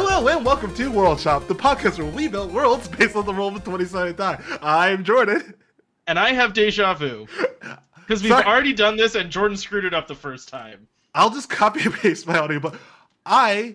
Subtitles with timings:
[0.00, 3.34] Hello and welcome to World Shop, the podcast where we build worlds based on the
[3.34, 4.40] role of 20 sided die.
[4.62, 5.54] I'm Jordan.
[6.06, 7.26] And I have deja vu.
[7.96, 8.44] Because we've Sorry.
[8.44, 10.86] already done this and Jordan screwed it up the first time.
[11.16, 12.76] I'll just copy and paste my audio, but
[13.26, 13.74] I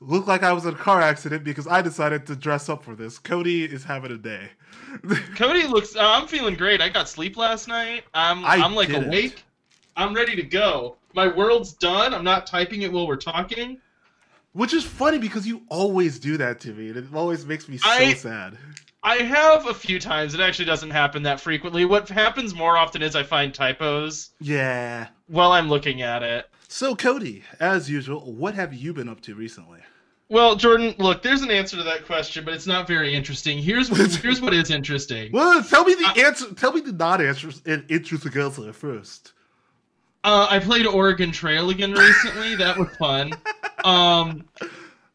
[0.00, 2.96] look like I was in a car accident because I decided to dress up for
[2.96, 3.20] this.
[3.20, 4.48] Cody is having a day.
[5.36, 5.94] Cody looks.
[5.94, 6.80] Uh, I'm feeling great.
[6.82, 8.02] I got sleep last night.
[8.12, 8.44] I'm.
[8.44, 9.04] I I'm like didn't.
[9.06, 9.44] awake.
[9.96, 10.96] I'm ready to go.
[11.14, 12.12] My world's done.
[12.12, 13.78] I'm not typing it while we're talking.
[14.52, 17.76] Which is funny because you always do that to me, and it always makes me
[17.78, 18.58] so I- sad.
[19.02, 20.34] I have a few times.
[20.34, 21.86] It actually doesn't happen that frequently.
[21.86, 25.06] What happens more often is I find typos Yeah.
[25.26, 26.50] while I'm looking at it.
[26.68, 29.80] So, Cody, as usual, what have you been up to recently?
[30.28, 33.56] Well, Jordan, look, there's an answer to that question, but it's not very interesting.
[33.58, 35.32] Here's what, here's what is interesting.
[35.32, 36.52] Well, tell me the I- answer.
[36.54, 37.48] Tell me the not answer.
[37.88, 39.32] interesting answer first.
[40.22, 42.54] Uh, I played Oregon Trail again recently.
[42.56, 43.32] That was fun.
[43.82, 44.44] Um,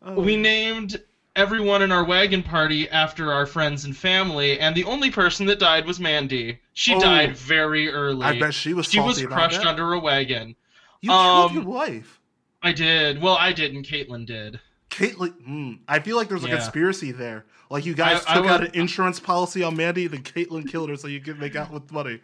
[0.04, 1.00] Oh, we named
[1.36, 5.60] everyone in our wagon party after our friends and family, and the only person that
[5.60, 6.60] died was Mandy.
[6.74, 7.00] She Oh.
[7.00, 8.24] died very early.
[8.26, 9.68] I bet she was she was crushed that.
[9.68, 10.56] under a wagon.
[11.02, 12.20] You um, killed your wife.
[12.64, 13.22] I did.
[13.22, 13.84] Well, I didn't.
[13.88, 14.60] Caitlin did.
[14.90, 16.56] Caitlyn, mm, I feel like there's a Yeah.
[16.56, 17.46] conspiracy there.
[17.70, 20.90] Like you guys I- I took out an insurance policy on Mandy, then Caitlyn killed
[20.90, 22.20] her so you could make out with money.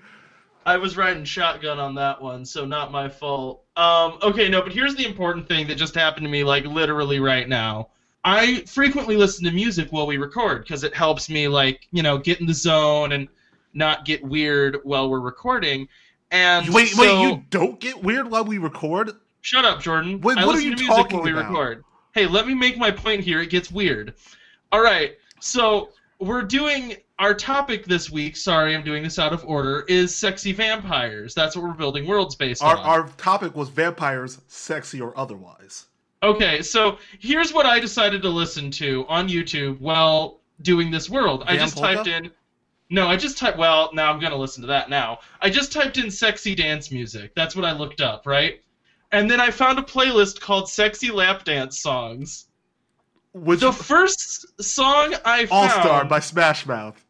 [0.66, 3.64] I was riding shotgun on that one, so not my fault.
[3.76, 7.20] Um, okay, no, but here's the important thing that just happened to me, like literally
[7.20, 7.90] right now.
[8.24, 12.20] I frequently listen to music while we record because it helps me, like, you know,
[12.20, 13.28] get in the zone and
[13.74, 15.88] not get weird while we're recording.
[16.30, 19.12] And wait, so- wait, you don't get weird while we record?
[19.44, 20.22] shut up, Jordan.
[20.22, 21.50] Wait, I what are listen you to music talking while we about?
[21.50, 21.84] record.
[22.14, 23.42] Hey, let me make my point here.
[23.42, 24.14] It gets weird.
[24.72, 25.90] All right, so
[26.20, 28.36] we're doing our topic this week.
[28.36, 29.86] Sorry, I'm doing this out of order.
[29.88, 31.36] Is sexy vampires?
[31.36, 32.84] That's what we're building worlds based Our on.
[32.86, 35.86] our topic was vampires, sexy or otherwise.
[36.24, 41.44] Okay, so here's what I decided to listen to on YouTube while doing this world.
[41.46, 41.96] I just Polka?
[41.96, 42.32] typed in.
[42.90, 43.58] No, I just typed.
[43.58, 45.20] Well, now I'm gonna listen to that now.
[45.42, 47.34] I just typed in sexy dance music.
[47.36, 48.62] That's what I looked up, right?
[49.12, 52.48] And then I found a playlist called "Sexy Lap Dance Songs."
[53.34, 55.72] Which The first song I found.
[55.72, 55.82] All.
[55.82, 57.01] Star by Smash Mouth.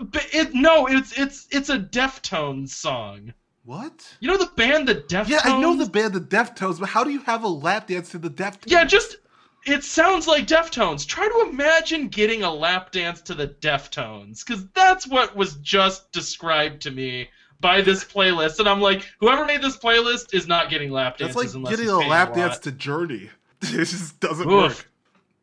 [0.00, 3.32] But it no, it's it's it's a Deftones song.
[3.64, 4.16] What?
[4.20, 5.28] You know the band the Deftones?
[5.28, 8.10] Yeah, I know the band the Deftones, but how do you have a lap dance
[8.10, 8.64] to the Deftones?
[8.66, 9.16] Yeah, just
[9.64, 11.06] it sounds like Deftones.
[11.06, 16.10] Try to imagine getting a lap dance to the Deftones, because that's what was just
[16.10, 17.28] described to me
[17.60, 21.36] by this playlist, and I'm like, whoever made this playlist is not getting lap dances.
[21.36, 22.36] That's like getting a lap lot.
[22.36, 23.30] dance to Journey.
[23.64, 24.76] It just doesn't Oof.
[24.76, 24.91] work.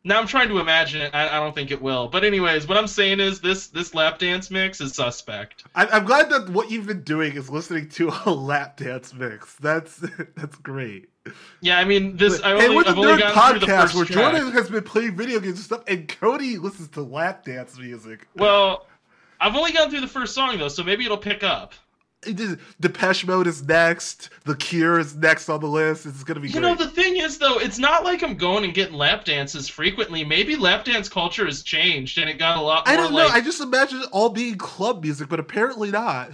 [0.02, 1.14] Now I'm trying to imagine it.
[1.14, 2.08] I, I don't think it will.
[2.08, 5.64] But anyways, what I'm saying is this this lap dance mix is suspect.
[5.74, 9.56] I, I'm glad that what you've been doing is listening to a lap dance mix.
[9.56, 9.96] That's
[10.36, 11.10] that's great.
[11.60, 12.40] Yeah, I mean this.
[12.40, 14.32] I hey, only, the I've nerd through the podcast where track.
[14.32, 18.26] Jordan has been playing video games and stuff, and Cody listens to lap dance music.
[18.36, 18.86] Well,
[19.38, 21.74] I've only gone through the first song though, so maybe it'll pick up.
[22.26, 24.28] It is, Depeche Mode is next.
[24.44, 26.04] The Cure is next on the list.
[26.04, 26.62] It's gonna be You great.
[26.62, 30.22] know, the thing is, though, it's not like I'm going and getting lap dances frequently.
[30.24, 33.16] Maybe lap dance culture has changed and it got a lot more I don't know.
[33.18, 36.30] like, I just imagine it all being club music, but apparently not.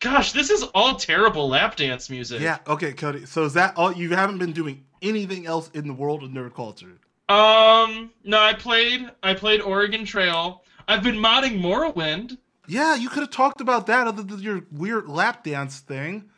[0.00, 2.40] gosh, this is all terrible lap dance music.
[2.40, 2.58] Yeah.
[2.66, 3.26] Okay, Cody.
[3.26, 3.92] So is that all?
[3.92, 6.98] You haven't been doing anything else in the world of nerd culture?
[7.28, 10.62] Um, no, I played, I played Oregon Trail.
[10.88, 12.38] I've been modding Morrowind.
[12.68, 16.28] Yeah, you could have talked about that other than your weird lap dance thing.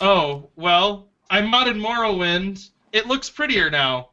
[0.00, 2.70] Oh, well, I modded Morrowind.
[2.92, 4.10] It looks prettier now.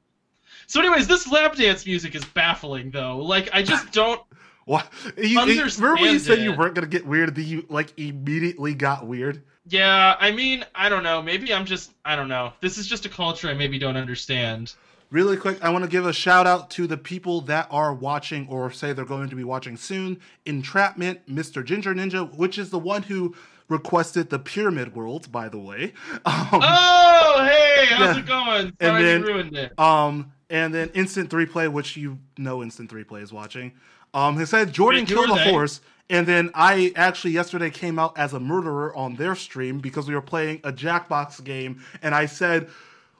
[0.67, 3.17] So, anyways, this lap dance music is baffling, though.
[3.17, 4.21] Like, I just don't.
[4.65, 4.87] What?
[5.17, 8.73] You, you- remember when you said you weren't gonna get weird, then you like immediately
[8.73, 9.43] got weird?
[9.67, 11.21] Yeah, I mean, I don't know.
[11.21, 11.91] Maybe I'm just.
[12.05, 12.53] I don't know.
[12.61, 14.73] This is just a culture I maybe don't understand.
[15.11, 18.47] Really quick, I want to give a shout out to the people that are watching
[18.47, 20.19] or say they're going to be watching soon.
[20.45, 21.63] Entrapment, Mr.
[21.65, 23.35] Ginger Ninja, which is the one who
[23.67, 25.93] requested the Pyramid World, by the way.
[26.25, 28.19] Um, Oh, hey, how's Yeah.
[28.21, 28.65] it going?
[28.67, 29.77] And Sorry then- you ruined it.
[29.79, 33.73] Um, and then Instant Three Play, which you know Instant Three Play is watching.
[34.13, 35.79] Um, he said Jordan killed a horse,
[36.09, 40.15] and then I actually yesterday came out as a murderer on their stream because we
[40.15, 42.69] were playing a Jackbox game, and I said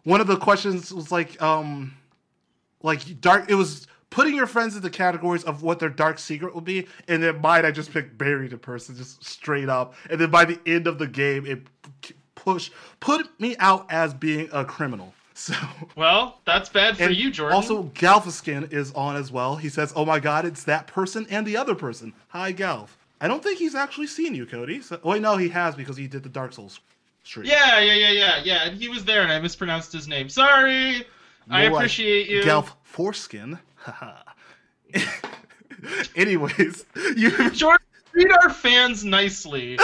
[0.04, 1.94] one of the questions was like, um,
[2.82, 3.50] like dark.
[3.50, 6.88] It was putting your friends in the categories of what their dark secret would be,
[7.08, 10.46] and then mine I just picked buried the person just straight up, and then by
[10.46, 11.62] the end of the game it
[12.36, 15.14] push put me out as being a criminal.
[15.34, 15.56] So
[15.96, 17.56] Well, that's bad for you, Jordan.
[17.56, 19.56] Also, Galfaskin is on as well.
[19.56, 22.90] He says, "Oh my God, it's that person and the other person." Hi, Galf.
[23.20, 24.82] I don't think he's actually seen you, Cody.
[24.82, 26.80] So, oh, wait, no, he has because he did the Dark Souls
[27.24, 27.46] stream.
[27.48, 28.64] yeah, yeah, yeah, yeah, yeah.
[28.68, 30.30] And he was there, and I mispronounced his name.
[30.30, 31.06] Sorry.
[31.50, 32.44] I More like appreciate you.
[32.44, 33.58] Gelf foreskin.
[36.16, 36.86] Anyways,
[37.16, 39.78] you Jordan, treat our fans nicely.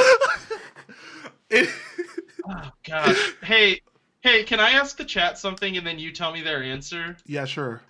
[1.50, 1.70] it,
[2.50, 3.34] Oh gosh.
[3.44, 3.82] Hey,
[4.22, 7.18] hey, can I ask the chat something and then you tell me their answer?
[7.26, 7.82] yeah, sure.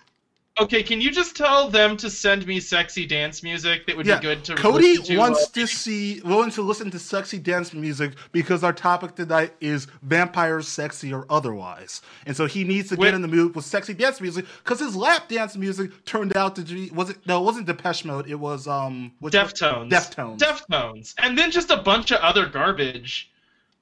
[0.60, 4.16] Okay, can you just tell them to send me sexy dance music that would Yeah,
[4.18, 7.72] be good to Cody listen to, wants to see, wants to listen to sexy dance
[7.72, 12.96] music because our topic tonight is vampires, sexy or otherwise, and so he needs to
[12.96, 16.36] Wait- get in the mood with sexy dance music because his lap dance music turned
[16.36, 19.12] out to be was it no, it wasn't Depeche Mode, it was um?
[19.22, 19.90] Deftones.
[19.90, 20.38] Deftones.
[20.38, 21.14] Deftones.
[21.18, 23.30] And then just a bunch of other garbage.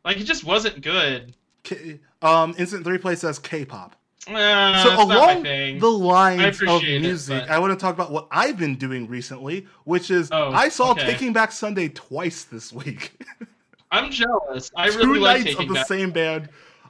[0.05, 1.34] Like it just wasn't good.
[1.62, 3.96] K- um, Instant Three Play says K-pop.
[4.28, 7.73] Uh, so it's not my along the lines of appreciate it, music, but- I want
[7.73, 11.05] to talk about what I've been doing recently, which is Oh, I saw okay.
[11.06, 13.12] Taking Back Sunday twice this week.
[13.93, 14.70] I'm jealous.
[14.75, 15.87] I Two really like nights of the back.
[15.87, 16.49] same band.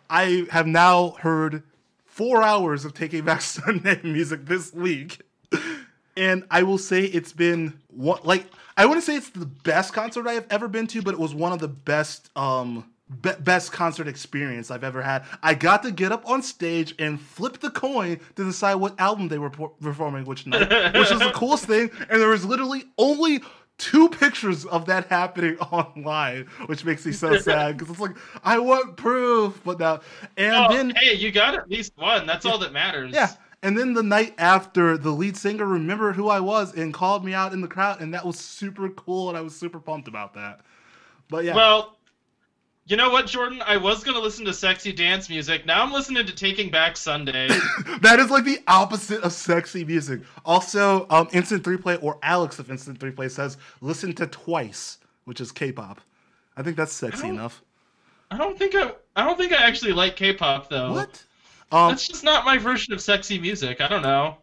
[0.09, 1.63] I have now heard
[2.07, 5.21] four hours of Taking Back Sunday music this week,
[6.17, 8.47] and I will say it's been one like
[8.79, 11.35] I wouldn't say it's the best concert I have ever been to, but it was
[11.35, 12.91] one of the best um
[13.23, 15.25] be- best concert experience I've ever had.
[15.43, 19.29] I got to get up on stage and flip the coin to decide what album
[19.29, 21.91] they were por- performing which night, which was the coolest thing.
[22.09, 23.41] And there was literally only
[23.79, 28.59] two pictures of that happening online, which makes me so sad because it's like I
[28.59, 30.01] want proof, but now
[30.37, 32.27] and Oh, then hey, you got at least one.
[32.27, 33.13] That's all that matters.
[33.15, 33.33] yeah.
[33.63, 37.35] And then the night after, the lead singer remembered who I was and called me
[37.35, 40.35] out in the crowd, and that was super cool, and I was super pumped about
[40.35, 40.61] that.
[41.29, 41.96] But yeah, Well,
[42.87, 43.63] you know what, Jordan?
[43.67, 45.67] I was gonna listen to sexy dance music.
[45.67, 47.49] Now I'm listening to Taking Back Sunday.
[48.01, 50.21] that is like the opposite of sexy music.
[50.45, 54.99] Also, um, Instant Three Play or Alex of Instant Three Play says listen to Twice,
[55.25, 56.01] which is K-pop.
[56.57, 57.63] I think that's sexy don't- enough.
[58.31, 58.93] I don't think I.
[59.15, 60.93] I don't think I actually like K-pop though.
[60.93, 61.25] What?
[61.73, 63.81] Um, That's just not my version of sexy music.
[63.81, 64.37] I don't know.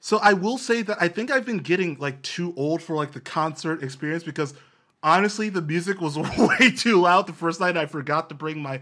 [0.00, 3.12] So I will say that I think I've been getting like too old for like
[3.12, 4.54] the concert experience because
[5.02, 7.76] honestly the music was way too loud the first night.
[7.76, 8.80] I forgot to bring my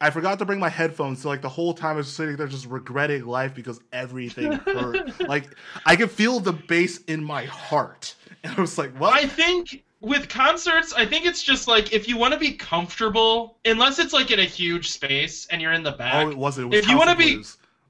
[0.00, 1.22] I forgot to bring my headphones.
[1.22, 5.20] So like the whole time I was sitting there just regretting life because everything hurt.
[5.28, 8.14] like I could feel the bass in my heart.
[8.44, 9.14] And I was like, what?
[9.14, 13.58] I think with concerts, I think it's just like if you want to be comfortable,
[13.64, 16.26] unless it's like in a huge space and you're in the back.
[16.26, 16.66] oh, it wasn't.
[16.66, 17.42] It was If you wanna be-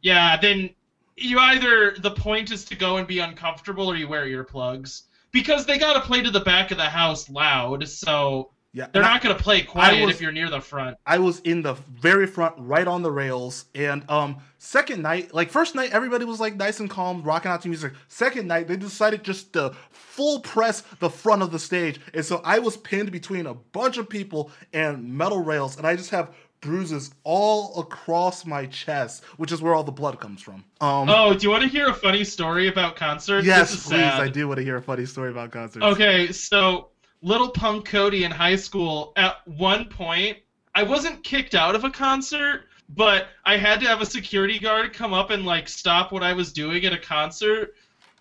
[0.03, 0.71] Yeah, then
[1.17, 5.03] you either the point is to go and be uncomfortable or you wear earplugs
[5.37, 7.87] because they got to play to the back of the house loud.
[7.87, 10.97] So yeah, they're not going to play quiet was- if you're near the front.
[11.05, 13.67] I was in the very front, right on the rails.
[13.75, 17.61] And um, second night, like first night, everybody was like nice and calm, rocking out
[17.63, 17.93] to music.
[18.09, 22.41] Second night, they decided just to full press the front of the stage, and so
[22.43, 26.35] I was pinned between a bunch of people and metal rails, and I just have
[26.61, 30.65] bruises all across my chest, which is where all the blood comes from.
[30.81, 33.47] Um, Oh, do you want to hear a funny story about concerts?
[33.47, 33.83] yes, please.
[33.91, 34.21] sad.
[34.21, 35.85] I do want to hear a funny story about concerts.
[35.85, 36.89] Okay, so
[37.23, 40.39] little punk Cody in high school, at one point,
[40.75, 44.93] I wasn't kicked out of a concert, but I had to have a security guard
[44.93, 47.75] come up and like stop what I was doing at a concert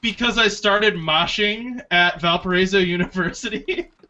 [0.05, 3.89] because I started moshing at Valparaiso University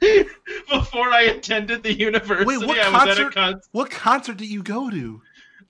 [0.69, 2.45] before I attended the university.
[2.45, 3.33] Wait, what I was at a concert?
[3.33, 5.21] con- What concert did you go to?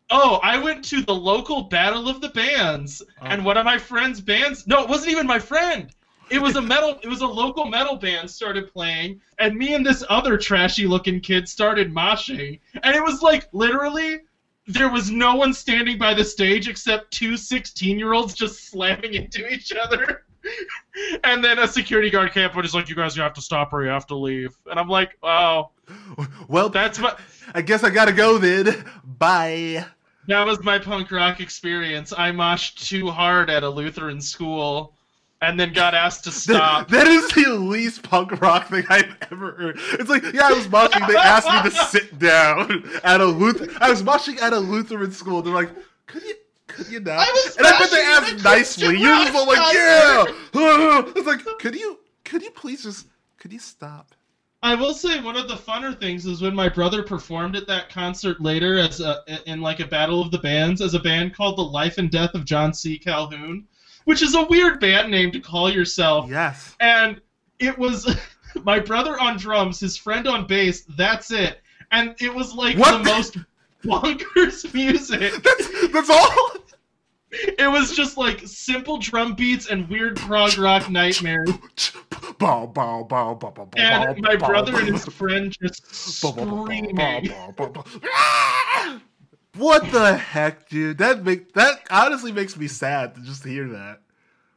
[0.09, 3.25] Oh, I went to the local Battle of the Bands, Oh.
[3.25, 4.65] and one of my friend's bands.
[4.65, 5.91] No, it wasn't even my friend.
[6.31, 6.99] It was a metal.
[7.03, 11.47] It was a local metal band started playing, and me and this other trashy-looking kid
[11.47, 14.21] started moshing, and it was like literally.
[14.67, 19.71] There was no one standing by the stage except two 16-year-olds just slamming into each
[19.71, 20.23] other.
[21.23, 23.41] And then a security guard came up and was like, "You guys, you have to
[23.41, 25.71] stop or you have to leave." And I'm like, "Oh,
[26.47, 27.19] Well, that's what."
[27.53, 28.85] I guess I gotta go then.
[29.03, 29.85] Bye.
[30.27, 32.11] That was my punk rock experience.
[32.17, 34.95] I moshed too hard at a Lutheran school
[35.41, 36.87] and then got asked to stop.
[36.89, 39.79] That is the least punk rock thing I've ever heard.
[39.93, 41.05] It's like, yeah, I was moshing.
[41.07, 43.69] They asked me to sit down at a Lutheran.
[43.79, 45.43] I was moshing at a Lutheran school.
[45.43, 45.69] They're like,
[46.07, 46.33] could you,
[46.75, 47.19] could you not?
[47.19, 48.85] I and I bet they moshing asked nicely.
[48.87, 50.25] Christian You're just all like, yeah.
[51.15, 54.13] It's like, could you, could you please just, could you stop?
[54.63, 57.89] I will say one of the funner things is when my brother performed at that
[57.89, 61.57] concert later as a, in like a battle of the bands as a band called
[61.57, 62.97] The Life and Death of John C.
[62.97, 63.67] Calhoun,
[64.05, 66.29] which is a weird band name to call yourself.
[66.29, 66.75] Yes.
[66.79, 67.21] and
[67.59, 68.15] it was
[68.63, 70.83] my brother on drums, his friend on bass.
[70.97, 73.03] That's it, and it was like What?
[73.03, 73.37] the most
[73.83, 75.31] bonkers music.
[75.43, 76.49] That's, that's all.
[77.57, 81.49] It was just like simple drum beats and weird prog rock nightmares.
[82.39, 87.31] Bow, bow, bow, bow, bow, bow, And my brother and his friend just screaming.
[89.55, 90.97] What the heck, dude?
[90.97, 94.01] That make that honestly makes me sad to just hear that.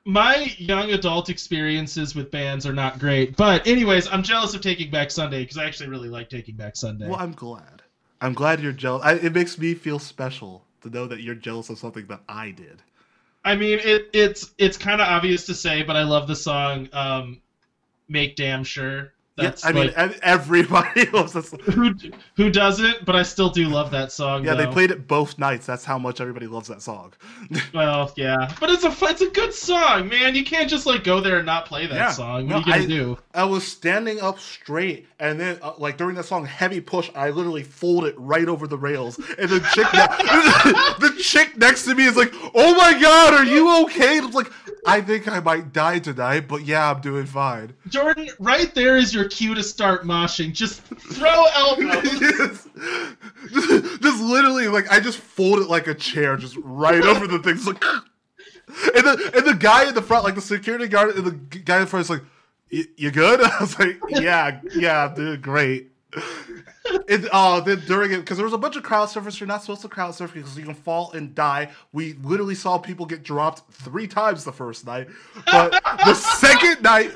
[0.04, 4.90] My young adult experiences with bands are not great, but anyways, I'm jealous of Taking
[4.90, 7.06] Back Sunday because I actually really like Taking Back Sunday.
[7.06, 7.82] Well, I'm glad.
[8.20, 9.04] I'm glad you're jealous.
[9.04, 12.50] I, it makes me feel special to know that you're jealous of something that I
[12.50, 12.82] did.
[13.44, 16.88] I mean, it, it's it's kind of obvious to say, but I love the song
[16.92, 17.40] um,
[18.08, 21.52] "Make Damn Sure." That's yeah, I like, mean, everybody loves this.
[21.66, 21.94] Who
[22.34, 23.04] who doesn't?
[23.04, 24.44] But I still do love that song.
[24.44, 24.66] Yeah, though.
[24.66, 25.64] they played it both nights.
[25.64, 27.12] That's how much everybody loves that song.
[27.74, 30.34] well, yeah, but it's a it's a good song, man.
[30.34, 32.10] You can't just like go there and not play that yeah.
[32.10, 32.48] song.
[32.48, 33.18] What no, are you gonna I, do?
[33.34, 37.30] I was standing up straight, and then uh, like during that song, "Heavy Push," I
[37.30, 42.06] literally folded right over the rails, and the chick ne- the chick next to me
[42.06, 44.50] is like, "Oh my god, are you okay?" And I'm like,
[44.88, 47.74] I think I might die tonight, but yeah, I'm doing fine.
[47.88, 50.52] Jordan, right there is your cue to start moshing.
[50.52, 52.02] Just throw elbows.
[52.18, 52.68] just,
[53.52, 57.38] just, just, literally, like I just fold it like a chair, just right over the
[57.38, 57.66] things.
[57.66, 57.82] Like,
[58.94, 61.80] and the and the guy in the front, like the security guard, and the guy
[61.80, 62.22] in front is like,
[62.96, 65.92] "You good?" I was like, "Yeah, yeah, doing great."
[67.08, 69.38] It, uh, then during it, because there was a bunch of crowd surfers.
[69.40, 71.70] You're not supposed to crowd surf because you can fall and die.
[71.92, 75.08] We literally saw people get dropped three times the first night,
[75.46, 75.72] but
[76.04, 77.12] the second night,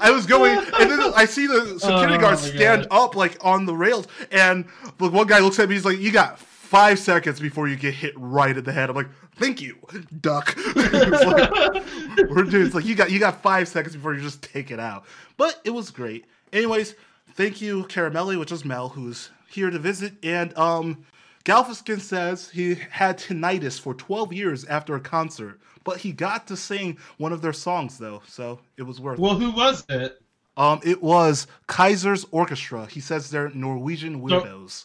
[0.00, 3.04] I was going, and then I see the security oh, guard stand God.
[3.04, 4.66] up like on the rails, and
[4.98, 5.74] the one guy looks at me.
[5.74, 8.96] He's like, "You got five seconds before you get hit right in the head." I'm
[8.96, 9.76] like, "Thank you,
[10.20, 12.66] duck." it's like, we're doing.
[12.66, 15.04] It's like you got you got five seconds before you just take it out.
[15.36, 16.26] But it was great.
[16.52, 16.94] Anyways
[17.34, 20.14] thank you, Caramelli, which is Mel, who's here to visit.
[20.22, 21.04] And um,
[21.44, 26.56] Galfiskin says he had tinnitus for 12 years after a concert, but he got to
[26.56, 29.18] sing one of their songs though, so it was worth.
[29.18, 29.22] It.
[29.22, 29.40] Well, it.
[29.40, 30.20] who was it?
[30.56, 32.86] Um, it was Kaizers Orchestra.
[32.86, 34.84] He says they're Norwegian weirdos.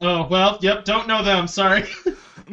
[0.00, 1.48] oh well, yep, don't know them.
[1.48, 1.84] Sorry.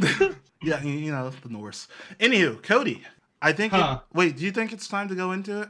[0.64, 1.88] yeah, you know the Norse.
[2.20, 3.04] Anywho, Cody,
[3.42, 3.72] I think.
[3.74, 4.00] Huh.
[4.02, 5.70] It, wait, do you think it's time to go into it?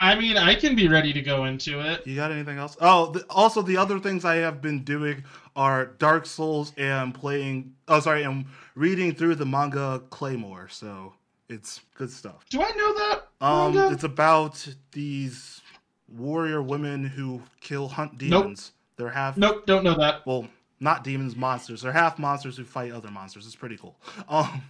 [0.00, 2.06] I mean, I can be ready to go into it.
[2.06, 2.76] You got anything else?
[2.80, 5.24] Oh, the, also the other things I have been doing
[5.56, 7.74] are Dark Souls and playing.
[7.88, 10.68] Oh, sorry, and reading through the manga Claymore.
[10.70, 11.14] So
[11.48, 12.44] it's good stuff.
[12.48, 13.22] Do I know that?
[13.40, 13.92] Um, manga?
[13.92, 15.62] it's about these
[16.08, 18.72] warrior women who kill hunt demons.
[18.72, 18.96] Nope.
[18.96, 19.36] They're half.
[19.36, 20.24] Nope, don't know that.
[20.26, 20.46] Well,
[20.80, 21.82] not demons, monsters.
[21.82, 23.46] They're half monsters who fight other monsters.
[23.46, 23.96] It's pretty cool.
[24.28, 24.62] Um.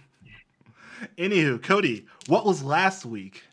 [1.17, 3.43] Anywho, Cody, what was last week?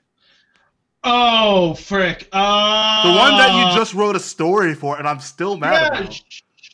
[1.07, 2.29] Oh, frick.
[2.33, 6.01] Uh, the one that you just wrote a story for, and I'm still mad yeah,
[6.01, 6.21] about.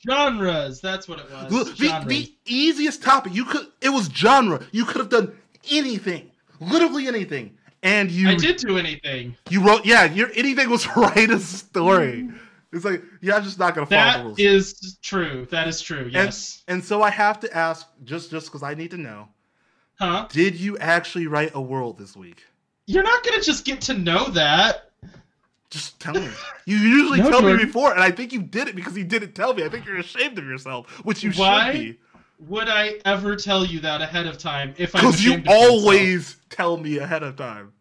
[0.09, 1.79] Genres, that's what it was.
[1.79, 4.65] The, the easiest topic you could it was genre.
[4.73, 5.37] You could have done
[5.71, 8.31] anything, literally anything, and you.
[8.31, 9.37] I did do anything.
[9.49, 10.05] You wrote, yeah.
[10.05, 12.31] Your anything was write a story.
[12.73, 14.37] It's like, yeah, I'm just not gonna follow the rules.
[14.39, 15.47] That is true.
[15.51, 16.09] That is true.
[16.11, 16.63] Yes.
[16.67, 19.29] And, and so I have to ask, just just because I need to know.
[19.97, 20.27] Huh?
[20.31, 22.45] Did you actually write a world this week?
[22.93, 24.91] You're not gonna just get to know that.
[25.71, 26.29] Just tell me.
[26.67, 27.59] You usually no, tell Jordan.
[27.59, 29.65] me before, and I think you did it because you didn't tell me.
[29.65, 31.99] I think you're ashamed of yourself, which you Why should be.
[32.49, 36.77] Would I ever tell you that ahead of time if I'm Because you always tell
[36.77, 37.73] me ahead of time.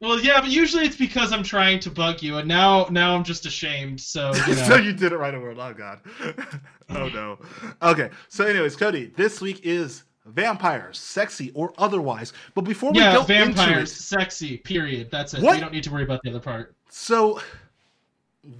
[0.00, 3.22] Well, yeah, but usually it's because I'm trying to bug you, and now now I'm
[3.22, 4.00] just ashamed.
[4.00, 4.62] So you know.
[4.64, 5.54] so you did it right away.
[5.56, 6.00] Oh god.
[6.90, 7.38] oh no.
[7.82, 8.10] Okay.
[8.28, 12.32] So, anyways, Cody, this week is vampires, sexy or otherwise.
[12.54, 14.58] But before we yeah, go vampires, it, sexy.
[14.58, 15.10] Period.
[15.10, 15.42] That's it.
[15.42, 15.54] What?
[15.54, 16.74] We don't need to worry about the other part.
[16.90, 17.40] So,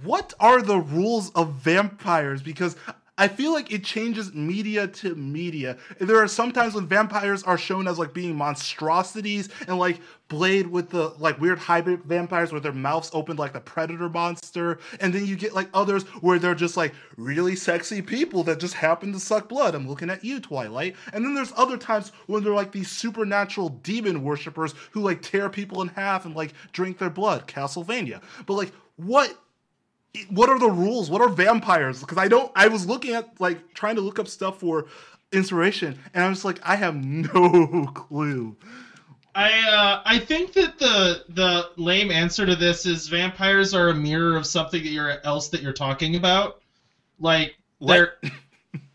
[0.03, 2.41] what are the rules of vampires?
[2.41, 2.75] Because
[3.17, 5.77] I feel like it changes media to media.
[5.99, 10.89] There are sometimes when vampires are shown as like being monstrosities and like Blade with
[10.89, 15.25] the like weird hybrid vampires with their mouths open like the predator monster, and then
[15.25, 19.19] you get like others where they're just like really sexy people that just happen to
[19.19, 19.73] suck blood.
[19.73, 20.97] I'm looking at you, Twilight.
[21.13, 25.49] And then there's other times when they're like these supernatural demon worshippers who like tear
[25.49, 27.47] people in half and like drink their blood.
[27.47, 28.21] Castlevania.
[28.45, 29.33] But like what
[30.29, 31.09] what are the rules?
[31.09, 32.01] What are vampires?
[32.01, 32.51] Because I don't.
[32.55, 34.87] I was looking at like trying to look up stuff for
[35.31, 38.55] inspiration, and I was like, I have no clue.
[39.35, 43.93] I uh, I think that the the lame answer to this is vampires are a
[43.93, 46.61] mirror of something that you're else that you're talking about.
[47.19, 48.15] Like they're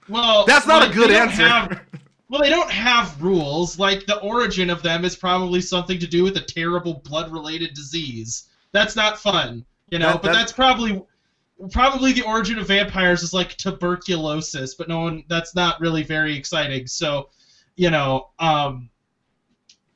[0.09, 1.47] well, that's not like, a good answer.
[1.47, 1.81] Have,
[2.28, 3.78] well, they don't have rules.
[3.78, 8.49] Like the origin of them is probably something to do with a terrible blood-related disease.
[8.73, 10.12] That's not fun, you know.
[10.12, 11.02] That, but that's probably
[11.70, 16.37] probably the origin of vampires is like tuberculosis, but no one that's not really very
[16.37, 16.87] exciting.
[16.87, 17.28] So,
[17.76, 18.88] you know, um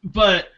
[0.04, 0.48] but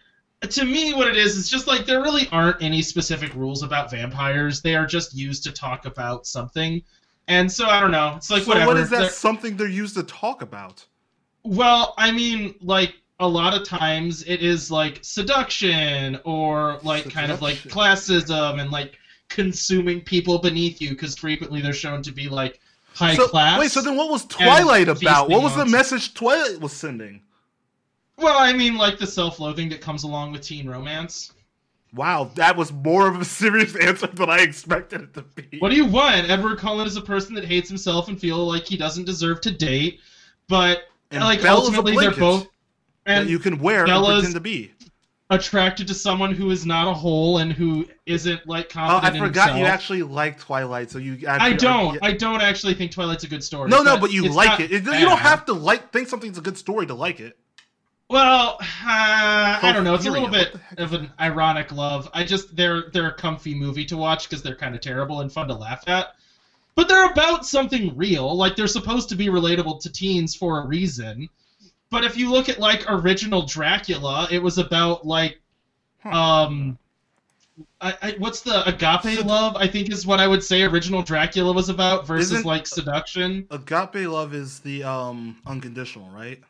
[0.42, 3.90] to me what it is is just like there really aren't any specific rules about
[3.90, 4.60] vampires.
[4.60, 6.82] They are just used to talk about something.
[7.28, 8.14] And so I don't know.
[8.16, 8.66] It's like so whatever.
[8.66, 10.84] What is that they're, something they're used to talk about?
[11.44, 17.32] Well, I mean, like a lot of times it is like seduction or like kind
[17.32, 18.97] of like classism and like
[19.28, 22.60] consuming people beneath you because frequently they're shown to be like
[22.94, 23.60] high so, class.
[23.60, 25.28] Wait, so then what was Twilight about?
[25.28, 27.22] What was the message Twilight was sending?
[28.16, 31.32] Well, I mean, like the self-loathing that comes along with teen romance.
[31.94, 35.58] Wow, that was more of a serious answer than I expected it to be.
[35.58, 36.28] What do you want?
[36.28, 39.50] Edward Cullen is a person that hates himself and feel like he doesn't deserve to
[39.50, 40.00] date,
[40.48, 42.48] but and like Bella's ultimately they're both
[43.06, 44.72] that and you can wear and Bella's- pretend to be.
[45.30, 49.22] Attracted to someone who is not a whole and who isn't like confident.
[49.22, 51.28] Oh, I forgot you actually like Twilight, so you.
[51.28, 51.94] I actually- don't.
[51.94, 52.00] yeah.
[52.02, 53.68] I don't actually think Twilight's a good story.
[53.68, 54.72] No, no, but you like it.
[54.72, 57.36] It- You don't have to like think something's a good story to like it.
[58.10, 58.64] Well, uh,
[59.62, 59.92] I don't know.
[59.94, 62.08] It's a little bit what the heck of an ironic love.
[62.14, 65.30] I just they're they're a comfy movie to watch because they're kind of terrible and
[65.30, 66.14] fun to laugh at.
[66.74, 68.34] But they're about something real.
[68.34, 71.28] Like they're supposed to be relatable to teens for a reason.
[71.90, 75.40] But if you look at like original Dracula, it was about like
[76.04, 76.78] um
[77.80, 79.56] I, I, what's the agape Sed- love?
[79.56, 83.46] I think is what I would say original Dracula was about versus Isn't- like seduction.
[83.50, 86.40] Agape love is the um unconditional, right?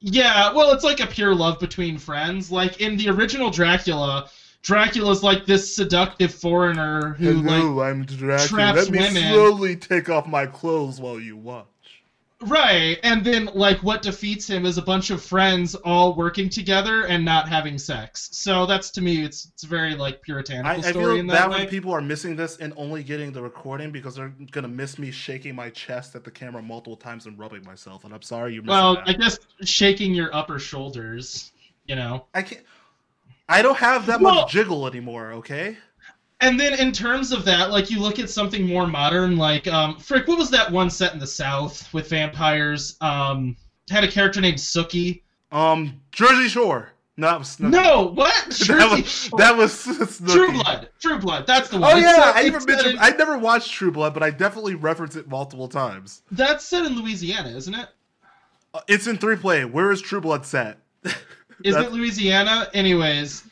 [0.00, 2.52] Yeah, well, it's like a pure love between friends.
[2.52, 4.28] Like in the original Dracula,
[4.62, 8.48] Dracula's like this seductive foreigner who like I'm Dracula.
[8.48, 9.32] traps Let me women.
[9.32, 11.66] slowly take off my clothes while you watch.
[12.46, 17.04] Right, and then like what defeats him is a bunch of friends all working together
[17.06, 18.28] and not having sex.
[18.32, 21.50] So that's to me, it's it's very like puritanical I, I story feel in that
[21.50, 21.66] when way.
[21.66, 25.54] people are missing this and only getting the recording because they're gonna miss me shaking
[25.54, 28.04] my chest at the camera multiple times and rubbing myself.
[28.04, 29.08] And I'm sorry you're Well, that.
[29.08, 31.52] I guess shaking your upper shoulders,
[31.86, 32.26] you know.
[32.34, 32.62] I can't.
[33.48, 35.32] I don't have that Well- much jiggle anymore.
[35.32, 35.76] Okay.
[36.40, 39.98] And then in terms of that, like you look at something more modern, like um,
[39.98, 42.96] Frick, what was that one set in the South with vampires?
[43.00, 43.56] Um,
[43.90, 45.22] had a character named Sookie.
[45.50, 46.90] Um, Jersey Shore.
[47.16, 47.70] No, that was Snooki.
[47.72, 48.44] No, what?
[48.68, 49.38] that was Shore.
[49.40, 50.88] that was True Blood.
[51.00, 51.46] True Blood.
[51.48, 51.92] That's the one.
[51.92, 52.94] Oh It's yeah, set- I even mentioned.
[52.94, 56.22] in- I never watched True Blood, but I definitely reference it multiple times.
[56.30, 57.88] That's set in Louisiana, isn't it?
[58.72, 59.64] Uh, It's in three play.
[59.64, 60.78] Where is True Blood set?
[61.64, 62.68] Is it Louisiana?
[62.72, 63.42] Anyways.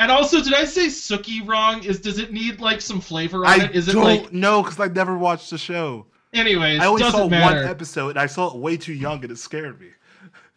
[0.00, 1.84] And also, did I say Suki wrong?
[1.84, 3.76] Is does it need like some flavor on I it?
[3.76, 4.32] Is it don't like?
[4.32, 6.06] know because I never watched the show.
[6.32, 7.56] Anyways, I only doesn't saw matter.
[7.60, 9.88] one episode, and I saw it way too young, and it scared me.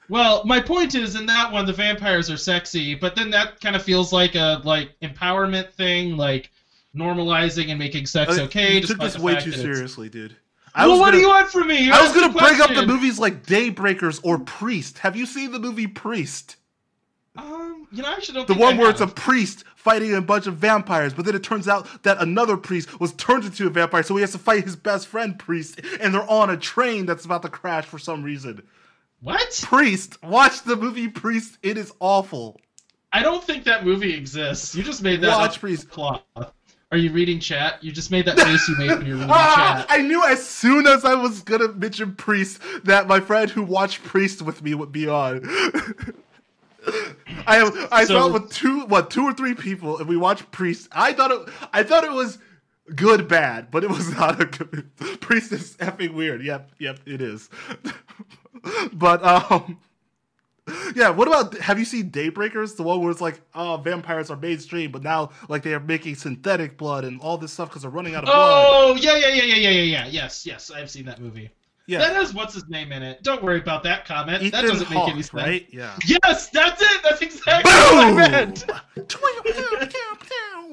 [0.07, 3.75] Well, my point is, in that one, the vampires are sexy, but then that kind
[3.75, 6.49] of feels like a like empowerment thing, like
[6.95, 8.75] normalizing and making sex Uh, okay.
[8.75, 10.37] you took this way too seriously, dude.
[10.73, 11.83] I Well, what gonna, do you want from me?
[11.83, 14.99] You I was gonna bring up the movies like Daybreakers or Priest.
[14.99, 16.55] Have you seen the movie Priest?
[17.93, 18.47] You know, I actually don't.
[18.47, 21.67] The one where it's a priest fighting a bunch of vampires, but then it turns
[21.67, 24.75] out that another priest was turned into a vampire, so he has to fight his
[24.75, 28.63] best friend priest, and they're on a train that's about to crash for some reason.
[29.21, 29.59] what?
[29.63, 31.57] Priest, watch the movie Priest.
[31.61, 32.59] It is awful.
[33.11, 34.73] I don't think that movie exists.
[34.73, 35.87] You just made that Watch Priest.
[35.89, 36.23] cloth.
[36.91, 37.83] Are you reading chat?
[37.83, 39.87] You just made that face you made when you were reading Ah, chat.
[39.89, 44.03] I knew as soon as I was gonna mention Priest that my friend who watched
[44.03, 45.41] Priest with me would be on.
[47.47, 50.17] I have I So- saw it with two what two or three people and we
[50.17, 50.87] watched Priest.
[50.91, 52.37] I thought it I thought it was
[52.95, 54.89] good bad, but it was not a good
[55.21, 56.43] Priest is effing weird.
[56.43, 57.49] Yep, yep, it is.
[58.93, 59.77] but um
[60.95, 62.77] yeah, what about have you seen Daybreakers?
[62.77, 66.15] The one where it's like, oh, vampires are mainstream, but now like they are making
[66.15, 68.65] synthetic blood and all this stuff because they're running out of blood.
[68.69, 70.07] Oh yeah, yeah, yeah, yeah, yeah, yeah, yeah.
[70.07, 71.49] Yes, yes, I've seen that movie.
[71.85, 73.23] Yeah, That has what's his name in it.
[73.23, 74.41] Don't worry about that comment.
[74.41, 75.33] Ethan that doesn't Hawke, make any sense.
[75.33, 75.67] right?
[75.69, 75.97] Yeah.
[76.05, 77.03] Yes, that's it.
[77.03, 78.65] That's exactly what I meant.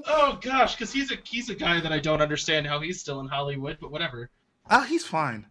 [0.07, 3.21] Oh gosh, because he's a he's a guy that I don't understand how he's still
[3.21, 4.31] in Hollywood, but whatever.
[4.69, 5.47] Ah, he's fine.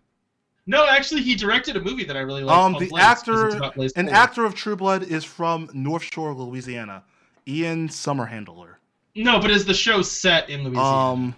[0.65, 2.57] No, actually, he directed a movie that I really like.
[2.57, 6.03] Um, the Blaze, actor, it's about Blaze an actor of True Blood is from North
[6.03, 7.03] Shore, Louisiana.
[7.47, 8.75] Ian Somerhalder.
[9.15, 10.87] No, but is the show set in Louisiana?
[10.87, 11.35] Um,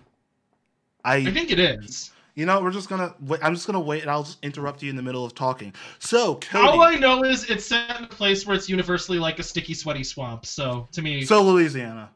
[1.03, 2.11] I I, think it is.
[2.41, 3.39] You know, we're just gonna wait.
[3.43, 5.75] I'm just gonna wait, and I'll just interrupt you in the middle of talking.
[5.99, 9.37] So, Cody, All I know is it's set in a place where it's universally like
[9.37, 10.47] a sticky, sweaty swamp.
[10.47, 12.09] So to me, so Louisiana.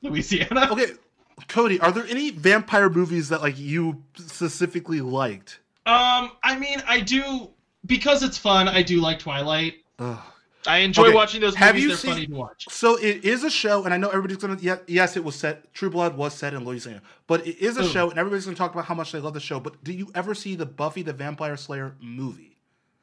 [0.00, 0.68] Louisiana.
[0.70, 0.92] Okay,
[1.48, 5.58] Cody, are there any vampire movies that like you specifically liked?
[5.84, 7.50] Um, I mean, I do
[7.84, 8.68] because it's fun.
[8.68, 9.74] I do like Twilight.
[9.98, 10.18] Ugh.
[10.66, 11.64] I enjoy Okay, watching those movies.
[11.64, 12.66] have you They're seen- funny to watch.
[12.70, 14.58] So it is a show, and I know everybody's gonna.
[14.60, 15.72] Yeah, yes, it was set.
[15.74, 17.88] True Blood was set in Louisiana, but it is a Ooh.
[17.88, 19.58] show, and everybody's gonna talk about how much they love the show.
[19.60, 22.48] But do you ever see the Buffy the Vampire Slayer movie?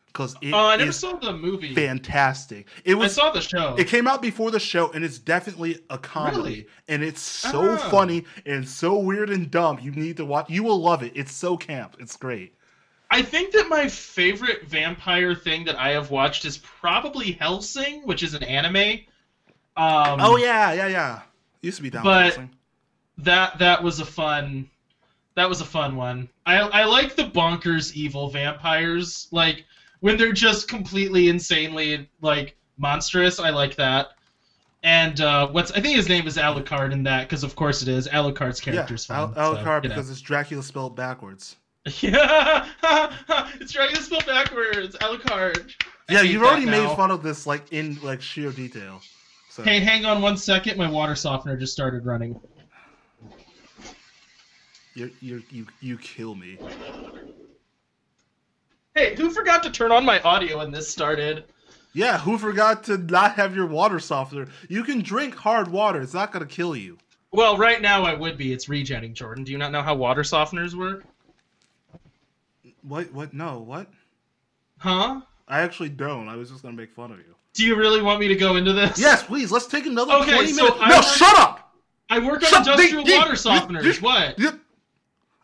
[0.07, 1.75] Because it Oh, I never is saw the movie.
[1.75, 2.67] fantastic.
[2.83, 3.17] It was.
[3.17, 3.75] I saw the show.
[3.75, 6.67] It came out before the show, and it's definitely a comedy, Really?
[6.87, 7.77] and it's so Oh.
[7.77, 9.79] funny and so weird and dumb.
[9.81, 10.49] You need to watch.
[10.49, 11.11] You will love it.
[11.13, 11.97] It's so camp.
[11.99, 12.55] It's great.
[13.11, 18.21] I think that my favorite vampire thing that I have watched is probably Hellsing, which
[18.23, 18.99] is an anime.
[19.75, 21.21] Um, oh yeah, yeah, yeah.
[21.61, 22.03] Used to be down.
[22.03, 22.39] but-
[23.19, 24.69] that that was a fun
[25.35, 26.29] that was a fun one.
[26.45, 29.65] I I like the bonkers evil vampires like
[29.99, 33.39] when they're just completely insanely like monstrous.
[33.39, 34.11] I like that.
[34.81, 37.87] And uh, what's I think his name is Alucard in that because of course it
[37.87, 39.43] is Alucard's yeah, character's Al- fun.
[39.43, 39.95] Alucard so, you know.
[39.95, 41.57] because it's Dracula spelled backwards.
[42.01, 42.67] yeah,
[43.59, 44.95] it's trying to spelled backwards.
[44.97, 45.73] Alucard.
[46.09, 46.87] Yeah, you've already now.
[46.87, 49.01] made fun of this like in like sheer detail.
[49.49, 50.77] So Hey, hang on one second.
[50.77, 52.39] My water softener just started running.
[54.93, 56.57] you you you you kill me.
[58.95, 61.45] Hey, who forgot to turn on my audio when this started?
[61.93, 64.47] Yeah, who forgot to not have your water softener?
[64.67, 66.01] You can drink hard water.
[66.01, 66.97] It's not gonna kill you.
[67.31, 68.53] Well, right now I would be.
[68.53, 69.43] It's regenning, Jordan.
[69.43, 71.03] Do you not know how water softeners work?
[72.83, 73.11] What?
[73.13, 73.33] What?
[73.33, 73.59] No.
[73.59, 73.87] What?
[74.77, 75.21] Huh?
[75.47, 76.27] I actually don't.
[76.27, 77.35] I was just gonna make fun of you.
[77.53, 78.99] Do you really want me to go into this?
[78.99, 79.51] Yes, please.
[79.51, 80.79] Let's take another Okay, twenty so minutes.
[80.81, 81.75] I No, work- shut up.
[82.09, 83.95] I work on Shut- industrial the- the- water the- softeners.
[83.95, 84.39] the- what?
[84.39, 84.59] Yep.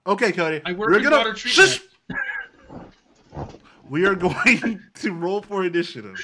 [0.07, 0.61] Okay, Cody.
[0.65, 1.69] I work we're in gonna water treatment.
[1.71, 1.81] Shush!
[3.89, 6.15] we are going to roll for initiative.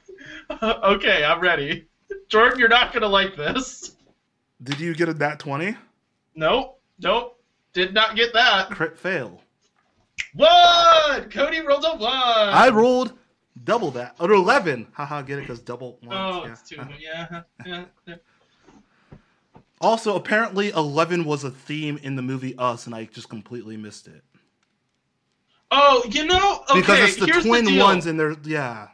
[0.62, 1.86] okay, I'm ready.
[2.28, 3.94] Jordan, you're not gonna like this.
[4.62, 5.76] Did you get a nat twenty?
[6.34, 6.80] Nope.
[7.00, 7.38] Nope.
[7.74, 8.70] Did not get that.
[8.70, 9.40] Crit fail.
[10.38, 11.30] One.
[11.30, 12.12] Cody rolled a one.
[12.12, 13.14] I rolled
[13.64, 14.16] double that.
[14.20, 14.86] Or eleven.
[14.92, 16.16] Haha, get it because double one.
[16.16, 16.52] Oh, yeah.
[16.52, 16.80] it's two.
[16.80, 16.90] Uh-huh.
[16.98, 17.42] Yeah.
[17.66, 17.84] yeah.
[18.06, 18.14] yeah.
[19.80, 24.08] Also, apparently, eleven was a theme in the movie Us, and I just completely missed
[24.08, 24.22] it
[25.70, 26.64] Oh, you know.
[26.70, 26.80] Okay.
[26.80, 27.84] because it's the here's twin the deal.
[27.84, 28.88] ones, and they're yeah,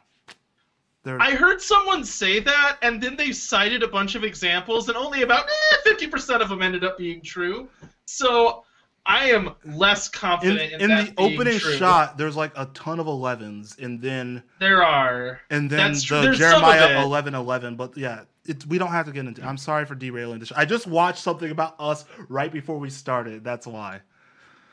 [1.05, 4.97] they're I heard someone say that, and then they cited a bunch of examples, and
[4.97, 7.69] only about eh, fifty percent of them ended up being true.
[8.07, 8.64] So
[9.07, 11.73] I am less confident in, in that the opening true.
[11.77, 12.17] shot.
[12.17, 15.41] There's like a ton of elevens, and then There are.
[15.51, 17.03] and then That's the There's Jeremiah it.
[17.03, 17.77] eleven eleven.
[17.77, 19.45] But yeah, it, we don't have to get into.
[19.47, 20.53] I'm sorry for derailing this.
[20.53, 23.45] I just watched something about us right before we started.
[23.45, 24.01] That's why.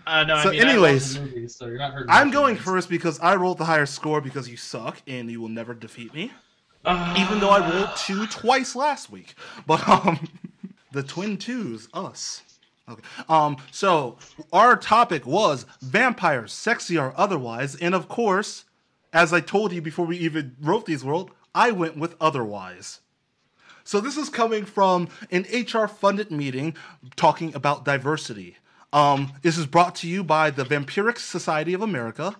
[0.07, 2.31] Uh, no, So I mean, anyways, I love the movie, so you're not hurting I'm
[2.31, 5.73] going first because I rolled the higher score because you suck and you will never
[5.73, 6.31] defeat me.
[6.83, 9.35] Uh, Even though I rolled two twice last week.
[9.67, 10.27] But um
[10.91, 12.41] the twin twos, us.
[12.91, 13.03] Okay.
[13.29, 14.17] Um so
[14.51, 18.65] our topic was vampires, sexy or otherwise, and of course,
[19.13, 23.01] as I told you before we even wrote these world, I went with otherwise.
[23.83, 26.75] So this is coming from an HR funded meeting
[27.15, 28.57] talking about diversity.
[28.93, 32.35] Um, this is brought to you by the Vampiric Society of America,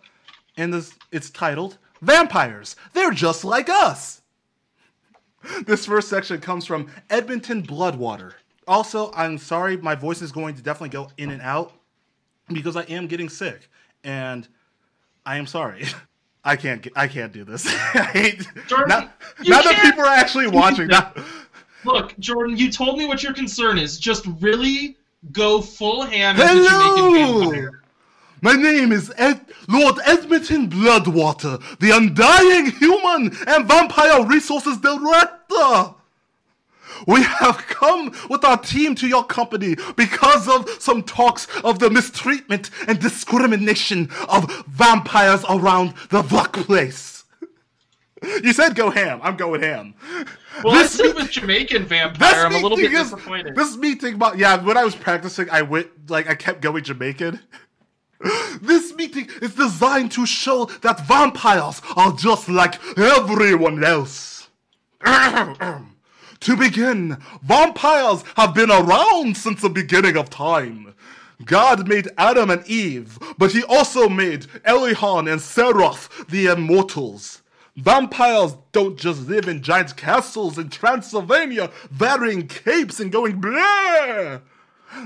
[0.58, 2.76] and this, it's titled "Vampires.
[2.94, 4.22] They're just like us."
[5.66, 8.34] This first section comes from Edmonton Bloodwater.
[8.68, 11.74] Also, I'm sorry, my voice is going to definitely go in and out
[12.48, 13.70] because I am getting sick,
[14.04, 14.48] and
[15.26, 15.86] I am sorry.
[16.44, 16.82] I can't.
[16.82, 17.68] Get, I can't do this.
[17.94, 18.48] I hate.
[18.68, 19.10] Jordan,
[19.44, 20.88] you now that people are actually watching.
[20.88, 21.14] Now,
[21.84, 24.00] Look, Jordan, you told me what your concern is.
[24.00, 24.98] Just really
[25.32, 27.70] go full ham as a Jamaican Hello!
[28.44, 35.94] My name is Ed- Lord Edmonton Bloodwater, the undying human and vampire resources director.
[37.08, 41.90] We have come with our team to your company because of some talks of the
[41.90, 47.10] mistreatment and discrimination of vampires around the Buck place.
[48.44, 49.20] You said go ham.
[49.24, 49.96] I'm going ham.
[50.64, 53.56] Well, I This said meet- with Jamaican vampire, I'm a little bit is- disappointed.
[53.56, 57.40] This meeting, about yeah, when I was practicing, I went like I kept going Jamaican.
[58.62, 64.50] This meeting is designed to show that vampires are just like everyone else.
[66.42, 70.94] to begin, vampires have been around since the beginning of time.
[71.46, 77.42] God made Adam and Eve, but he also made Elihan and Seroth, the immortals.
[77.76, 84.40] Vampires don't just live in giant castles in Transylvania, wearing capes and going blah.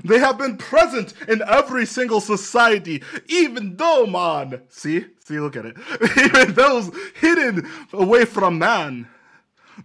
[0.04, 4.62] They have been present in every single society, even though, man.
[4.69, 5.06] See?
[5.24, 5.78] See, look at it.
[6.17, 9.08] even those hidden away from man.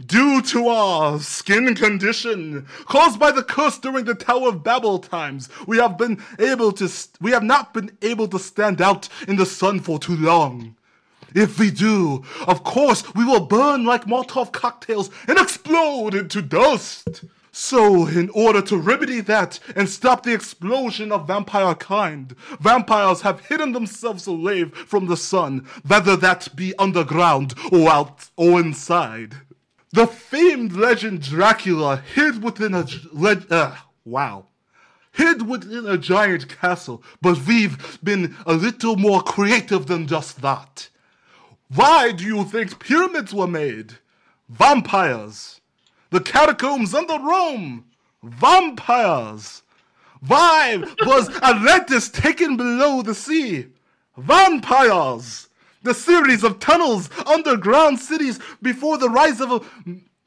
[0.06, 5.48] Due to our skin condition caused by the curse during the Tower of Babel times,
[5.66, 9.36] we have been able to st- we have not been able to stand out in
[9.36, 10.76] the sun for too long.
[11.34, 17.24] If we do, of course, we will burn like Molotov cocktails and explode into dust.
[17.52, 23.46] So, in order to remedy that and stop the explosion of vampire kind, vampires have
[23.46, 29.34] hidden themselves away from the sun, whether that be underground or out or inside.
[29.92, 32.86] The famed legend Dracula hid within a
[33.50, 34.46] uh, wow
[35.12, 40.88] hid within a giant castle, but we've been a little more creative than just that.
[41.68, 43.94] Why do you think pyramids were made?
[44.48, 45.60] Vampires.
[46.10, 47.84] The catacombs under Rome.
[48.22, 49.62] Vampires.
[50.26, 53.66] Why was Atlantis taken below the sea?
[54.16, 55.48] Vampires.
[55.82, 59.66] The series of tunnels, underground cities before the rise of,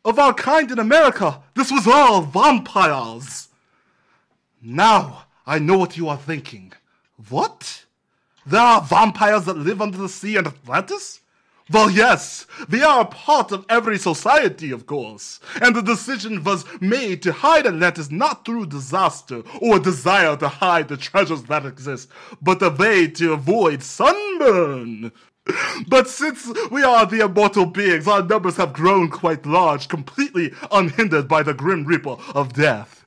[0.04, 1.42] of our kind in America.
[1.56, 3.50] This was all vampires.
[4.62, 6.74] Now I know what you are thinking.
[7.30, 7.86] What?
[8.46, 11.20] There are vampires that live under the sea in Atlantis?
[11.72, 15.39] Well, yes, they are a part of every society, of course.
[15.62, 20.89] And the decision was made to hide Atlantis not through disaster or desire to hide
[20.89, 22.10] the treasures that exist,
[22.42, 25.13] but a way to avoid sunburn.
[25.88, 31.27] But since we are the immortal beings, our numbers have grown quite large, completely unhindered
[31.27, 33.06] by the grim reaper of death.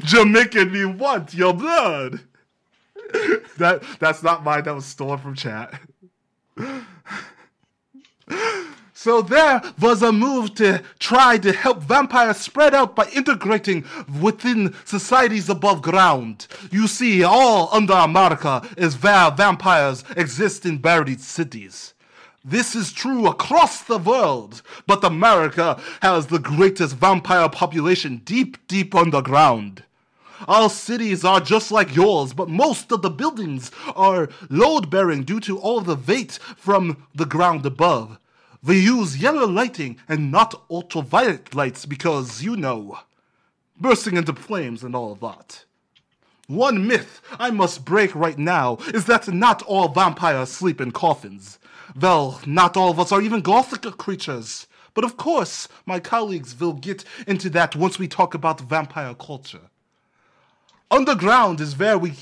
[0.00, 2.20] Jamaican, me want your blood.
[3.58, 4.64] That that's not mine.
[4.64, 5.80] That was stolen from chat.
[9.00, 13.84] So there was a move to try to help vampires spread out by integrating
[14.20, 16.48] within societies above ground.
[16.72, 21.94] You see, all under America is where vampires exist in buried cities.
[22.44, 28.96] This is true across the world, but America has the greatest vampire population deep, deep
[28.96, 29.84] underground.
[30.48, 35.38] Our cities are just like yours, but most of the buildings are load bearing due
[35.42, 38.18] to all the weight from the ground above.
[38.62, 42.98] We use yellow lighting and not ultraviolet lights because, you know,
[43.80, 45.64] bursting into flames and all of that.
[46.48, 51.58] One myth I must break right now is that not all vampires sleep in coffins.
[52.00, 54.66] Well, not all of us are even gothic creatures.
[54.94, 59.70] But of course, my colleagues will get into that once we talk about vampire culture.
[60.90, 62.14] Underground is where we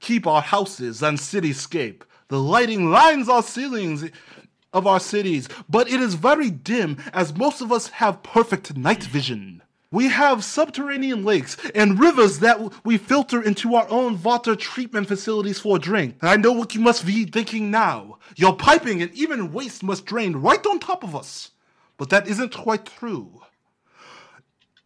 [0.00, 2.02] keep our houses and cityscape.
[2.28, 4.04] The lighting lines our ceilings
[4.72, 9.04] of our cities, but it is very dim as most of us have perfect night
[9.04, 9.62] vision.
[9.90, 15.58] We have subterranean lakes and rivers that we filter into our own water treatment facilities
[15.58, 16.16] for drink.
[16.22, 18.18] I know what you must be thinking now.
[18.34, 21.50] Your piping and even waste must drain right on top of us.
[21.98, 23.41] But that isn't quite true.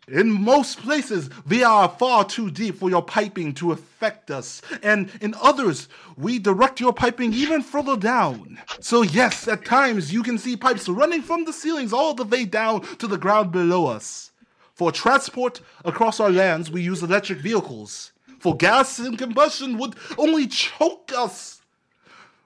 [0.09, 5.11] In most places, we are far too deep for your piping to affect us, and
[5.21, 8.61] in others, we direct your piping even further down.
[8.79, 12.45] So, yes, at times you can see pipes running from the ceilings all the way
[12.45, 14.31] down to the ground below us.
[14.75, 18.13] For transport across our lands, we use electric vehicles.
[18.39, 21.63] For gas and combustion would only choke us.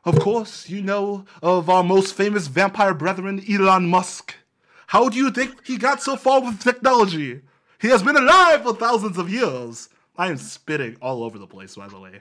[0.07, 4.35] Of course, you know of our most famous vampire brethren, Elon Musk.
[4.87, 7.43] How do you think he got so far with technology?
[7.81, 9.89] He has been alive for thousands of years.
[10.17, 12.21] I am spitting all over the place, by the way.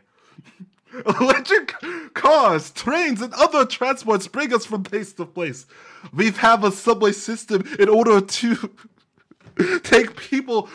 [1.19, 1.73] Electric
[2.13, 5.65] cars, trains, and other transports bring us from place to place.
[6.13, 8.71] We have a subway system in order to
[9.83, 10.69] take people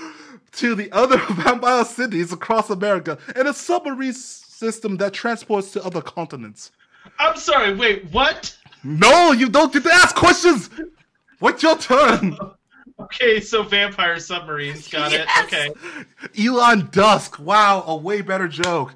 [0.53, 6.01] to the other vampire cities across America, and a submarine system that transports to other
[6.01, 6.71] continents.
[7.19, 8.57] I'm sorry, wait, what?
[8.83, 10.71] No, you don't get to ask questions!
[11.39, 12.37] What's your turn?
[12.99, 15.29] Okay, so vampire submarines, got Yes!
[15.37, 15.45] it.
[15.45, 16.47] Okay.
[16.47, 17.39] Elon Dusk.
[17.39, 18.95] Wow, a way better joke.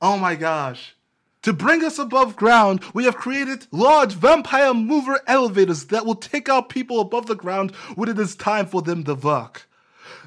[0.00, 0.94] Oh my gosh.
[1.42, 6.48] To bring us above ground, we have created large vampire mover elevators that will take
[6.48, 9.68] out people above the ground when it is time for them to work.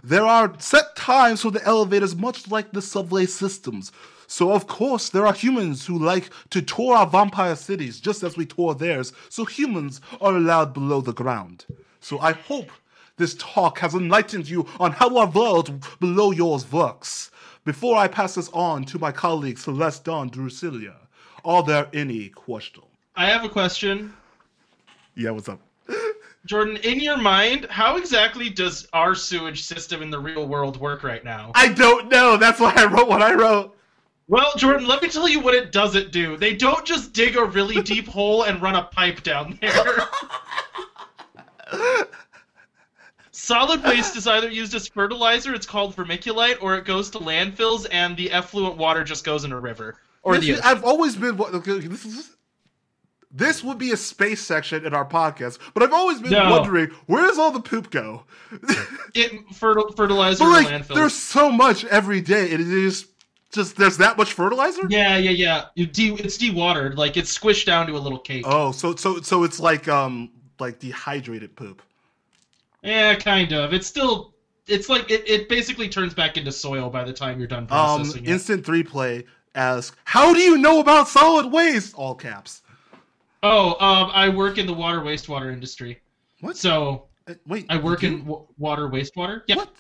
[0.03, 3.91] There are set times for the elevators, much like the subway systems.
[4.27, 8.37] So, of course, there are humans who like to tour our vampire cities just as
[8.37, 11.65] we tour theirs, so humans are allowed below the ground.
[11.99, 12.69] So, I hope
[13.17, 17.31] this talk has enlightened you on how our world below yours works.
[17.65, 20.95] Before I pass this on to my colleague Celeste Don Drusilla,
[21.43, 22.85] are there any questions?
[23.15, 24.13] I have a question.
[25.15, 25.59] Yeah, what's up?
[26.45, 31.03] Jordan, in your mind, how exactly does our sewage system in the real world work
[31.03, 31.51] right now?
[31.55, 32.37] I don't know.
[32.37, 33.75] That's why I wrote what I wrote.
[34.29, 36.37] Well, Jordan, let me tell you what it doesn't do.
[36.37, 40.07] They don't just dig a really deep hole and run a pipe down there.
[43.47, 47.87] Solid waste is either used as fertilizer, it's called vermiculite, or it goes to landfills
[47.89, 49.95] and the effluent water just goes in a river.
[50.21, 51.37] Or This the is- I've always been.
[51.37, 52.31] This is.
[53.31, 56.49] This would be a space section in our podcast, but I've always been No.
[56.51, 58.23] wondering where does all the poop go?
[59.15, 60.95] it, fertil, fertilizer but like, landfills.
[60.95, 63.07] there's so much every day, and it is
[63.53, 64.81] just there's that much fertilizer.
[64.89, 65.65] Yeah, yeah, yeah.
[65.75, 68.43] You de- it's dewatered, like it's squished down to a little cake.
[68.45, 71.81] Oh, so so so it's like um like dehydrated poop.
[72.83, 73.73] Yeah, kind of.
[73.73, 74.33] It's still
[74.67, 77.67] it's like it, it basically turns back into soil by the time you're done Um,
[77.67, 78.29] processing it.
[78.29, 82.61] instant three play asks, "How do you know about solid waste?" All caps.
[83.43, 86.01] Oh, um, I work in the water wastewater industry.
[86.41, 86.57] What?
[86.57, 89.41] So Uh, Wait, I work in w- water wastewater.
[89.47, 89.55] Yeah.
[89.57, 89.73] What?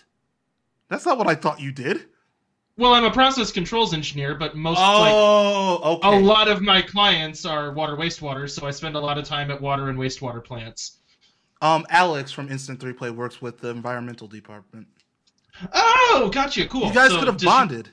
[0.89, 2.05] That's not what I thought you did.
[2.77, 7.45] Well, I'm a process controls engineer, but most like Oh, a lot of my clients
[7.45, 10.99] are water wastewater, so I spend a lot of time at water and wastewater plants.
[11.61, 14.87] Um, Alex from Instant Three Play works with the environmental department.
[15.73, 16.67] Oh, gotcha.
[16.67, 16.87] Cool.
[16.87, 17.89] You guys So could have did you- bonded.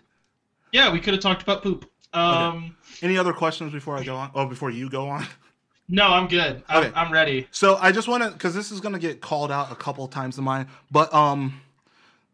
[0.72, 1.90] yeah, we could have talked about poop.
[2.12, 4.31] Um, Any other questions before I go on?
[4.35, 5.27] Oh, before you go on.
[5.88, 6.62] no, I'm good.
[6.68, 6.92] I'm, Okay.
[6.94, 7.48] I'm ready.
[7.50, 10.38] So I just want to, because this is gonna get called out a couple times
[10.38, 11.61] in mine, but um,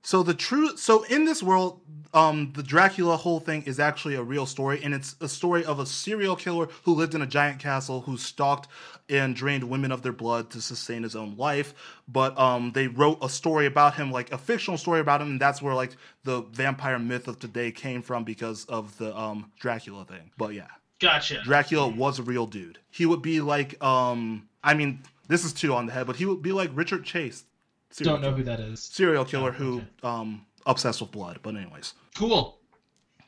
[0.03, 1.81] so the true, so in this world,
[2.12, 5.79] um, the Dracula whole thing is actually a real story, and it's a story of
[5.79, 8.69] a serial killer who lived in a giant castle who stalked
[9.11, 11.75] and drained women of their blood to sustain his own life.
[12.09, 15.40] But um, they wrote a story about him, like a fictional story about him, and
[15.40, 20.05] that's where like the vampire myth of today came from because of the um Dracula
[20.05, 20.31] thing.
[20.38, 20.68] But yeah.
[21.01, 21.40] Gotcha.
[21.42, 22.79] Dracula was a real dude.
[22.90, 26.27] He would be like, um, I mean, this is two on the head, but he
[26.27, 27.44] would be like Richard Chase.
[27.90, 28.37] serial Don't know killer.
[28.37, 28.83] who that is.
[28.83, 31.38] Serial killer Oh, who, um, obsessed with blood.
[31.42, 32.59] But anyways, Cool.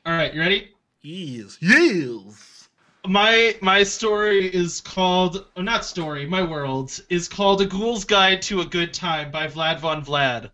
[0.05, 0.69] All right, you ready?
[1.01, 2.62] yes, yes.
[3.07, 6.25] My my story is called oh, not story.
[6.25, 10.51] My world is called A Ghoul's Guide to a Good Time by Vlad von Vlad.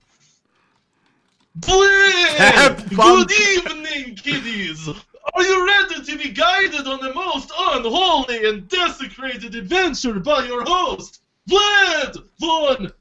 [1.61, 2.89] Vlad!
[2.89, 4.89] Good evening, kiddies.
[4.89, 10.65] Are you ready to be guided on the most unholy and desecrated adventure by your
[10.65, 12.93] host, Vlad von?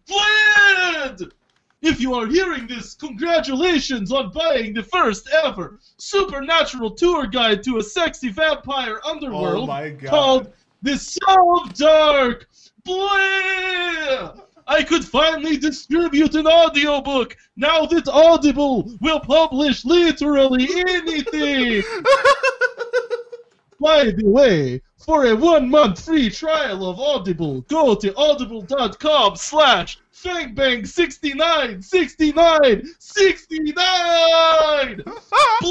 [1.98, 7.78] If you are hearing this, congratulations on buying the first ever supernatural tour guide to
[7.78, 12.48] a sexy vampire underworld Oh called The Soul of Dark.
[12.84, 14.36] Blah!
[14.68, 21.82] I could finally distribute an audiobook now that Audible will publish literally anything.
[23.80, 31.84] By the way, for a one-month free trial of Audible, go to audible.com slash fangbang69,
[31.84, 35.03] 69, 69!
[35.03, 35.13] Blah!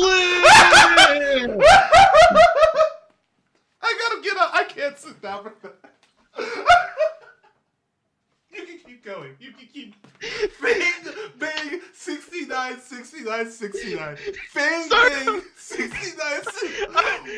[3.83, 4.51] I gotta get up.
[4.53, 5.77] I can't sit down for that.
[8.57, 9.37] you can keep going.
[9.41, 9.95] You can keep.
[10.61, 14.17] Bang, bang, 69, 69, 69.
[14.55, 15.11] Bang, Sorry.
[15.11, 16.95] bang, 69, 69.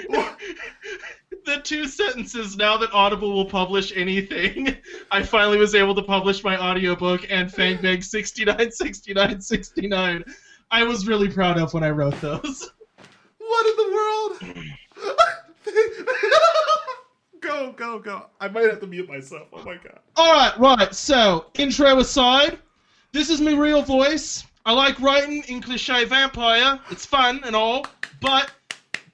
[1.45, 4.77] the two sentences now that Audible will publish anything,
[5.11, 10.25] I finally was able to publish my audiobook and Fangbang 69, 69, 69.
[10.71, 12.71] I was really proud of when I wrote those.
[13.39, 14.67] What in the world?
[17.41, 18.27] go, go, go.
[18.41, 19.49] I might have to mute myself.
[19.53, 19.99] Oh my god.
[20.19, 22.59] Alright, right, so, intro aside,
[23.13, 24.45] this is my real voice.
[24.67, 26.79] I like writing in cliche vampire.
[26.91, 27.87] It's fun and all,
[28.21, 28.51] but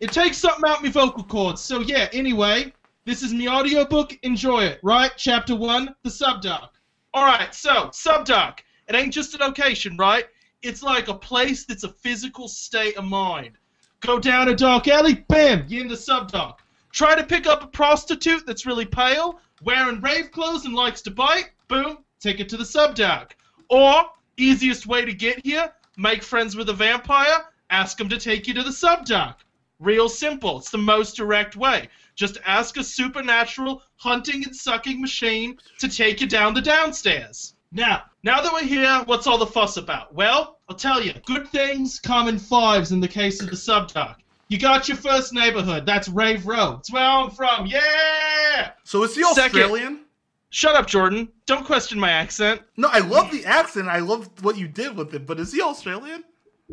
[0.00, 1.60] it takes something out my vocal cords.
[1.60, 2.72] So yeah, anyway,
[3.04, 4.18] this is my audiobook.
[4.22, 5.12] Enjoy it, right?
[5.16, 6.70] Chapter 1, The Subdark.
[7.14, 8.60] Alright, so, Subdark.
[8.88, 10.26] It ain't just a location, right?
[10.62, 13.52] It's like a place that's a physical state of mind.
[14.00, 16.56] Go down a dark alley, bam, you're in the Subdark.
[16.94, 21.10] Try to pick up a prostitute that's really pale, wearing rave clothes and likes to
[21.10, 23.32] bite, boom, take it to the Subdark.
[23.68, 24.04] Or,
[24.36, 28.54] easiest way to get here, make friends with a vampire, ask him to take you
[28.54, 29.34] to the Subdark.
[29.80, 30.58] Real simple.
[30.58, 31.88] It's the most direct way.
[32.14, 37.56] Just ask a supernatural hunting and sucking machine to take you down the downstairs.
[37.72, 40.14] Now, now that we're here, what's all the fuss about?
[40.14, 41.14] Well, I'll tell you.
[41.26, 44.18] Good things come in fives in the case of the Subdark.
[44.54, 45.84] You got your first neighborhood.
[45.84, 46.76] That's Rave Row.
[46.78, 47.66] It's where I'm from.
[47.66, 48.70] Yeah!
[48.84, 49.62] So is he Second.
[49.62, 50.02] Australian?
[50.50, 51.28] Shut up, Jordan.
[51.44, 52.62] Don't question my accent.
[52.76, 53.88] No, I love the accent.
[53.88, 56.22] I love what you did with it, but is he Australian?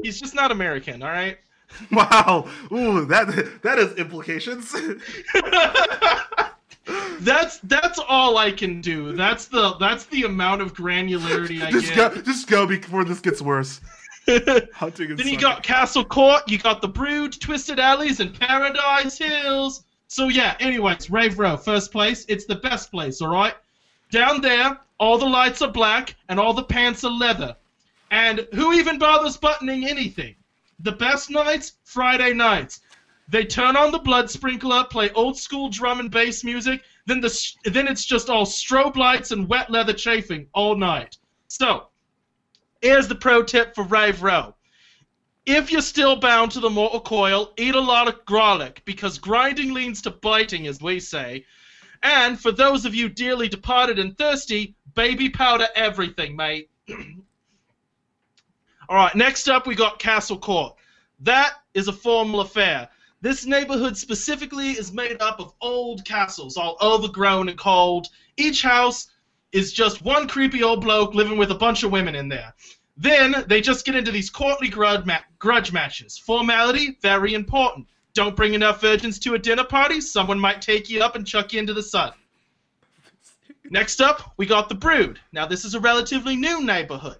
[0.04, 1.40] He's just not American, all right?
[1.92, 2.48] Wow.
[2.72, 4.76] Ooh, that that has implications.
[7.22, 9.14] that's that's all I can do.
[9.14, 12.14] That's the that's the amount of granularity I just get.
[12.14, 13.82] go, just go before this gets worse.
[14.74, 19.84] Hunting Then you got Castle Court, you got the Brood, Twisted Alleys, and Paradise Hills.
[20.08, 22.26] So yeah, anyways, Rave Row, first place.
[22.28, 23.56] It's the best place, alright?
[24.12, 27.56] Down there, all the lights are black and all the pants are leather.
[28.12, 30.36] And who even bothers buttoning anything?
[30.80, 32.82] The best nights, Friday nights.
[33.30, 37.54] They turn on the blood sprinkler, play old school drum and bass music, then the
[37.64, 41.18] then it's just all strobe lights and wet leather chafing all night.
[41.48, 41.88] So,
[42.82, 44.56] here's the pro tip for Rave Row.
[45.46, 49.74] If you're still bound to the mortal coil, eat a lot of garlic because grinding
[49.74, 51.46] leads to biting, as we say.
[52.04, 56.70] And for those of you dearly departed and thirsty, baby powder everything, mate.
[58.90, 60.76] All right, next up we got Castle Court.
[61.22, 62.90] That is a formal affair.
[63.22, 68.08] This neighborhood specifically is made up of old castles, all overgrown and cold.
[68.36, 69.08] Each house
[69.52, 72.54] is just one creepy old bloke living with a bunch of women in there.
[72.98, 76.18] Then they just get into these courtly grudge, ma- grudge matches.
[76.18, 77.88] Formality, very important.
[78.14, 81.54] Don't bring enough virgins to a dinner party, someone might take you up and chuck
[81.54, 82.12] you into the sun.
[83.70, 85.20] Next up, we got the Brood.
[85.32, 87.20] Now, this is a relatively new neighborhood.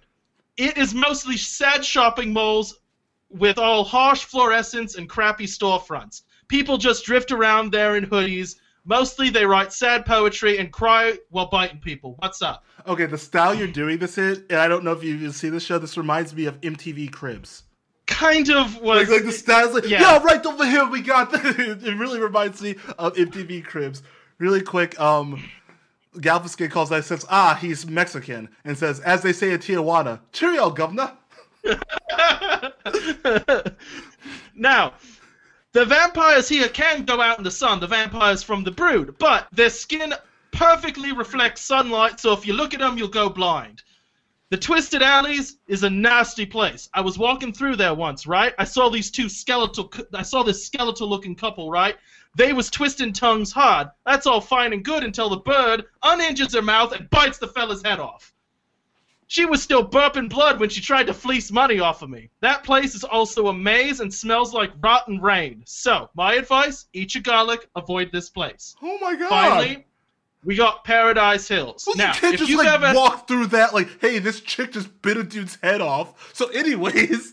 [0.58, 2.78] It is mostly sad shopping malls
[3.30, 6.22] with all harsh fluorescence and crappy storefronts.
[6.48, 8.56] People just drift around there in hoodies.
[8.84, 12.16] Mostly they write sad poetry and cry while biting people.
[12.18, 12.64] What's up?
[12.86, 15.60] Okay, the style you're doing this in, and I don't know if you've seen the
[15.60, 15.78] show.
[15.78, 17.62] This reminds me of MTV Cribs.
[18.08, 20.00] Kind of was Like, like the style's like, Yeah.
[20.00, 21.30] yeah, right over here we got.
[21.30, 21.42] this.
[21.58, 24.02] it really reminds me of MTV Cribs.
[24.38, 25.40] Really quick, um,
[26.20, 30.70] Galveston calls that says, ah, he's Mexican, and says, as they say in Tijuana, cheerio,
[30.70, 31.12] governor.
[34.54, 34.94] now,
[35.72, 39.48] the vampires here can go out in the sun, the vampires from the brood, but
[39.52, 40.14] their skin
[40.50, 43.82] perfectly reflects sunlight, so if you look at them, you'll go blind.
[44.50, 46.90] The Twisted Alleys is a nasty place.
[46.92, 48.52] I was walking through there once, right?
[48.58, 51.96] I saw these two skeletal I saw this skeletal looking couple, right?
[52.36, 53.88] They was twisting tongues hard.
[54.04, 57.82] That's all fine and good until the bird unhinges her mouth and bites the fella's
[57.82, 58.34] head off.
[59.32, 62.28] She was still burping blood when she tried to fleece money off of me.
[62.40, 65.62] That place is also a maze and smells like rotten rain.
[65.64, 68.76] So, my advice eat your garlic, avoid this place.
[68.82, 69.30] Oh my god.
[69.30, 69.86] Finally,
[70.44, 71.84] we got Paradise Hills.
[71.86, 72.92] Well, now, you can't if just you've like ever.
[72.94, 76.34] walk through that like, hey, this chick just bit a dude's head off.
[76.34, 77.32] So, anyways,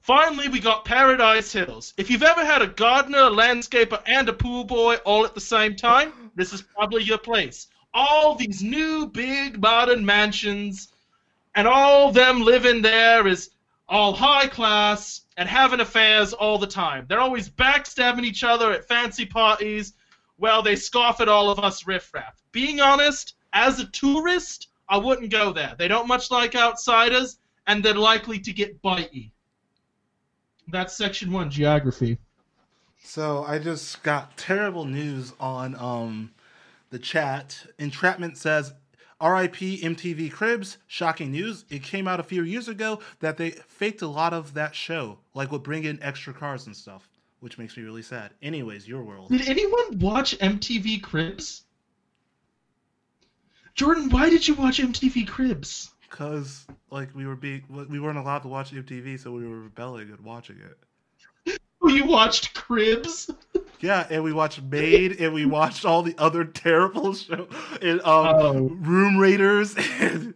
[0.00, 1.92] Finally, we got Paradise Hills.
[1.98, 5.42] If you've ever had a gardener, a landscaper, and a pool boy all at the
[5.42, 7.68] same time, this is probably your place.
[7.92, 10.88] All these new, big, modern mansions,
[11.54, 13.50] and all them living there is
[13.88, 17.06] all high class and having affairs all the time.
[17.08, 19.94] They're always backstabbing each other at fancy parties.
[20.38, 22.42] Well, they scoff at all of us riffraff.
[22.52, 25.74] Being honest, as a tourist, I wouldn't go there.
[25.78, 29.30] They don't much like outsiders, and they're likely to get bitey.
[30.68, 32.18] That's section one, geography.
[33.02, 36.32] So I just got terrible news on um
[36.90, 37.66] the chat.
[37.78, 38.72] Entrapment says
[39.24, 40.76] RIP MTV Cribs.
[40.86, 41.64] Shocking news.
[41.70, 45.18] It came out a few years ago that they faked a lot of that show,
[45.32, 47.08] like would bring in extra cars and stuff,
[47.40, 48.34] which makes me really sad.
[48.42, 49.30] Anyways, your world.
[49.30, 51.64] Did anyone watch MTV Cribs?
[53.74, 55.90] Jordan, why did you watch MTV Cribs?
[56.10, 60.10] Cause like we were being we weren't allowed to watch MTV, so we were rebelling
[60.10, 60.78] and watching it.
[61.86, 63.30] You watched Cribs?
[63.80, 67.46] Yeah, and we watched Made, and we watched all the other terrible show,
[67.82, 68.68] and um, Oh.
[68.80, 70.34] Room Raiders, and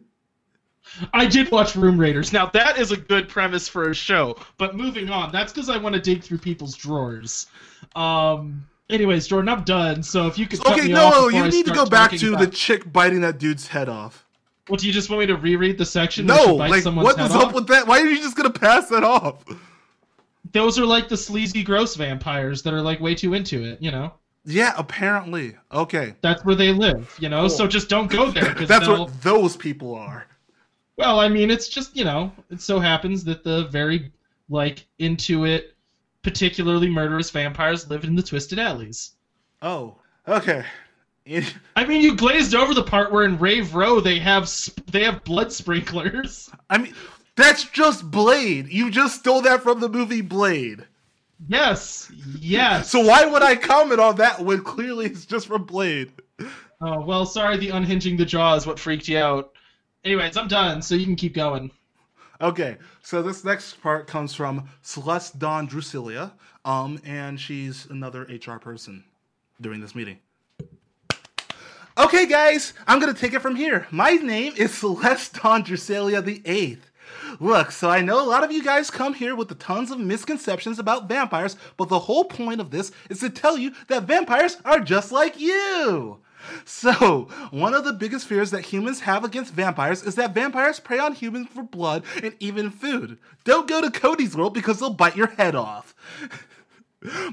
[1.15, 2.33] I did watch Room Raiders.
[2.33, 4.37] Now that is a good premise for a show.
[4.59, 7.47] But moving on, that's because I want to dig through people's drawers.
[7.97, 8.67] Um.
[8.91, 10.03] Anyways, Jordan, I'm done.
[10.03, 12.47] So if you could okay, no, you I need to go back to about- the
[12.47, 14.25] chick biting that dude's head off.
[14.69, 16.27] What do you just want me to reread the section?
[16.27, 17.45] No, like what was off?
[17.49, 17.87] up with that?
[17.87, 19.43] Why are you just gonna pass that off?
[20.53, 23.83] Those are like the sleazy, gross vampires that are like way too into it.
[23.83, 24.13] You know,
[24.45, 25.57] Yeah, apparently.
[25.73, 27.15] Okay, that's where they live.
[27.21, 29.05] You know, so just don't go there because that's they'll.
[29.07, 30.27] what those people are.
[30.97, 34.11] Well, I mean, it's just you know, it so happens that the very
[34.49, 35.75] like into it,
[36.23, 39.13] particularly murderous vampires live in the twisted alleys.
[39.63, 40.65] Oh, okay.
[41.27, 44.81] It- I mean, you glazed over the part where in Rave Row they have sp-
[44.91, 46.49] they have blood sprinklers.
[46.71, 46.95] I mean,
[47.39, 48.69] that's just Blade.
[48.69, 50.85] You just stole that from the movie Blade.
[51.47, 52.11] Yes,
[52.41, 52.91] yes.
[52.91, 56.13] So why would I comment on that when clearly it's just from Blade?
[56.81, 57.57] Oh well, sorry.
[57.57, 59.53] The unhinging the jaw is what freaked you out.
[60.05, 61.71] Anyways, I'm done, so you can keep going.
[62.41, 66.33] Okay, so this next part comes from Celeste Dawn Drusilia,
[66.65, 69.05] um, and she's another HR person
[69.61, 70.19] during this meeting.
[71.97, 73.87] Okay, guys, I'm gonna take it from here.
[73.91, 76.88] My name is Celeste Dawn Drusilia the Eighth.
[77.41, 79.99] Look, so I know a lot of you guys come here with the tons of
[79.99, 84.57] misconceptions about vampires, but the whole point of this is to tell you that vampires
[84.65, 86.19] are just like you.
[86.65, 90.99] So, one of the biggest fears that humans have against vampires is that vampires prey
[90.99, 93.19] on humans for blood and even food.
[93.45, 95.95] Don't go to Cody's world because they'll bite your head off.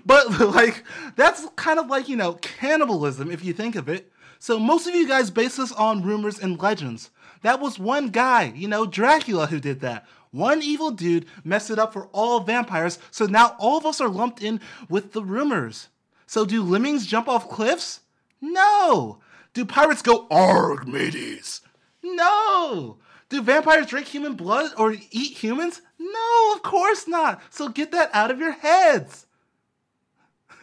[0.05, 0.83] But like
[1.15, 4.11] that's kind of like, you know, cannibalism if you think of it.
[4.45, 7.09] So most of you guys base this on rumors and legends.
[7.41, 10.05] That was one guy, you know, Dracula who did that.
[10.29, 14.07] One evil dude messed it up for all vampires, so now all of us are
[14.07, 15.87] lumped in with the rumors.
[16.27, 18.01] So do lemmings jump off cliffs?
[18.39, 19.17] No.
[19.55, 21.61] Do pirates go arg mateys?
[22.03, 22.99] No.
[23.29, 25.81] Do vampires drink human blood or eat humans?
[25.97, 27.41] No, of course not.
[27.49, 29.25] So get that out of your heads.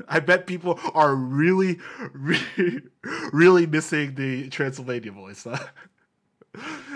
[0.09, 1.79] I bet people are really,
[2.13, 2.83] really,
[3.33, 5.45] really missing the Transylvania voice.
[5.45, 5.59] Huh?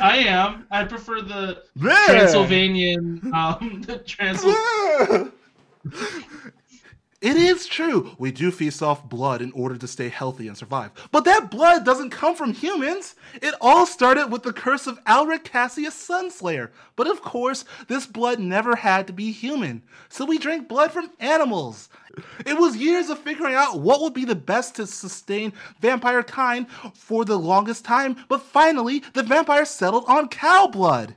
[0.01, 0.66] I am.
[0.70, 2.05] I prefer the Yeah.
[2.09, 3.32] Transylvanian.
[3.34, 5.32] Um, the Transylvanian.
[7.23, 8.14] It is true.
[8.19, 10.91] We do feast off blood in order to stay healthy and survive.
[11.11, 13.14] But that blood doesn't come from humans.
[13.41, 16.71] It all started with the curse of Alric Cassius Sunslayer.
[16.95, 19.83] But of course, this blood never had to be human.
[20.11, 21.89] So we drank blood from animals.
[22.45, 26.67] It was years of figuring out what would be the best to sustain vampire kind
[26.93, 31.17] for the longest time, but finally, the vampires settled on cow blood.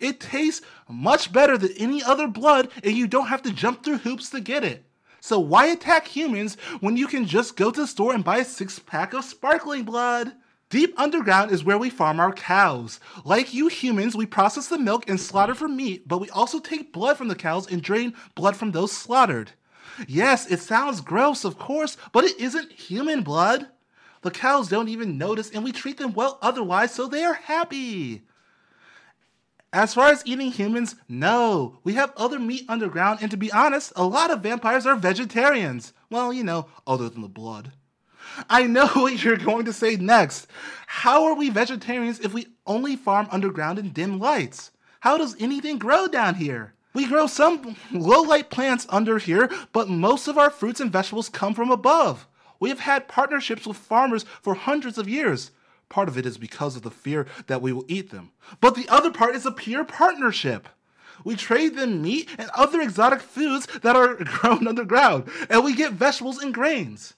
[0.00, 3.98] It tastes much better than any other blood, and you don't have to jump through
[3.98, 4.84] hoops to get it.
[5.24, 8.44] So why attack humans when you can just go to the store and buy a
[8.44, 10.34] six pack of sparkling blood?
[10.68, 13.00] Deep underground is where we farm our cows.
[13.24, 16.92] Like you humans, we process the milk and slaughter for meat, but we also take
[16.92, 19.52] blood from the cows and drain blood from those slaughtered.
[20.06, 23.68] Yes, it sounds gross, of course, but it isn't human blood.
[24.20, 28.24] The cows don't even notice, and we treat them well otherwise, so they are happy.
[29.74, 31.80] As far as eating humans, no.
[31.82, 35.92] We have other meat underground, and to be honest, a lot of vampires are vegetarians.
[36.08, 37.72] Well, you know, other than the blood.
[38.48, 40.46] I know what you're going to say next.
[40.86, 44.70] How are we vegetarians if we only farm underground in dim lights?
[45.00, 46.74] How does anything grow down here?
[46.92, 51.28] We grow some low light plants under here, but most of our fruits and vegetables
[51.28, 52.28] come from above.
[52.60, 55.50] We have had partnerships with farmers for hundreds of years.
[55.94, 58.32] Part of it is because of the fear that we will eat them.
[58.60, 60.68] But the other part is a pure partnership.
[61.22, 65.92] We trade them meat and other exotic foods that are grown underground, and we get
[65.92, 67.14] vegetables and grains.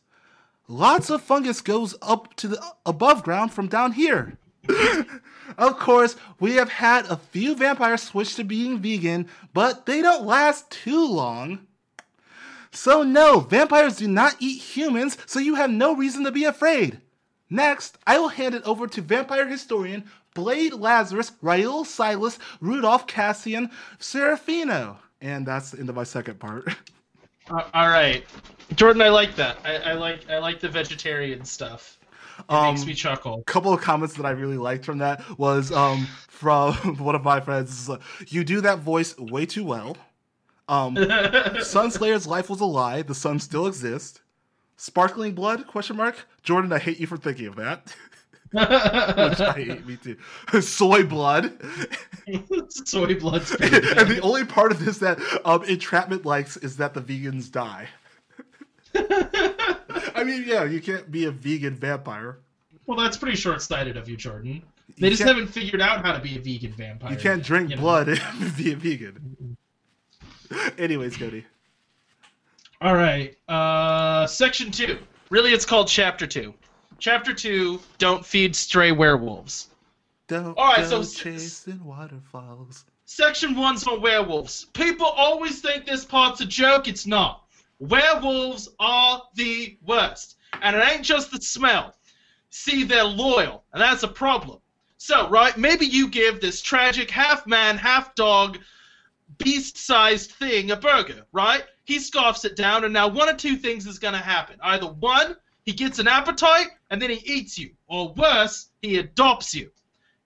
[0.68, 4.36] Lots of fungus goes up to the above ground from down here.
[5.56, 10.26] of course, we have had a few vampires switch to being vegan, but they don't
[10.26, 11.60] last too long.
[12.72, 17.00] So, no, vampires do not eat humans, so you have no reason to be afraid.
[17.50, 23.70] Next, I will hand it over to vampire historian Blade Lazarus, Raul Silas, Rudolph Cassian,
[23.98, 24.96] Serafino.
[25.20, 26.74] And that's the end of my second part.
[27.48, 28.24] Uh, all right,
[28.74, 29.58] Jordan, I like that.
[29.64, 31.96] I, I like I like the vegetarian stuff.
[32.40, 33.38] It Um, makes me chuckle.
[33.38, 37.22] A couple of comments that I really liked from that was um, from one of
[37.22, 37.88] my friends.
[38.26, 39.96] You do that voice way too well.
[40.68, 40.96] Um,
[41.62, 43.02] Sunslayer's life was a lie.
[43.02, 44.20] The sun still exists.
[44.76, 45.66] Sparkling blood?
[45.66, 46.26] Question mark.
[46.42, 47.94] Jordan, I hate you for thinking of that.
[48.52, 50.16] Which I hate me too.
[50.60, 51.52] Soy blood.
[52.68, 53.42] Soy blood.
[53.60, 57.88] and the only part of this that um, Entrapment likes is that the vegans die.
[58.94, 62.38] I mean, yeah, you can't be a vegan vampire.
[62.86, 64.62] Well, that's pretty short-sighted of you, Jordan.
[64.98, 67.10] They You just haven't figured out how to be a vegan vampire.
[67.12, 67.82] You can't yet, drink you know?
[67.82, 69.56] blood and be a vegan.
[70.78, 71.44] Anyways, Cody.
[72.80, 73.36] All right.
[73.48, 74.98] Uh, section two.
[75.30, 76.54] Really, it's called chapter two.
[76.98, 77.80] Chapter two.
[77.98, 79.68] Don't feed stray werewolves.
[80.28, 82.84] Don't All right, go so chasing waterfalls.
[83.04, 84.66] Section one's for werewolves.
[84.72, 86.88] People always think this part's a joke.
[86.88, 87.44] It's not.
[87.78, 90.36] Werewolves are the worst.
[90.62, 91.94] And it ain't just the smell.
[92.50, 94.58] See, they're loyal, and that's a problem.
[94.96, 98.58] So, right, maybe you give this tragic half man, half dog,
[99.38, 101.64] beast sized thing a burger, right?
[101.84, 104.58] He scoffs it down, and now one of two things is going to happen.
[104.62, 107.74] Either one, he gets an appetite, and then he eats you.
[107.88, 109.70] Or worse, he adopts you.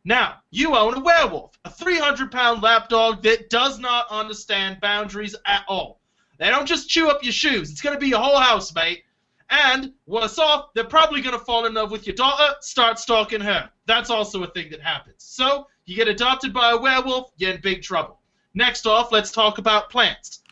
[0.05, 5.65] Now, you own a werewolf, a 300 pound lapdog that does not understand boundaries at
[5.69, 6.01] all.
[6.39, 9.05] They don't just chew up your shoes, it's going to be your whole house, mate.
[9.51, 13.41] And, worse off, they're probably going to fall in love with your daughter, start stalking
[13.41, 13.69] her.
[13.87, 15.17] That's also a thing that happens.
[15.19, 18.20] So, you get adopted by a werewolf, you're in big trouble.
[18.55, 20.43] Next off, let's talk about plants.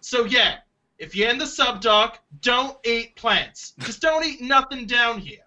[0.00, 0.58] So, yeah,
[0.98, 3.72] if you're in the subdark, don't eat plants.
[3.78, 5.44] Just don't eat nothing down here.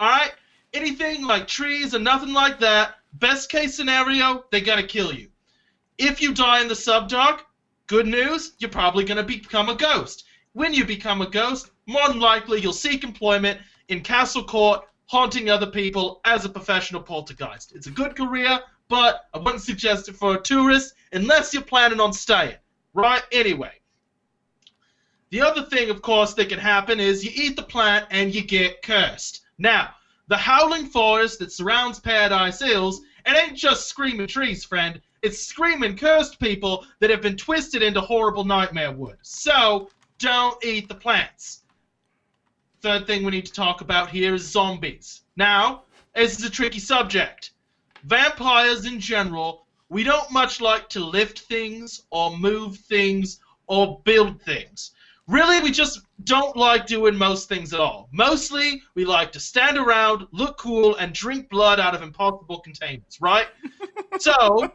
[0.00, 0.32] Alright?
[0.74, 5.28] anything like trees or nothing like that, best case scenario, they're gonna kill you.
[5.98, 7.40] If you die in the subdark,
[7.86, 10.24] good news, you're probably gonna become a ghost.
[10.54, 15.50] When you become a ghost, more than likely you'll seek employment in Castle Court, haunting
[15.50, 17.72] other people as a professional poltergeist.
[17.74, 22.00] It's a good career, but I wouldn't suggest it for a tourist unless you're planning
[22.00, 22.56] on staying.
[22.94, 23.22] Right?
[23.32, 23.72] Anyway.
[25.30, 28.42] The other thing, of course, that can happen is you eat the plant and you
[28.42, 29.42] get cursed.
[29.56, 29.94] Now,
[30.28, 35.00] the howling forest that surrounds Paradise Hills, it ain't just screaming trees, friend.
[35.22, 39.16] It's screaming cursed people that have been twisted into horrible nightmare wood.
[39.22, 41.62] So, don't eat the plants.
[42.80, 45.22] Third thing we need to talk about here is zombies.
[45.36, 45.84] Now,
[46.14, 47.52] this is a tricky subject.
[48.04, 49.61] vampires in general,
[49.92, 54.92] we don't much like to lift things or move things or build things.
[55.28, 58.08] Really, we just don't like doing most things at all.
[58.10, 63.18] Mostly, we like to stand around, look cool, and drink blood out of impossible containers,
[63.20, 63.48] right?
[64.18, 64.72] so,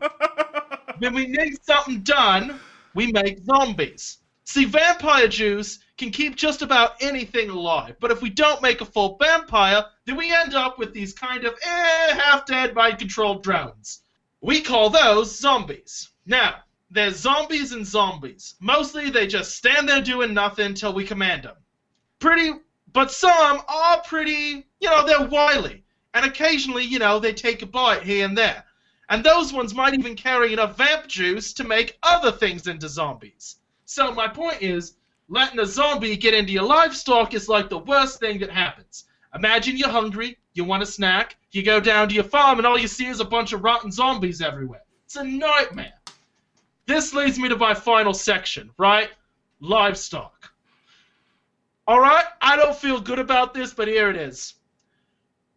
[1.00, 2.60] when we need something done,
[2.94, 4.20] we make zombies.
[4.44, 8.86] See, vampire juice can keep just about anything alive, but if we don't make a
[8.86, 13.42] full vampire, then we end up with these kind of eh, half dead, mind controlled
[13.42, 14.04] drones.
[14.42, 16.10] We call those zombies.
[16.26, 18.56] Now, they're zombies and zombies.
[18.60, 21.56] Mostly they just stand there doing nothing until we command them.
[22.20, 22.54] Pretty,
[22.94, 25.84] but some are pretty, you know, they're wily.
[26.14, 28.64] And occasionally, you know, they take a bite here and there.
[29.10, 33.58] And those ones might even carry enough vamp juice to make other things into zombies.
[33.86, 34.96] So my point is,
[35.30, 39.06] letting a zombie get into your livestock is like the worst thing that happens.
[39.36, 42.78] Imagine you're hungry, you want a snack, you go down to your farm, and all
[42.78, 44.84] you see is a bunch of rotten zombies everywhere.
[45.06, 45.94] It's a nightmare.
[46.86, 49.10] This leads me to my final section, right?
[49.60, 50.52] Livestock.
[51.88, 54.56] Alright, I don't feel good about this, but here it is.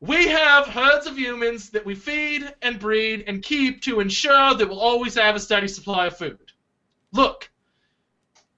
[0.01, 4.69] We have herds of humans that we feed and breed and keep to ensure that
[4.69, 6.53] we'll always have a steady supply of food.
[7.13, 7.51] Look.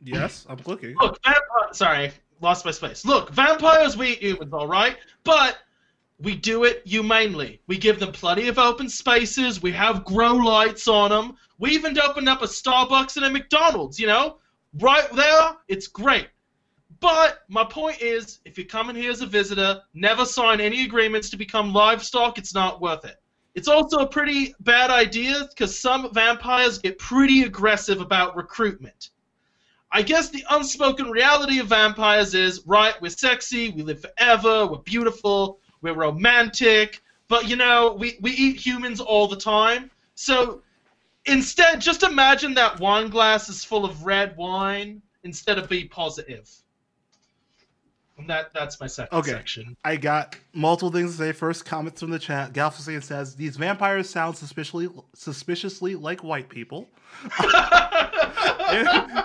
[0.01, 0.97] Yes, I'm looking.
[1.01, 3.05] Look, vamp- uh, sorry, lost my space.
[3.05, 4.99] Look, vampires we eat humans, alright?
[5.25, 5.59] But
[6.19, 7.61] we do it humanely.
[7.67, 9.63] We give them plenty of open spaces.
[9.63, 11.37] We have grow lights on them.
[11.59, 14.39] We even opened up a Starbucks and a McDonald's, you know?
[14.81, 16.29] Right there, it's great.
[17.01, 21.31] But my point is, if you're coming here as a visitor, never sign any agreements
[21.31, 22.39] to become livestock.
[22.39, 23.17] It's not worth it.
[23.55, 29.11] It's also a pretty bad idea because some vampires get pretty aggressive about recruitment.
[29.93, 34.79] I guess the unspoken reality of vampires is, right, we're sexy, we live forever, we're
[34.79, 39.91] beautiful, we're romantic, but you know, we, we eat humans all the time.
[40.15, 40.63] So
[41.27, 46.51] instead, just imagine that wine glass is full of red wine instead of B positive.
[48.19, 49.31] And that that's my second Okay.
[49.31, 49.77] section.
[49.85, 51.33] I got multiple things to say.
[51.33, 52.53] First, comments from the chat.
[52.53, 56.89] Galphasian says these vampires sound suspiciously suspiciously like white people.
[58.69, 59.25] and,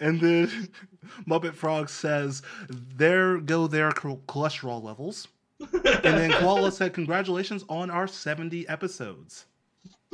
[0.00, 0.68] and then
[1.26, 2.42] Muppet Frog says
[2.96, 5.28] there go their cholesterol levels.
[5.60, 9.46] And then Koala said congratulations on our 70 episodes.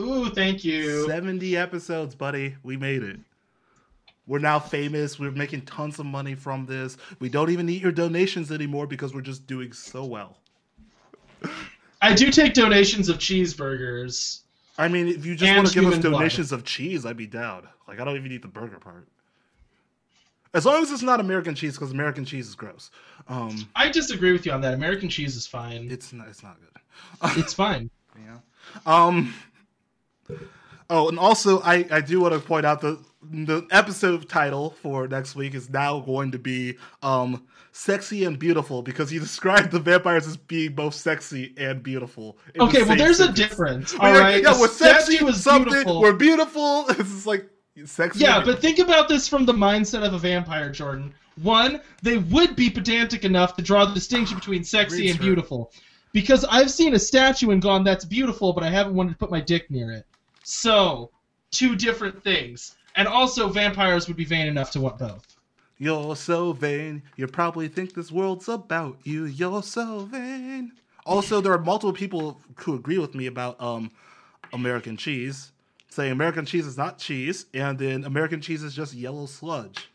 [0.01, 1.07] Ooh, thank you.
[1.07, 2.57] 70 episodes, buddy.
[2.63, 3.21] We made it.
[4.27, 5.19] We're now famous.
[5.19, 6.97] We're making tons of money from this.
[7.19, 10.39] We don't even need your donations anymore because we're just doing so well.
[12.01, 14.41] I do take donations of cheeseburgers.
[14.77, 16.19] I mean, if you just want to give us human blood.
[16.19, 17.69] donations of cheese, I'd be down.
[17.87, 19.07] Like, I don't even need the burger part.
[20.53, 22.91] As long as it's not American cheese, because American cheese is gross.
[23.29, 24.75] Um, I disagree with you on that.
[24.75, 25.89] American cheese is fine.
[25.91, 26.29] it's not.
[26.29, 26.71] It's not good.
[27.39, 27.91] It's fine.
[28.17, 28.39] Yeah.
[28.87, 29.35] Um.
[30.89, 35.09] Oh, and also, I I do want to point out the the episode title for
[35.09, 37.45] next week is now going to be um
[37.75, 42.39] sexy and beautiful because you described the vampires as being both sexy and beautiful.
[42.55, 43.39] in the Okay, well, there's a sentence.
[43.39, 43.99] difference.
[43.99, 45.17] We're All right, Yeah, we're sexy.
[45.17, 45.73] is something.
[45.73, 46.01] beautiful.
[46.01, 46.87] We're beautiful.
[46.91, 47.47] It's just like
[47.85, 48.21] sexy.
[48.21, 51.13] Yeah, but think about this from the mindset of a vampire, Jordan.
[51.43, 55.73] One, they would be pedantic enough to draw the distinction between sexy Reach and beautiful.
[56.13, 59.33] Because I've seen a statue and gone, that's beautiful, but I haven't wanted to put
[59.33, 60.07] my dick near it.
[60.45, 61.11] So,
[61.51, 62.77] two different things.
[62.95, 65.34] And also, vampires would be vain enough to want both.
[65.85, 67.03] You're so vain.
[67.17, 69.27] You probably think this world's about you.
[69.27, 70.73] You're so vain.
[71.05, 73.91] Also, there are multiple people who agree with me about um
[74.55, 75.53] American cheese,
[75.91, 79.91] saying American cheese is not cheese, and then American cheese is just yellow sludge.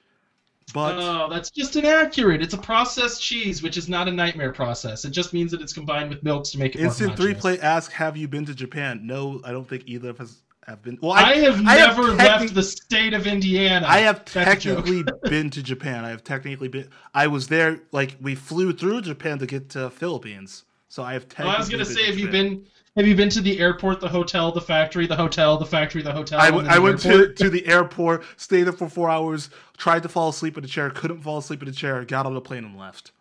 [0.75, 2.43] But oh, that's just inaccurate.
[2.43, 5.05] It's a processed cheese, which is not a nightmare process.
[5.05, 7.33] It just means that it's combined with milks to make it Instant more Three.
[7.33, 10.81] Play Ask, "Have you been to Japan?" No, I don't think either of us have
[10.81, 10.97] been.
[11.01, 13.85] Well, I, have I have never techni- left the state of Indiana.
[13.87, 16.05] I have That's technically been to Japan.
[16.05, 16.89] I have technically been.
[17.13, 17.81] I was there.
[17.91, 20.63] Like we flew through Japan to get to Philippines.
[20.87, 21.23] So I have.
[21.23, 22.65] Well, Technically I was gonna say, to have you been
[22.95, 26.11] have you been to the airport, the hotel, the factory, the hotel, the factory, the
[26.11, 26.39] hotel?
[26.39, 30.03] I, w- then I went to, to the airport, stayed there for four hours, tried
[30.03, 32.41] to fall asleep in a chair, couldn't fall asleep in a chair, got on the
[32.41, 33.11] plane and left.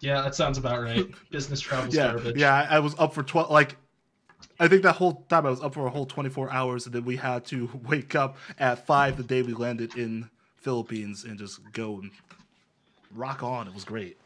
[0.00, 1.06] Yeah, that sounds about right.
[1.30, 2.36] Business travel's Yeah, garbage.
[2.36, 2.54] yeah.
[2.70, 3.50] I I was up for twelve.
[3.50, 3.76] Like,
[4.60, 6.94] I think that whole time I was up for a whole twenty four hours, and
[6.94, 11.38] then we had to wake up at five the day we landed in Philippines and
[11.38, 12.10] just go and
[13.14, 13.66] rock on.
[13.66, 14.18] It was great.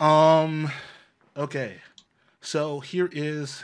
[0.00, 0.70] Um,
[1.36, 1.76] okay,
[2.40, 3.62] so here is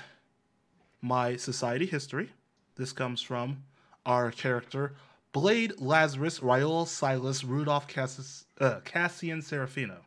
[1.02, 2.30] my society history.
[2.76, 3.64] This comes from
[4.06, 4.94] our character
[5.32, 9.98] Blade Lazarus Raul Silas Rudolph Cassis, uh, Cassian Serafino,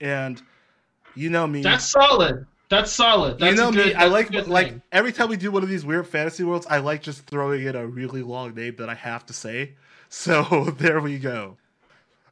[0.00, 0.40] and
[1.14, 1.62] you know me.
[1.62, 2.46] That's solid.
[2.68, 3.38] That's solid.
[3.38, 4.82] That's you know a good, me, I like like thing.
[4.90, 7.76] every time we do one of these weird fantasy worlds, I like just throwing in
[7.76, 9.74] a really long name that I have to say.
[10.10, 10.42] So
[10.78, 11.56] there we go.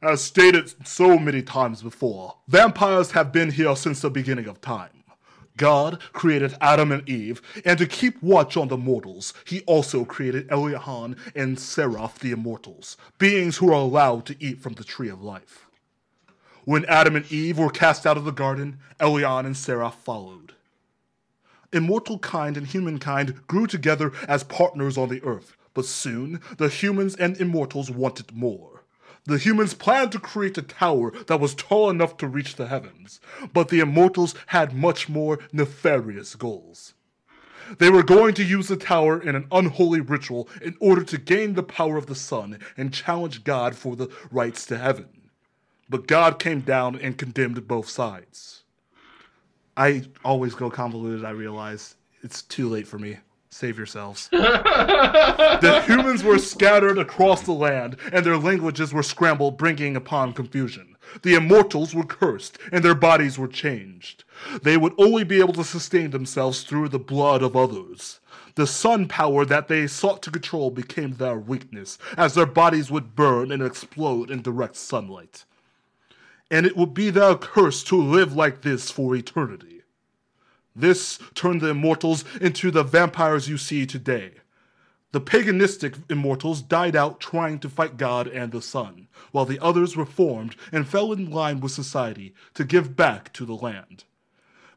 [0.01, 5.03] As stated so many times before, vampires have been here since the beginning of time.
[5.57, 10.47] God created Adam and Eve, and to keep watch on the mortals, he also created
[10.47, 15.21] Eliahan and Seraph the immortals, beings who are allowed to eat from the tree of
[15.21, 15.67] life.
[16.65, 20.53] When Adam and Eve were cast out of the garden, Elian and Sarah followed.
[21.73, 27.15] Immortal kind and humankind grew together as partners on the earth, but soon the humans
[27.15, 28.83] and immortals wanted more.
[29.25, 33.19] The humans planned to create a tower that was tall enough to reach the heavens,
[33.53, 36.93] but the immortals had much more nefarious goals.
[37.79, 41.53] They were going to use the tower in an unholy ritual in order to gain
[41.53, 45.22] the power of the sun and challenge God for the rights to heaven.
[45.93, 48.63] But God came down and condemned both sides.
[49.77, 51.97] I always go convoluted, I realize.
[52.23, 53.19] It's too late for me.
[53.51, 54.27] Save yourselves.
[54.31, 60.97] the humans were scattered across the land, and their languages were scrambled, bringing upon confusion.
[61.21, 64.23] The immortals were cursed, and their bodies were changed.
[64.63, 68.19] They would only be able to sustain themselves through the blood of others.
[68.55, 73.15] The sun power that they sought to control became their weakness, as their bodies would
[73.15, 75.45] burn and explode in direct sunlight.
[76.53, 79.81] And it would be their curse to live like this for eternity.
[80.75, 84.33] This turned the immortals into the vampires you see today.
[85.13, 89.97] The paganistic immortals died out trying to fight God and the sun, while the others
[89.97, 94.03] reformed and fell in line with society to give back to the land.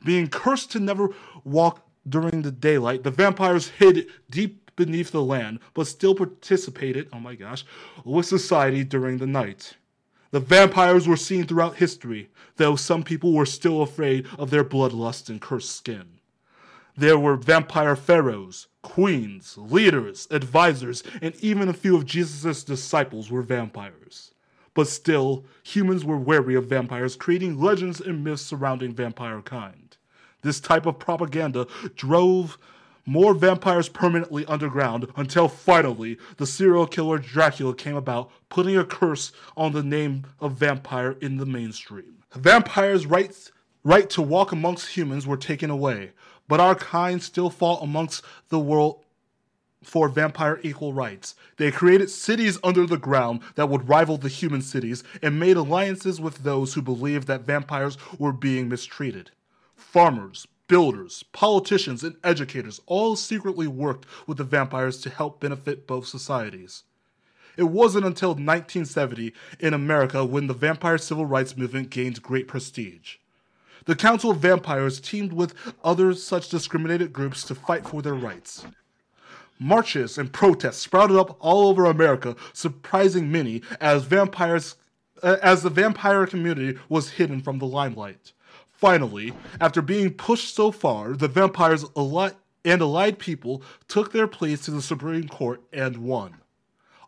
[0.02, 1.10] Being cursed to never
[1.44, 7.20] walk during the daylight, the vampires hid deep beneath the land, but still participated, oh
[7.20, 7.66] my gosh,
[8.02, 9.76] with society during the night.
[10.30, 15.28] The vampires were seen throughout history, though some people were still afraid of their bloodlust
[15.28, 16.18] and cursed skin.
[16.96, 23.42] There were vampire pharaohs, queens, leaders, advisors, and even a few of Jesus' disciples were
[23.42, 24.32] vampires.
[24.74, 29.96] But still, humans were wary of vampires, creating legends and myths surrounding vampire kind.
[30.42, 32.58] This type of propaganda drove
[33.06, 39.32] more vampires permanently underground until finally the serial killer Dracula came about, putting a curse
[39.56, 42.16] on the name of vampire in the mainstream.
[42.34, 43.52] Vampires' rights
[43.84, 46.10] right to walk amongst humans were taken away,
[46.48, 49.02] but our kind still fought amongst the world
[49.82, 51.36] for vampire equal rights.
[51.58, 56.20] They created cities under the ground that would rival the human cities and made alliances
[56.20, 59.30] with those who believed that vampires were being mistreated.
[59.76, 66.06] Farmers, builders, politicians, and educators all secretly worked with the vampires to help benefit both
[66.06, 66.82] societies.
[67.56, 73.16] It wasn't until 1970 in America when the vampire civil rights movement gained great prestige.
[73.86, 75.54] The Council of Vampires teamed with
[75.84, 78.66] other such discriminated groups to fight for their rights.
[79.58, 84.76] Marches and protests sprouted up all over America, surprising many as vampires
[85.22, 88.32] uh, as the vampire community was hidden from the limelight.
[88.76, 94.70] Finally, after being pushed so far, the vampires and allied people took their pleas to
[94.70, 96.36] the Supreme Court and won.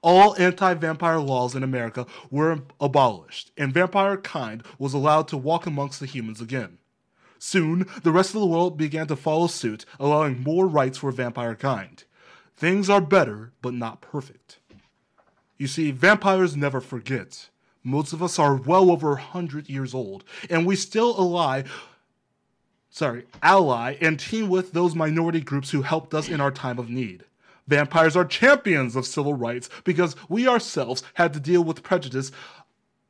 [0.01, 5.66] All anti vampire laws in America were abolished, and vampire kind was allowed to walk
[5.66, 6.79] amongst the humans again.
[7.39, 11.55] Soon, the rest of the world began to follow suit, allowing more rights for vampire
[11.55, 12.03] kind.
[12.57, 14.59] Things are better, but not perfect.
[15.59, 17.49] You see, vampires never forget.
[17.85, 21.62] Most of us are well over 100 years old, and we still ally,
[22.91, 26.91] sorry, ally and team with those minority groups who helped us in our time of
[26.91, 27.24] need.
[27.66, 32.33] Vampires are champions of civil rights because we ourselves had to deal with prejudice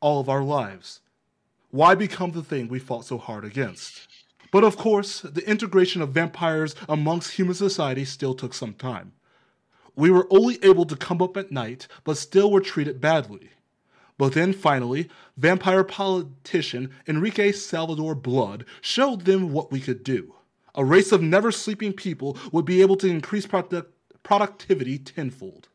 [0.00, 1.00] all of our lives.
[1.70, 4.08] Why become the thing we fought so hard against?
[4.50, 9.12] But of course, the integration of vampires amongst human society still took some time.
[9.94, 13.50] We were only able to come up at night, but still were treated badly.
[14.18, 20.34] But then finally, vampire politician Enrique Salvador Blood showed them what we could do.
[20.74, 25.68] A race of never sleeping people would be able to increase product- productivity tenfold.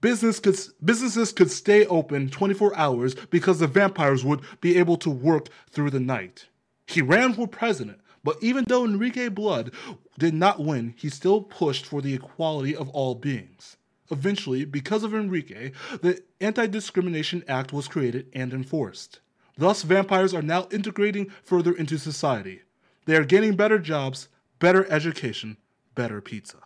[0.00, 5.10] Business could, businesses could stay open 24 hours because the vampires would be able to
[5.10, 6.46] work through the night.
[6.86, 9.72] He ran for president, but even though Enrique Blood
[10.18, 13.76] did not win, he still pushed for the equality of all beings.
[14.10, 19.20] Eventually, because of Enrique, the Anti Discrimination Act was created and enforced.
[19.56, 22.62] Thus, vampires are now integrating further into society.
[23.06, 24.28] They are getting better jobs,
[24.58, 25.56] better education,
[25.94, 26.58] better pizza.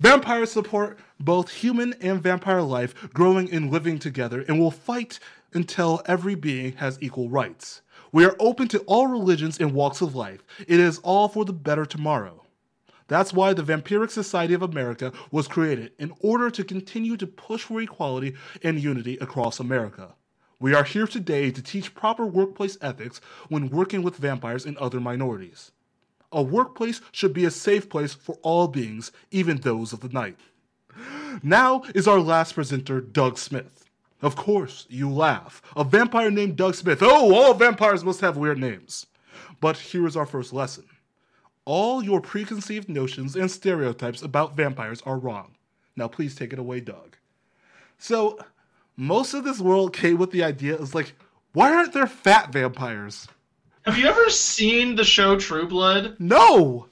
[0.00, 5.18] Vampires support both human and vampire life growing and living together and will fight
[5.52, 7.82] until every being has equal rights.
[8.12, 10.44] We are open to all religions and walks of life.
[10.66, 12.44] It is all for the better tomorrow.
[13.08, 17.64] That's why the Vampiric Society of America was created in order to continue to push
[17.64, 20.14] for equality and unity across America.
[20.60, 25.00] We are here today to teach proper workplace ethics when working with vampires and other
[25.00, 25.72] minorities.
[26.32, 30.36] A workplace should be a safe place for all beings, even those of the night.
[31.42, 33.84] Now is our last presenter, Doug Smith.
[34.20, 35.62] Of course, you laugh.
[35.76, 36.98] A vampire named Doug Smith.
[37.02, 39.06] Oh, all vampires must have weird names.
[39.60, 40.84] But here is our first lesson.
[41.68, 45.54] All your preconceived notions and stereotypes about vampires are wrong.
[45.96, 47.18] Now, please take it away, Doug.
[47.98, 48.38] So,
[48.96, 51.12] most of this world came with the idea is like,
[51.52, 53.28] why aren't there fat vampires?
[53.82, 56.16] Have you ever seen the show True Blood?
[56.18, 56.86] No.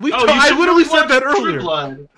[0.00, 1.52] We Oh, you I literally said that earlier.
[1.58, 2.08] True Blood.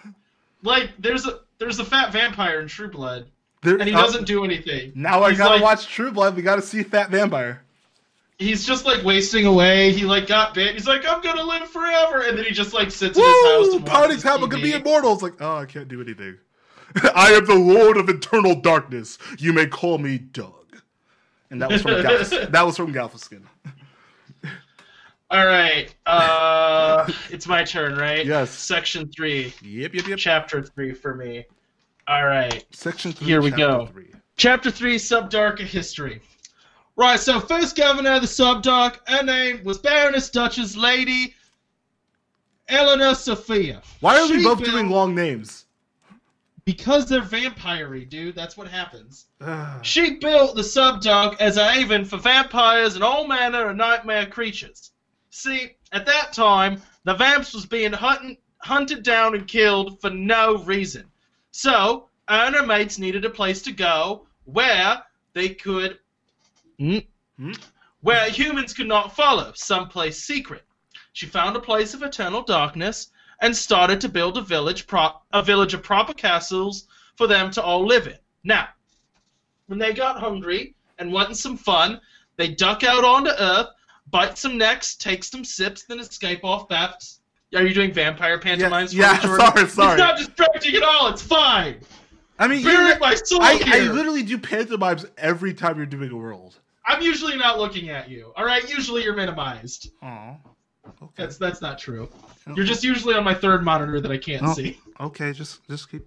[0.63, 3.27] Like there's a there's a fat vampire in True Blood,
[3.63, 4.93] There- and he uh, doesn't do anything.
[4.95, 6.37] now I gotta like- watch True Blood.
[6.37, 7.63] We gotta see Fat Vampire.
[8.41, 9.93] He's just like wasting away.
[9.93, 10.73] He like got bit.
[10.73, 13.67] He's like, I'm gonna live forever, and then he just like sits in his house.
[13.69, 13.77] Woo!
[13.77, 14.41] And Party watches time!
[14.41, 15.13] Gonna be immortal.
[15.13, 16.39] It's like, oh, I can't do anything.
[17.15, 19.19] I am the Lord of Eternal Darkness.
[19.39, 20.55] You may call me Doug.
[21.51, 23.43] And that was from Galf- that was from Galfskin.
[25.31, 28.25] All right, uh, it's my turn, right?
[28.25, 28.51] Yes.
[28.51, 30.19] Section three, Yep, yep, yep.
[30.19, 31.45] chapter three for me.
[32.09, 32.65] All right.
[32.73, 33.27] Section three.
[33.27, 33.87] Here we go.
[33.93, 34.13] Three.
[34.37, 36.23] Chapter 3 Subdark History.
[37.01, 41.35] Right, so first governor of the Subdark, her name was Baroness Duchess Lady
[42.69, 43.81] Eleanor Sophia.
[44.01, 45.65] Why are we both built- doing long names?
[46.67, 48.35] Because they're vampire dude.
[48.35, 49.29] That's what happens.
[49.81, 54.91] She built the Subdark as a haven for vampires and all manner of nightmare creatures.
[55.31, 60.59] See, at that time, the vamps was being hunted, hunted down and killed for no
[60.65, 61.07] reason.
[61.51, 65.99] So, her and her mates needed a place to go where they could.
[66.81, 66.99] Hmm?
[67.39, 67.53] Hmm?
[68.01, 70.65] Where humans could not follow, someplace secret.
[71.13, 73.09] She found a place of eternal darkness
[73.43, 77.63] and started to build a village, pro- a village of proper castles for them to
[77.63, 78.17] all live in.
[78.45, 78.69] Now,
[79.67, 82.01] when they got hungry and wanted some fun,
[82.37, 83.69] they duck out onto Earth,
[84.11, 87.21] bite some necks, take some sips, then escape off bats.
[87.55, 88.95] Are you doing vampire pantomimes?
[88.95, 89.39] yeah, Jordan?
[89.47, 89.93] sorry, sorry.
[89.93, 91.09] It's not distracting at all.
[91.09, 91.81] It's fine.
[92.39, 96.17] I mean, you're- my soul I, I literally do pantomimes every time you're doing a
[96.17, 96.59] world.
[96.91, 98.33] I'm usually not looking at you.
[98.37, 99.91] All right, usually you're minimized.
[100.03, 100.37] Oh.
[101.03, 101.13] Okay.
[101.17, 102.09] That's that's not true.
[102.57, 104.55] You're just usually on my third monitor that I can't Oh.
[104.55, 104.79] see.
[104.99, 105.33] okay.
[105.33, 106.03] Just just keep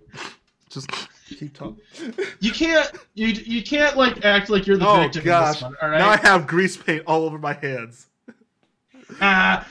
[0.70, 0.90] just
[1.30, 1.78] keep talking.
[2.42, 5.54] You can't you you can't like act like you're the Oh victim in gosh!
[5.56, 5.76] this one.
[5.82, 6.00] All right.
[6.00, 8.08] Now I have grease paint all over my hands.
[9.22, 9.64] Uh,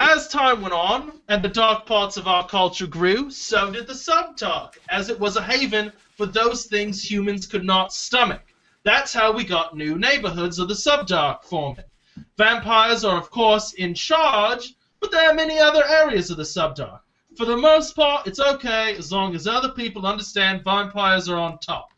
[0.00, 3.92] as time went on and the dark parts of our culture grew, so did the
[3.94, 8.42] subdark, as it was a haven for those things humans could not stomach.
[8.88, 11.84] That's how we got new neighborhoods of the subdark forming.
[12.38, 17.00] Vampires are, of course, in charge, but there are many other areas of the subdark.
[17.36, 21.58] For the most part, it's okay as long as other people understand vampires are on
[21.58, 21.90] top.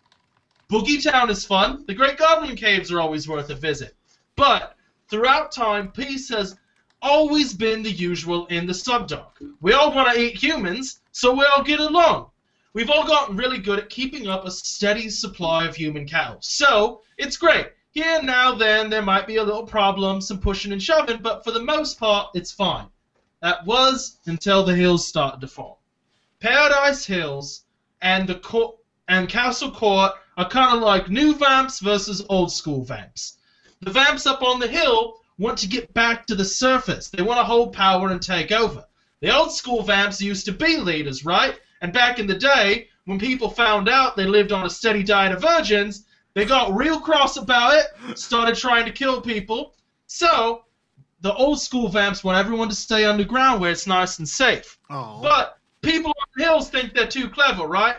[0.68, 1.84] Boogie Town is fun.
[1.86, 3.94] The Great Goblin Caves are always worth a visit.
[4.34, 4.74] But
[5.08, 6.56] throughout time, peace has
[7.02, 9.30] always been the usual in the subdark.
[9.60, 12.30] We all want to eat humans, so we all get along.
[12.72, 16.38] We've all gotten really good at keeping up a steady supply of human cattle.
[16.40, 17.72] So, it's great.
[17.90, 21.50] Here now then there might be a little problem, some pushing and shoving, but for
[21.50, 22.88] the most part it's fine.
[23.42, 25.76] That was until the hills started to form.
[26.38, 27.64] Paradise Hills
[28.00, 28.76] and the court
[29.08, 33.38] and Castle Court are kind of like new vamps versus old school vamps.
[33.80, 37.08] The vamps up on the hill want to get back to the surface.
[37.08, 38.84] They want to hold power and take over.
[39.20, 41.58] The old school vamps used to be leaders, right?
[41.80, 45.32] And back in the day, when people found out they lived on a steady diet
[45.32, 46.04] of virgins,
[46.34, 49.74] they got real cross about it, started trying to kill people.
[50.06, 50.64] So,
[51.22, 54.78] the old school vamps want everyone to stay underground where it's nice and safe.
[54.88, 55.20] Oh.
[55.22, 57.96] But people on the hills think they're too clever, right?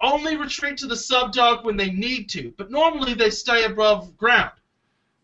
[0.00, 4.52] Only retreat to the subdark when they need to, but normally they stay above ground.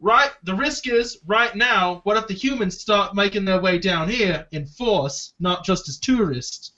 [0.00, 0.30] Right?
[0.42, 4.46] The risk is, right now, what if the humans start making their way down here
[4.50, 6.72] in force, not just as tourists?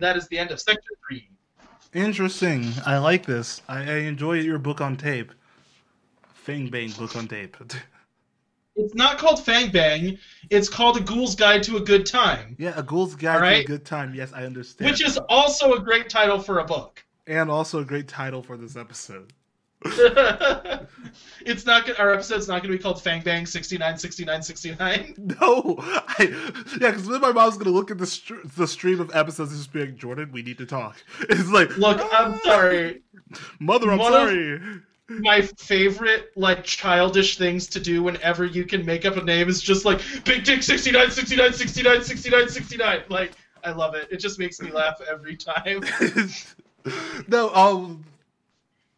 [0.00, 1.28] That is the end of section three.
[1.92, 2.72] Interesting.
[2.84, 3.62] I like this.
[3.68, 5.32] I, I enjoy your book on tape.
[6.34, 7.56] Fang Bang book on tape.
[8.76, 10.18] It's not called Fang Bang,
[10.50, 13.64] it's called A Ghoul's Guide to a Good Time, yeah, a ghoul's guide to a
[13.64, 14.12] good time.
[14.16, 14.90] Yes, I understand.
[14.90, 17.04] which is also a great title for a book.
[17.28, 19.32] and also a great title for this episode.
[21.44, 25.14] it's not our episode's not going to be called Fang Bang 69 69 69.
[25.40, 26.14] No, I
[26.80, 29.58] yeah, because then my mom's gonna look at the str- the stream of episodes and
[29.60, 30.96] just be like, Jordan, we need to talk.
[31.28, 33.02] It's like, Look, I'm sorry.
[33.60, 34.60] mother, I'm One sorry.
[35.08, 39.60] my favorite like childish things to do whenever you can make up a name is
[39.60, 43.00] just like Big Dick 69, 69, 69, 69, 69.
[43.10, 43.32] Like
[43.62, 44.08] I love it.
[44.10, 45.82] It just makes me laugh every time.
[47.28, 48.04] no, um,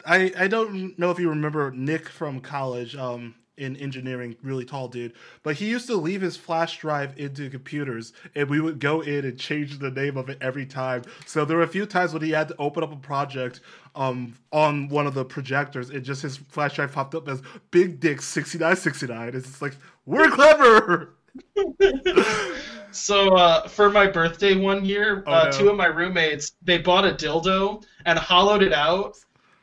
[0.06, 2.96] I I don't know if you remember Nick from college.
[2.96, 5.14] Um, in engineering, really tall dude.
[5.42, 9.24] But he used to leave his flash drive into computers, and we would go in
[9.24, 11.04] and change the name of it every time.
[11.24, 13.60] So there were a few times when he had to open up a project
[13.94, 17.40] um, on one of the projectors, and just his flash drive popped up as
[17.70, 19.28] Big Dick sixty nine sixty nine.
[19.34, 21.14] It's just like we're clever.
[22.90, 25.50] so uh, for my birthday one year, Oh, uh, no.
[25.50, 29.16] two of my roommates they bought a dildo and hollowed it out,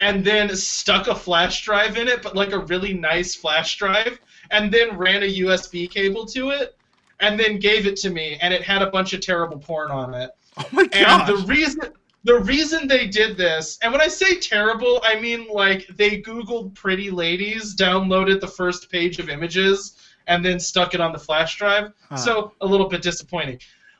[0.03, 4.19] and then stuck a flash drive in it, but like a really nice flash drive,
[4.51, 6.77] and then ran a USB cable to it,
[7.21, 10.13] and then gave it to me, and it had a bunch of terrible porn on
[10.13, 10.31] it.
[10.57, 11.29] Oh my god!
[11.29, 11.79] And the reason
[12.25, 16.73] the reason they did this, and when I say terrible, I mean like they Googled
[16.75, 19.95] pretty ladies, downloaded the first page of images,
[20.27, 21.93] and then stuck it on the flash drive.
[22.09, 22.17] Huh.
[22.17, 23.59] So a little bit disappointing.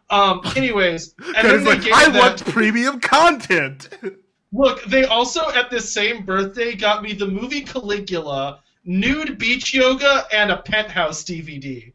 [0.09, 3.87] Um, anyways, and then they like gave I that- want premium content.
[4.53, 10.25] Look, they also at this same birthday got me the movie Caligula, nude beach yoga,
[10.31, 11.91] and a penthouse DVD.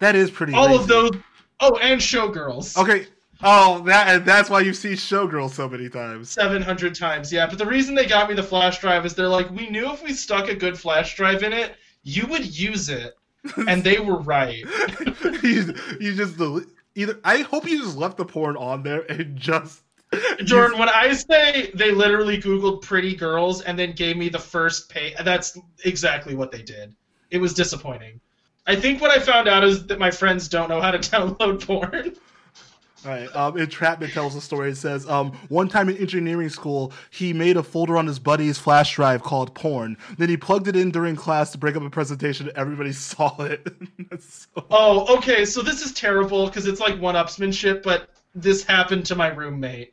[0.00, 0.52] that is pretty.
[0.52, 1.12] All of those.
[1.60, 2.76] Oh, and Showgirls.
[2.76, 3.06] Okay.
[3.42, 6.30] Oh, that and that's why you've seen Showgirl so many times.
[6.30, 7.46] 700 times, yeah.
[7.46, 10.02] But the reason they got me the flash drive is they're like, we knew if
[10.02, 13.16] we stuck a good flash drive in it, you would use it.
[13.68, 14.64] And they were right.
[15.42, 16.40] you, you just
[16.94, 17.20] either.
[17.24, 19.82] I hope you just left the porn on there and just.
[20.44, 24.88] Jordan, when I say they literally Googled pretty girls and then gave me the first
[24.88, 26.94] page, that's exactly what they did.
[27.30, 28.20] It was disappointing.
[28.66, 31.66] I think what I found out is that my friends don't know how to download
[31.66, 32.16] porn.
[33.04, 33.36] All right.
[33.36, 34.70] Um, Entrapment tells a story.
[34.70, 38.56] It says, um, one time in engineering school, he made a folder on his buddy's
[38.56, 39.98] flash drive called porn.
[40.16, 42.50] Then he plugged it in during class to break up a presentation.
[42.56, 43.68] Everybody saw it.
[44.20, 45.44] So- Oh, okay.
[45.44, 49.92] So this is terrible because it's like one-upsmanship, but this happened to my roommate.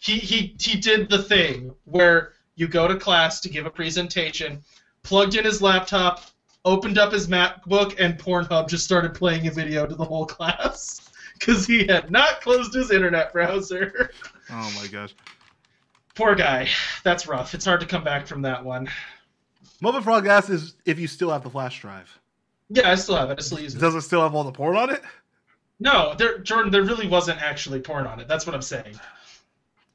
[0.00, 4.62] He he he did the thing where you go to class to give a presentation,
[5.02, 6.24] plugged in his laptop,
[6.64, 11.10] opened up his MacBook, and Pornhub just started playing a video to the whole class
[11.38, 14.10] because he had not closed his internet browser.
[14.50, 15.14] oh my gosh.
[16.14, 16.68] Poor guy.
[17.04, 17.54] That's rough.
[17.54, 18.88] It's hard to come back from that one.
[19.80, 22.18] Mobile Frog asks is if you still have the flash drive.
[22.70, 23.38] Yeah, I still have it.
[23.38, 23.78] I still use it.
[23.78, 25.00] Does it still have all the porn on it?
[25.80, 28.26] No, there, Jordan, there really wasn't actually porn on it.
[28.26, 28.98] That's what I'm saying.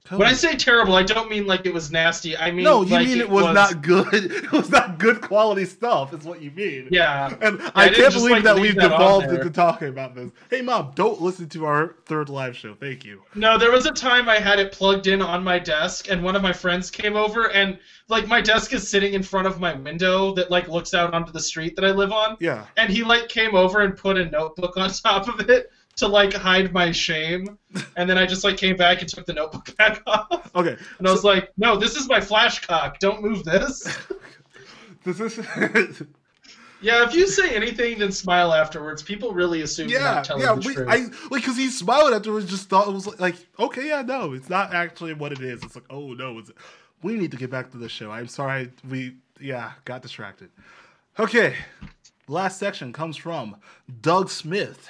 [0.10, 2.36] When I say terrible, I don't mean like it was nasty.
[2.36, 4.14] I mean no, you like mean it was, not good.
[4.43, 6.14] It was not good quality stuff.
[6.14, 6.89] Is what you mean.
[6.91, 7.34] Yeah.
[7.41, 10.30] And I I, can't believe like, that we've that devolved into talking about this.
[10.49, 12.76] Hey, mom, don't listen to our third live show.
[12.76, 13.24] Thank you.
[13.34, 16.36] No, there was a time I had it plugged in on my desk, and one
[16.36, 17.80] of my friends came over, and
[18.10, 21.32] like my desk is sitting in front of my window that like looks out onto
[21.32, 22.66] the street that I live on, Yeah.
[22.76, 26.34] and he like came over and put a notebook on top of it to like
[26.34, 27.58] hide my shame,
[27.98, 30.78] and then I just like came back and took the notebook back off, Okay.
[31.00, 33.00] and I was like, no, this is my flash cock.
[33.00, 33.88] Don't move this.
[35.04, 36.02] This is.
[36.84, 40.44] Yeah, if you say anything then smile afterwards, people really assume you're yeah, not telling
[40.44, 40.54] yeah.
[40.56, 40.88] the We, truth.
[40.89, 42.50] I like because he smiled afterwards.
[42.50, 45.64] Just thought it was like, like, okay, yeah, no, it's not actually what it is.
[45.64, 46.52] It's like, oh no, it's.
[47.02, 48.12] We need to get back to the show.
[48.12, 50.50] I'm sorry, we yeah got distracted.
[51.18, 51.56] Okay,
[52.28, 53.56] last section comes from
[54.02, 54.89] Doug Smith.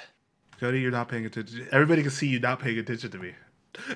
[0.64, 1.68] Cody, you're not paying attention.
[1.72, 3.34] Everybody can see you not paying attention to me.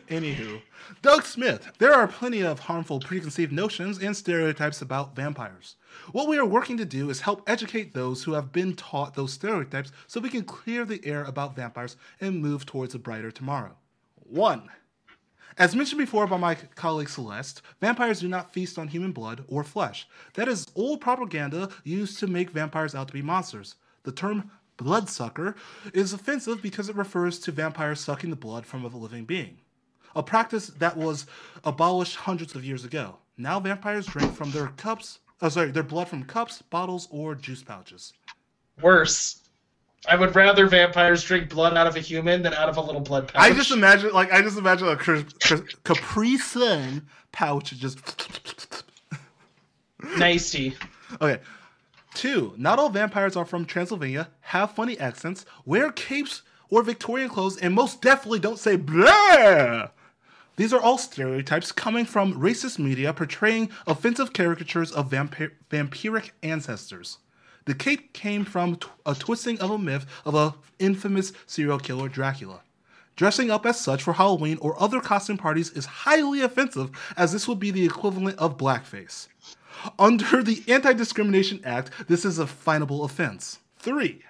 [0.08, 0.60] Anywho,
[1.00, 1.66] Doug Smith.
[1.78, 5.76] There are plenty of harmful preconceived notions and stereotypes about vampires.
[6.12, 9.32] What we are working to do is help educate those who have been taught those
[9.32, 13.74] stereotypes so we can clear the air about vampires and move towards a brighter tomorrow.
[14.24, 14.68] 1.
[15.56, 19.64] As mentioned before by my colleague Celeste, vampires do not feast on human blood or
[19.64, 20.06] flesh.
[20.34, 23.76] That is old propaganda used to make vampires out to be monsters.
[24.02, 25.54] The term bloodsucker
[25.92, 29.58] is offensive because it refers to vampires sucking the blood from a living being,
[30.16, 31.26] a practice that was
[31.64, 33.16] abolished hundreds of years ago.
[33.36, 37.62] Now vampires drink from their cups, oh sorry, their blood from cups, bottles, or juice
[37.62, 38.14] pouches.
[38.80, 39.42] Worse.
[40.08, 43.00] I would rather vampires drink blood out of a human than out of a little
[43.00, 43.42] blood pouch.
[43.42, 48.84] I just imagine, like, I just imagine a Capri Sun pouch just.
[50.16, 50.76] Nasty.
[51.20, 51.42] Okay.
[52.18, 57.58] Two, not all vampires are from Transylvania, have funny accents, wear capes or Victorian clothes,
[57.58, 59.90] and most definitely don't say blah.
[60.56, 67.18] These are all stereotypes coming from racist media portraying offensive caricatures of vampir- vampiric ancestors.
[67.66, 72.62] The cape came from a twisting of a myth of a infamous serial killer Dracula.
[73.14, 77.46] Dressing up as such for Halloween or other costume parties is highly offensive, as this
[77.46, 79.28] would be the equivalent of blackface.
[79.98, 83.58] Under the Anti Discrimination Act, this is a finable offense.
[83.78, 84.22] 3.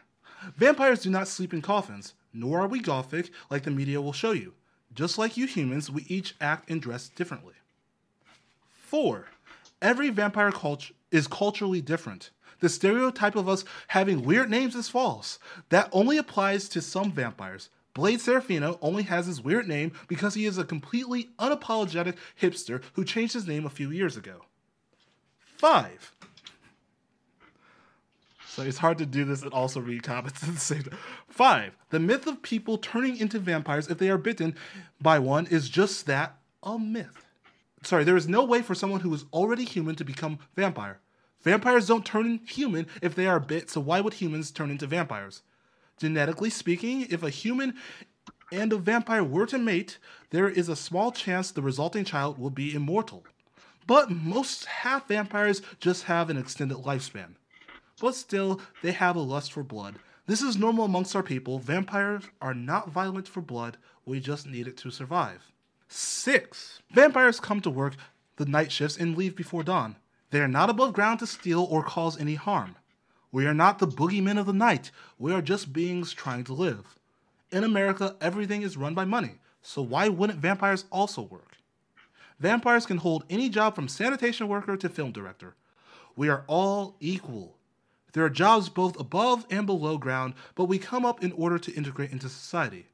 [0.56, 4.32] Vampires do not sleep in coffins, nor are we gothic like the media will show
[4.32, 4.54] you.
[4.94, 7.54] Just like you humans, we each act and dress differently.
[8.86, 9.26] 4.
[9.80, 12.30] Every vampire cult is culturally different.
[12.60, 15.38] The stereotype of us having weird names is false.
[15.68, 17.70] That only applies to some vampires.
[17.94, 23.04] Blade Serafino only has his weird name because he is a completely unapologetic hipster who
[23.04, 24.42] changed his name a few years ago.
[25.58, 26.12] 5.
[28.46, 30.98] So it's hard to do this and also read comments at the same time.
[31.28, 34.54] Five, the myth of people turning into vampires if they are bitten
[35.00, 37.26] by one is just that a myth.
[37.82, 40.98] Sorry, there is no way for someone who is already human to become vampire.
[41.42, 45.42] Vampires don't turn human if they are bit, so why would humans turn into vampires?
[46.00, 47.74] Genetically speaking, if a human
[48.50, 49.98] and a vampire were to mate,
[50.30, 53.24] there is a small chance the resulting child will be immortal.
[53.88, 57.34] But most half vampires just have an extended lifespan
[58.00, 59.96] but still, they have a lust for blood.
[60.26, 61.58] This is normal amongst our people.
[61.58, 65.50] Vampires are not violent for blood, we just need it to survive.
[65.88, 66.82] 6.
[66.92, 67.94] Vampires come to work
[68.36, 69.96] the night shifts and leave before dawn.
[70.30, 72.76] They are not above ground to steal or cause any harm.
[73.32, 76.96] We are not the boogeymen of the night, we are just beings trying to live.
[77.50, 81.57] In America, everything is run by money, so why wouldn't vampires also work?
[82.40, 85.56] Vampires can hold any job from sanitation worker to film director.
[86.14, 87.56] We are all equal.
[88.12, 91.74] There are jobs both above and below ground, but we come up in order to
[91.74, 92.86] integrate into society.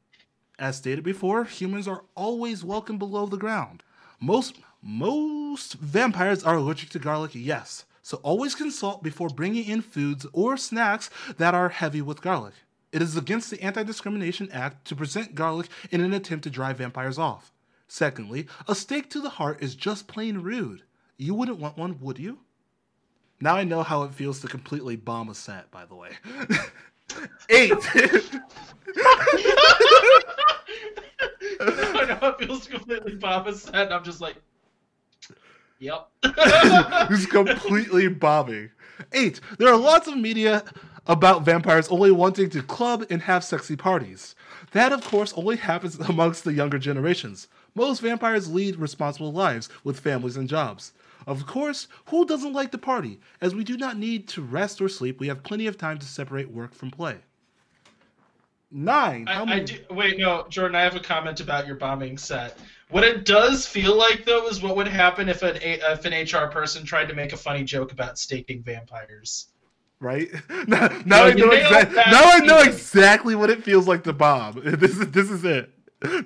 [0.58, 3.82] As stated before, humans are always welcome below the ground.
[4.20, 7.86] Most most vampires are allergic to garlic, yes.
[8.02, 12.52] So always consult before bringing in foods or snacks that are heavy with garlic.
[12.92, 16.78] It is against the Anti Discrimination Act to present garlic in an attempt to drive
[16.78, 17.53] vampires off.
[17.94, 20.82] Secondly, a stake to the heart is just plain rude.
[21.16, 22.40] You wouldn't want one, would you?
[23.40, 26.10] Now I know how it feels to completely bomb a set, by the way.
[27.50, 27.70] Eight.
[31.60, 34.34] I know it feels completely bomb a set, and I'm just like,
[35.78, 36.08] yep.
[37.08, 38.72] Who's completely bombing.
[39.12, 39.38] Eight.
[39.58, 40.64] There are lots of media
[41.06, 44.34] about vampires only wanting to club and have sexy parties.
[44.72, 47.46] That, of course, only happens amongst the younger generations.
[47.74, 50.92] Most vampires lead responsible lives with families and jobs.
[51.26, 53.18] Of course, who doesn't like to party?
[53.40, 56.06] As we do not need to rest or sleep, we have plenty of time to
[56.06, 57.16] separate work from play.
[58.70, 59.26] Nine.
[59.28, 60.74] I, I do, wait, no, Jordan.
[60.74, 62.58] I have a comment about your bombing set.
[62.90, 66.50] What it does feel like, though, is what would happen if an if an HR
[66.50, 69.48] person tried to make a funny joke about staking vampires.
[70.00, 70.28] right?
[70.68, 71.96] now, now I you know exactly.
[71.96, 74.60] Now I know exactly what it feels like to bomb.
[74.76, 75.70] This is this is it.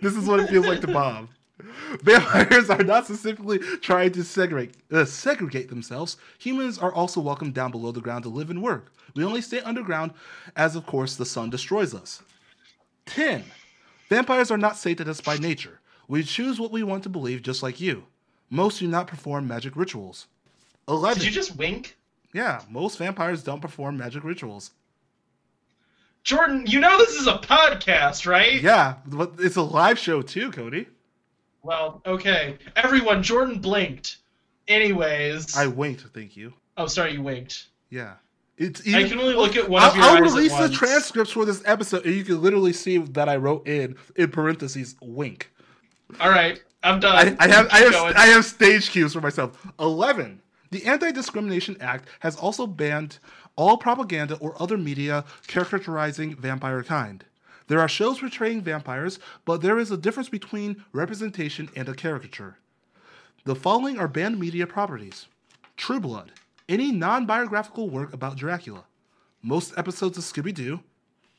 [0.00, 1.28] This is what it feels like to bomb.
[2.02, 6.16] Vampires are not specifically trying to segregate uh, segregate themselves.
[6.38, 8.92] Humans are also welcome down below the ground to live and work.
[9.14, 10.12] We only stay underground,
[10.56, 12.22] as of course the sun destroys us.
[13.06, 13.44] Ten.
[14.08, 15.80] Vampires are not sated us by nature.
[16.06, 18.04] We choose what we want to believe, just like you.
[18.50, 20.26] Most do not perform magic rituals.
[20.86, 21.18] Eleven.
[21.18, 21.96] Did you just wink?
[22.32, 24.70] Yeah, most vampires don't perform magic rituals.
[26.24, 28.60] Jordan, you know this is a podcast, right?
[28.60, 30.86] Yeah, but it's a live show too, Cody.
[31.62, 32.56] Well, okay.
[32.76, 34.18] Everyone, Jordan blinked.
[34.68, 35.56] Anyways.
[35.56, 36.52] I winked, thank you.
[36.76, 37.68] Oh, sorry, you winked.
[37.90, 38.14] Yeah.
[38.56, 40.60] It's I can only look at one I'll, of your I'll eyes at release the
[40.62, 40.76] once.
[40.76, 44.96] transcripts for this episode, and you can literally see that I wrote in in parentheses
[45.00, 45.52] wink.
[46.18, 47.36] All right, I'm done.
[47.38, 48.14] I have I have going.
[48.16, 49.64] I have stage cues for myself.
[49.78, 50.42] Eleven.
[50.70, 53.20] The Anti-Discrimination Act has also banned
[53.56, 57.24] all propaganda or other media characterizing vampire kind.
[57.68, 62.56] There are shows portraying vampires, but there is a difference between representation and a caricature.
[63.44, 65.26] The following are banned media properties
[65.76, 66.32] True Blood,
[66.68, 68.84] any non biographical work about Dracula,
[69.42, 70.80] most episodes of Scooby Doo,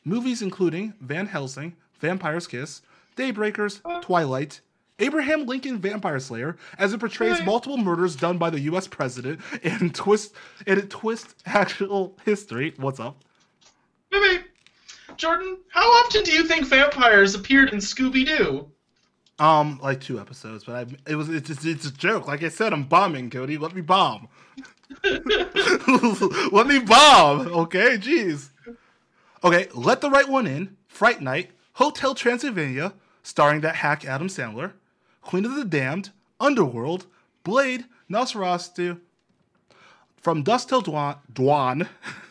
[0.06, 2.84] movies including Van Helsing, Vampire's Kiss,
[3.18, 4.62] Daybreakers, Twilight,
[5.00, 8.88] Abraham Lincoln Vampire Slayer, as it portrays multiple murders done by the U.S.
[8.88, 10.34] president and twist
[10.68, 12.74] and it twists actual history.
[12.78, 13.24] What's up?
[14.12, 14.49] Wait, wait.
[15.20, 18.72] Jordan, how often do you think vampires appeared in Scooby Doo?
[19.38, 22.26] Um, like two episodes, but I it was it's it's, it's a joke.
[22.26, 23.58] Like I said, I'm bombing, Cody.
[23.58, 24.30] Let me bomb.
[25.04, 27.48] Let me bomb.
[27.48, 28.50] Okay, jeez.
[29.44, 30.78] Okay, let the right one in.
[30.88, 34.74] Fright Night, Hotel Transylvania, starring that hack Adam Sandler,
[35.22, 37.08] Queen of the Damned, Underworld,
[37.44, 39.00] Blade, Nosferatu,
[40.18, 41.88] From Dusk Till Dawn, Dawn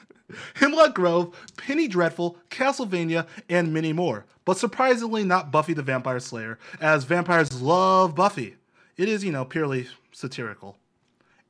[0.55, 4.27] Hemlock Grove, Penny Dreadful, Castlevania, and many more.
[4.45, 8.57] But surprisingly, not Buffy the Vampire Slayer, as vampires love Buffy.
[8.97, 10.77] It is, you know, purely satirical.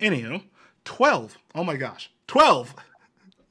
[0.01, 0.43] Anywho,
[0.85, 1.39] 12.
[1.55, 2.11] Oh my gosh.
[2.27, 2.75] 12.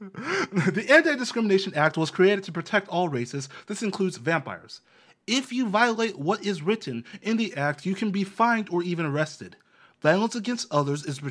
[0.00, 3.48] the Anti Discrimination Act was created to protect all races.
[3.66, 4.80] This includes vampires.
[5.26, 9.04] If you violate what is written in the act, you can be fined or even
[9.04, 9.56] arrested.
[10.00, 11.22] Violence against others is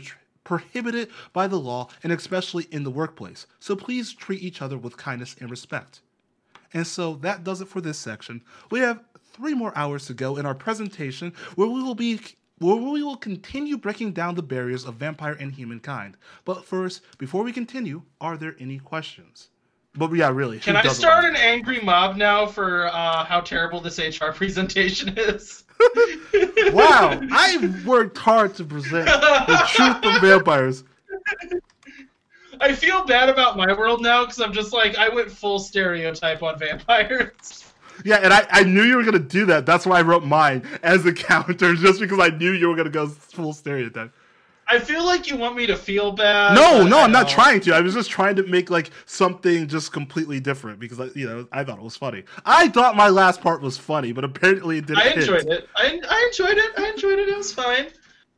[0.47, 3.47] prohibited by the law and especially in the workplace.
[3.59, 5.99] So please treat each other with kindness and respect.
[6.73, 8.41] And so that does it for this section.
[8.71, 9.03] We have
[9.33, 12.21] three more hours to go in our presentation where we will be
[12.59, 16.15] where we will continue breaking down the barriers of vampire and humankind.
[16.45, 19.49] But first, before we continue, are there any questions?
[19.95, 20.59] But yeah, really.
[20.59, 25.65] Can I start an angry mob now for uh, how terrible this HR presentation is?
[26.73, 30.83] wow, I worked hard to present the truth of vampires.
[32.59, 36.41] I feel bad about my world now because I'm just like I went full stereotype
[36.41, 37.65] on vampires.
[38.03, 39.65] Yeah, and I, I knew you were gonna do that.
[39.65, 42.89] That's why I wrote mine as the counter, just because I knew you were gonna
[42.89, 44.13] go full stereotype.
[44.69, 46.53] I feel like you want me to feel bad.
[46.53, 47.73] No, no, I'm not trying to.
[47.73, 51.64] I was just trying to make like something just completely different because you know I
[51.64, 52.23] thought it was funny.
[52.45, 55.03] I thought my last part was funny, but apparently it didn't.
[55.03, 55.52] I enjoyed hit.
[55.52, 55.69] it.
[55.76, 56.72] I, I enjoyed it.
[56.77, 57.30] I enjoyed it.
[57.30, 57.88] It was fine.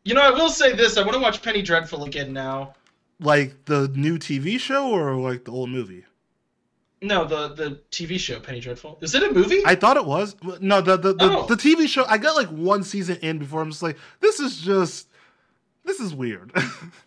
[0.06, 2.76] You know, I will say this: I want to watch Penny Dreadful again now.
[3.20, 6.06] Like the new TV show or like the old movie?
[7.02, 9.00] No, the the TV show Penny Dreadful.
[9.02, 9.62] Is it a movie?
[9.66, 10.36] I thought it was.
[10.62, 11.46] No, the the, the, oh.
[11.48, 12.06] the TV show.
[12.08, 15.09] I got like one season in before I'm just like, this is just
[16.00, 16.52] this is weird.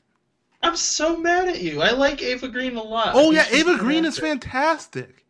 [0.63, 1.83] I'm so mad at you.
[1.83, 3.13] I like Eva Green a lot.
[3.15, 5.25] Oh yeah, Eva Green is fantastic.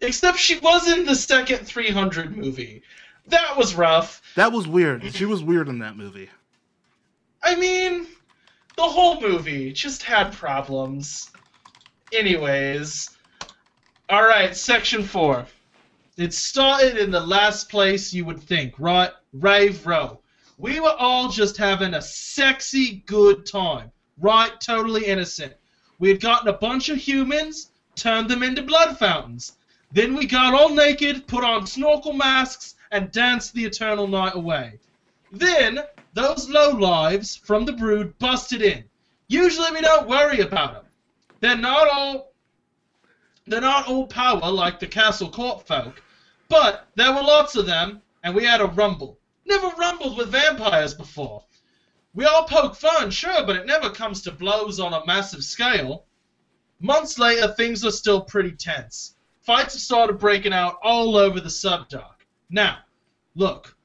[0.00, 2.82] Except she was in the second 300 movie.
[3.26, 4.22] That was rough.
[4.36, 5.04] That was weird.
[5.14, 6.30] She was weird in that movie.
[7.42, 8.06] I mean,
[8.76, 11.30] the whole movie just had problems.
[12.12, 13.10] Anyways,
[14.08, 15.46] all right, section four.
[16.16, 19.10] It started in the last place you would think, right?
[19.32, 20.21] Rave Row.
[20.62, 23.90] We were all just having a sexy good time.
[24.16, 24.60] Right?
[24.60, 25.54] Totally innocent.
[25.98, 29.56] We had gotten a bunch of humans, turned them into blood fountains.
[29.90, 34.78] Then we got all naked, put on snorkel masks, and danced the eternal night away.
[35.32, 35.80] Then,
[36.14, 38.84] those low lives from the brood busted in.
[39.26, 40.84] Usually we don't worry about them.
[41.40, 42.32] They're not all
[43.48, 46.00] they're not all power like the castle court folk,
[46.48, 49.18] but there were lots of them, and we had a rumble.
[49.44, 51.44] Never rumbled with vampires before.
[52.14, 56.06] We all poke fun, sure, but it never comes to blows on a massive scale.
[56.78, 59.14] Months later, things are still pretty tense.
[59.40, 62.26] Fights have started breaking out all over the Subdark.
[62.50, 62.78] Now,
[63.34, 63.76] look,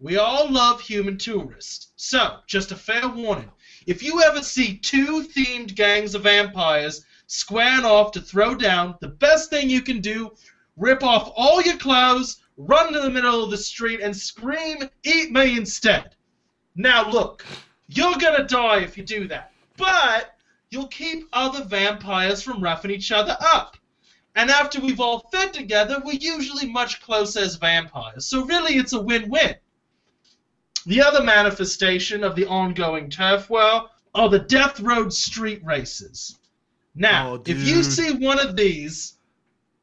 [0.00, 1.92] we all love human tourists.
[1.96, 3.50] So, just a fair warning.
[3.86, 9.08] If you ever see two themed gangs of vampires squaring off to throw down, the
[9.08, 10.34] best thing you can do,
[10.76, 15.30] rip off all your clothes, run to the middle of the street and scream, Eat
[15.30, 16.14] me instead.
[16.74, 17.44] Now, look,
[17.88, 20.36] you're gonna die if you do that, but
[20.70, 23.76] you'll keep other vampires from roughing each other up.
[24.34, 28.92] And after we've all fed together, we're usually much closer as vampires, so really it's
[28.92, 29.56] a win win.
[30.86, 36.38] The other manifestation of the ongoing turf war are the Death Road street races.
[36.94, 39.14] Now, oh, if you see one of these,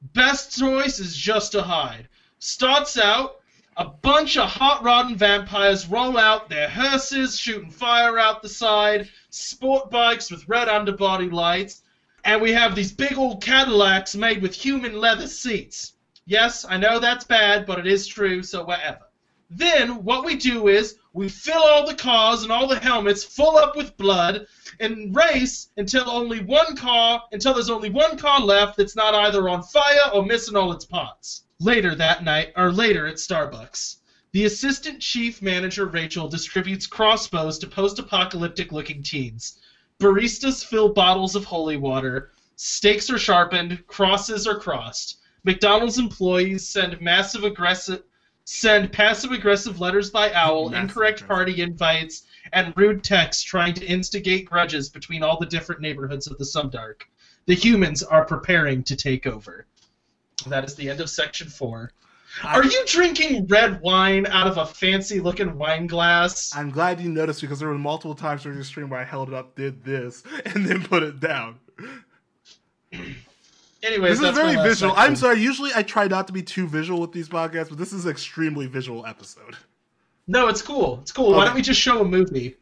[0.02, 2.08] best choice is just to hide
[2.44, 3.40] starts out
[3.78, 9.08] a bunch of hot rodding vampires roll out their hearses, shooting fire out the side,
[9.30, 11.84] sport bikes with red underbody lights,
[12.26, 15.94] and we have these big old Cadillacs made with human leather seats.
[16.26, 19.06] Yes, I know that's bad, but it is true, so whatever.
[19.50, 23.56] Then what we do is we fill all the cars and all the helmets full
[23.56, 24.48] up with blood
[24.82, 29.48] and race until only one car until there's only one car left that's not either
[29.48, 31.46] on fire or missing all its parts.
[31.64, 34.00] Later that night, or later at Starbucks,
[34.34, 39.62] the assistant chief manager Rachel distributes crossbows to post-apocalyptic looking teens.
[39.98, 42.34] Baristas fill bottles of holy water.
[42.58, 43.88] Stakes are sharpened.
[43.88, 45.20] Crosses are crossed.
[45.46, 48.04] McDonald's employees send massive aggressive
[48.44, 51.28] send passive aggressive letters by owl, massive incorrect aggressive.
[51.30, 56.38] party invites, and rude texts trying to instigate grudges between all the different neighborhoods of
[56.38, 57.04] the Subdark.
[57.46, 59.66] The humans are preparing to take over.
[60.50, 61.92] That is the end of section four.
[62.44, 66.56] Are you drinking red wine out of a fancy looking wine glass?
[66.56, 69.28] I'm glad you noticed because there were multiple times during the stream where I held
[69.28, 71.60] it up, did this, and then put it down.
[73.84, 74.96] Anyways, this is very visual.
[74.96, 75.12] Section.
[75.12, 75.42] I'm sorry.
[75.42, 78.12] Usually, I try not to be too visual with these podcasts, but this is an
[78.12, 79.58] extremely visual episode.
[80.26, 81.00] No, it's cool.
[81.02, 81.28] It's cool.
[81.28, 81.36] Okay.
[81.36, 82.56] Why don't we just show a movie?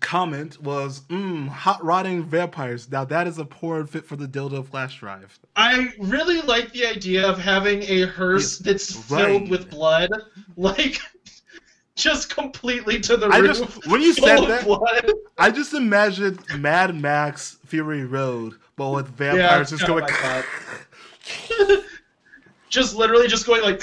[0.00, 2.90] Comment was, mm, hot rotting vampires.
[2.90, 5.38] Now that is a poor fit for the dildo flash drive.
[5.56, 10.10] I really like the idea of having a hearse that's filled with blood.
[10.56, 10.98] Like,
[11.96, 13.58] just completely to the I roof.
[13.58, 15.10] just when you said that, blood.
[15.38, 20.06] I just imagined Mad Max Fury Road, but with vampires just oh going.
[22.68, 23.80] just literally just going like,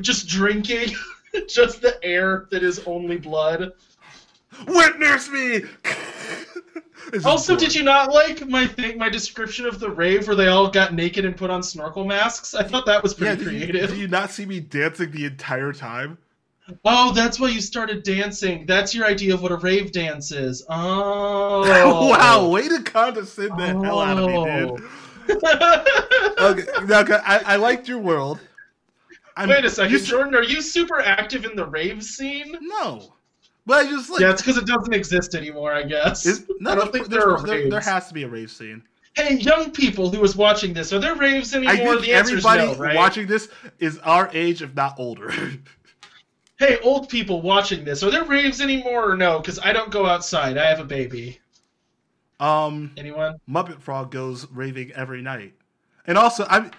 [0.00, 0.94] just drinking,
[1.48, 3.72] just the air that is only blood.
[4.66, 5.62] Witness me.
[7.24, 10.68] Also, did you not like my thing, my description of the rave where they all
[10.68, 12.54] got naked and put on snorkel masks?
[12.54, 13.90] I thought that was Yeah, pretty did you, creative.
[13.90, 16.16] did you not see me dancing the entire time?
[16.84, 18.64] Oh, that's why you started dancing.
[18.64, 20.64] That's your idea of what a rave dance is.
[20.68, 22.08] Oh.
[22.10, 24.88] wow, way to condescend the hell out of me, dude.
[25.44, 25.84] Oh.
[26.38, 28.40] Okay, now, okay, I, I liked your world.
[29.36, 30.34] I'm, Wait a second, you Jordan.
[30.34, 32.56] Are you super active in the rave scene?
[32.60, 33.14] No,
[33.66, 34.20] but I just like.
[34.20, 36.26] yeah, it's because it doesn't exist anymore, I guess.
[36.26, 38.82] is, no, I don't think there there, there has to be a rave scene.
[39.14, 41.94] Hey, young people who is watching this, are there raves anymore?
[41.94, 42.96] I think everybody no, right?
[42.96, 45.32] watching this is our age, if not older.
[46.56, 49.40] Hey, old people watching this, are there raves anymore or no?
[49.40, 50.56] Because I don't go outside.
[50.56, 51.40] I have a baby.
[52.38, 53.38] um, Anyone?
[53.50, 55.52] Muppet Frog goes raving every night,
[56.06, 56.70] and also I'm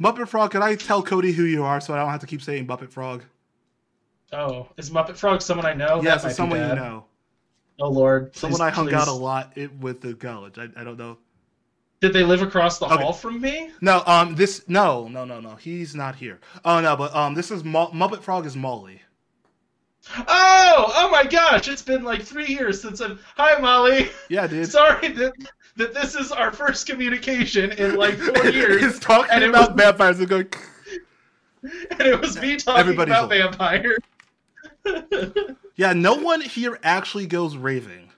[0.00, 0.52] Muppet Frog.
[0.52, 2.90] Can I tell Cody who you are so I don't have to keep saying Muppet
[2.92, 3.24] Frog?
[4.32, 6.00] Oh, is Muppet Frog someone I know?
[6.02, 7.04] yes, might it's someone you know.
[7.80, 8.94] Oh Lord, Someone I hung please.
[8.94, 10.58] out a lot with the college.
[10.58, 11.18] I, I don't know.
[12.00, 12.96] Did they live across the Okay.
[13.02, 13.70] hall from me?
[13.80, 15.54] No, um, this no, no, no, no.
[15.56, 16.40] He's not here.
[16.64, 19.00] Oh no, but um, this is Mo- Muppet Frog is Molly.
[20.16, 21.68] Oh, oh my gosh!
[21.68, 23.20] It's been like three years since I've.
[23.36, 24.10] Hi, Molly.
[24.28, 24.68] Yeah, dude.
[24.70, 25.32] Sorry that
[25.76, 29.74] that this is our first communication in like four years, He's talking and it about
[29.74, 30.48] was- vampires and going.
[31.62, 33.30] and it was me talking Everybody's about old.
[33.32, 33.98] vampires.
[35.76, 38.08] Yeah, no one here actually goes raving.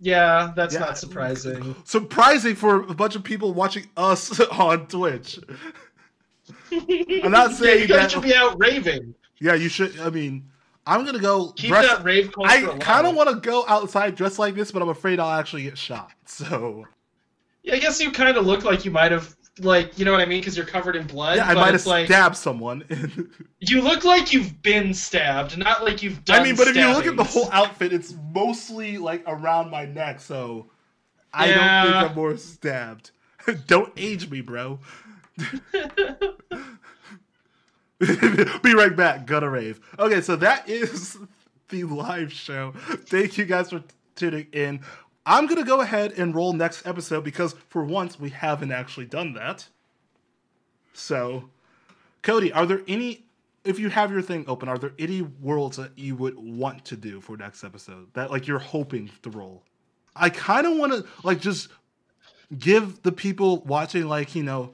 [0.00, 0.80] yeah, that's Yeah.
[0.80, 1.74] not surprising.
[1.84, 5.38] Surprising for a bunch of people watching us on Twitch.
[6.70, 9.14] I'm not yeah, saying you guys that- should be out raving.
[9.40, 9.98] Yeah, you should.
[10.00, 10.48] I mean,
[10.86, 11.52] I'm gonna go.
[11.52, 14.72] Keep dress- that rave culture I kind of want to go outside dressed like this,
[14.72, 16.10] but I'm afraid I'll actually get shot.
[16.24, 16.84] So
[17.62, 20.20] Yeah, I guess you kind of look like you might have, like, you know what
[20.20, 21.36] I mean, because you're covered in blood.
[21.36, 22.84] yeah, I might have like stabbed someone.
[23.60, 26.40] you look like you've been stabbed, not like you've done.
[26.40, 29.84] I mean, but if you look at the whole outfit, it's mostly like around my
[29.84, 30.70] neck, so
[31.32, 33.10] I don't think I'm more stabbed.
[33.66, 34.78] don't age me, bro.
[37.98, 39.26] Be right back.
[39.26, 39.80] Gonna rave.
[39.98, 41.18] Okay, so that is
[41.68, 42.72] the live show.
[43.06, 43.82] Thank you guys for
[44.14, 44.80] tuning in.
[45.28, 49.34] I'm gonna go ahead and roll next episode because for once we haven't actually done
[49.34, 49.68] that.
[50.94, 51.50] So,
[52.22, 53.26] Cody, are there any?
[53.62, 56.96] If you have your thing open, are there any worlds that you would want to
[56.96, 59.64] do for next episode that like you're hoping to roll?
[60.16, 61.68] I kind of want to like just
[62.58, 64.72] give the people watching like you know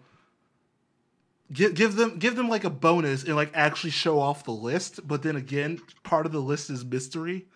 [1.52, 5.00] give give them give them like a bonus and like actually show off the list.
[5.08, 7.46] But then again, part of the list is mystery.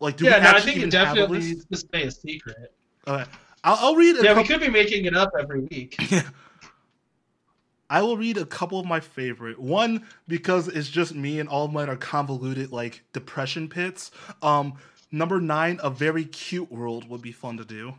[0.00, 2.02] Like, do yeah, we no, I think it even have a definitely needs to stay
[2.04, 2.72] a secret.
[3.06, 3.24] Okay.
[3.64, 4.42] I'll, I'll read a Yeah, couple.
[4.42, 5.98] we could be making it up every week.
[7.90, 9.58] I will read a couple of my favorite.
[9.58, 14.10] One because it's just me and all of mine are convoluted like depression pits.
[14.42, 14.74] Um,
[15.12, 17.94] number nine, a very cute world would be fun to do.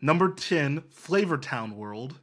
[0.00, 2.18] Number ten, Flavor Town World.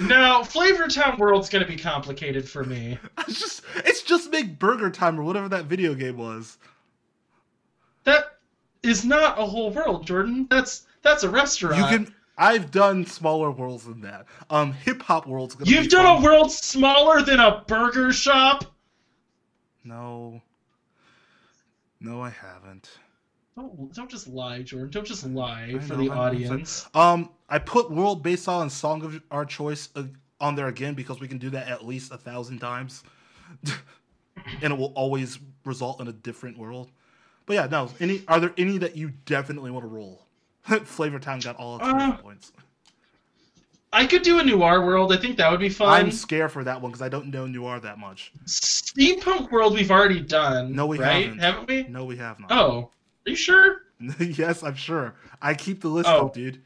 [0.00, 2.98] No, Flavor Town World's gonna be complicated for me.
[3.28, 6.56] It's just it's just make Burger Time or whatever that video game was.
[8.06, 8.38] That
[8.82, 10.46] is not a whole world, Jordan.
[10.48, 11.76] That's that's a restaurant.
[11.76, 12.14] You can.
[12.38, 14.26] I've done smaller worlds than that.
[14.50, 15.70] Um, Hip Hop World's gonna.
[15.70, 16.22] You've done fun.
[16.22, 18.64] a world smaller than a burger shop.
[19.84, 20.40] No.
[22.00, 22.90] No, I haven't.
[23.56, 24.90] Don't, don't just lie, Jordan.
[24.90, 26.86] Don't just lie I for know, the I'm audience.
[26.94, 30.04] Um, I put world based on song of our choice uh,
[30.40, 33.02] on there again because we can do that at least a thousand times,
[33.64, 36.90] and it will always result in a different world.
[37.46, 37.90] But yeah, no.
[38.00, 40.26] Any are there any that you definitely want to roll?
[40.84, 42.52] Flavor Town got all its Uh, points.
[43.92, 45.12] I could do a noir world.
[45.12, 45.88] I think that would be fun.
[45.88, 48.32] I'm scared for that one because I don't know Noir that much.
[48.44, 50.74] Steampunk world we've already done.
[50.74, 51.24] No, we right?
[51.26, 51.38] haven't.
[51.38, 51.82] Haven't we?
[51.84, 52.52] No, we have not.
[52.52, 52.90] Oh,
[53.26, 53.82] are you sure?
[54.20, 55.14] yes, I'm sure.
[55.40, 56.26] I keep the list Oh.
[56.26, 56.60] up, dude.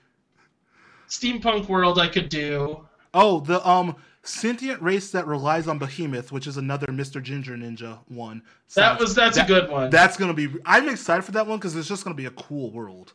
[1.09, 2.86] Steampunk world I could do.
[3.15, 7.23] Oh, the um sentient race that relies on Behemoth, which is another Mr.
[7.23, 8.43] Ginger Ninja one.
[8.75, 9.91] That was that's that- a good one.
[9.91, 10.49] That's gonna be.
[10.67, 13.13] I'm excited for that one because it's just gonna be a cool world.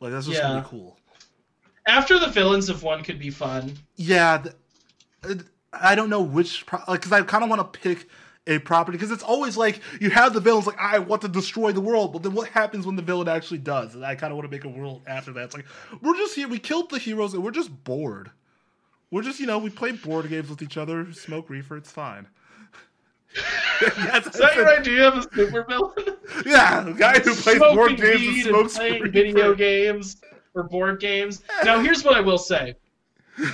[0.00, 0.96] Like that's just gonna be cool.
[1.86, 3.74] After the villains of one could be fun.
[3.96, 4.44] Yeah,
[5.22, 5.40] th-
[5.72, 8.08] I don't know which because I kind of want to pick
[8.46, 11.72] a property because it's always like you have the villains like I want to destroy
[11.72, 13.94] the world, but then what happens when the villain actually does?
[13.94, 15.44] And I kind of want to make a world after that.
[15.44, 15.66] It's like
[16.00, 18.30] we're just here, we killed the heroes, and we're just bored.
[19.10, 22.26] We're just you know we play board games with each other, smoke reefer, it's fine.
[23.80, 26.16] Yes, Is that your idea of a supervillain?
[26.46, 29.12] yeah, the guy who plays Smoking board games and smokes playing reefer.
[29.12, 30.16] video games
[30.54, 31.42] or board games.
[31.64, 32.74] Now, here's what I will say.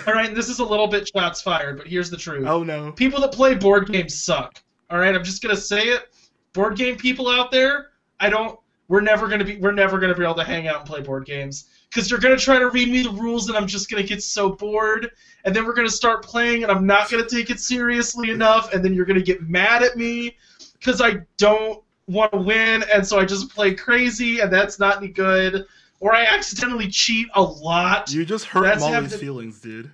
[0.06, 2.46] All right, this is a little bit shots fired, but here's the truth.
[2.46, 2.92] Oh no.
[2.92, 4.62] People that play board games suck.
[4.88, 6.14] All right, I'm just gonna say it.
[6.54, 7.90] Board game people out there,
[8.20, 8.58] I don't.
[8.88, 9.56] We're never gonna be.
[9.56, 12.36] We're never gonna be able to hang out and play board games because you're gonna
[12.36, 15.10] try to read me the rules, and I'm just gonna get so bored.
[15.44, 18.84] And then we're gonna start playing, and I'm not gonna take it seriously enough, and
[18.84, 20.36] then you're gonna get mad at me
[20.78, 24.98] because I don't want to win, and so I just play crazy, and that's not
[24.98, 25.64] any good.
[26.00, 28.12] Or I accidentally cheat a lot.
[28.12, 29.90] You just hurt That's Molly's feelings, dude.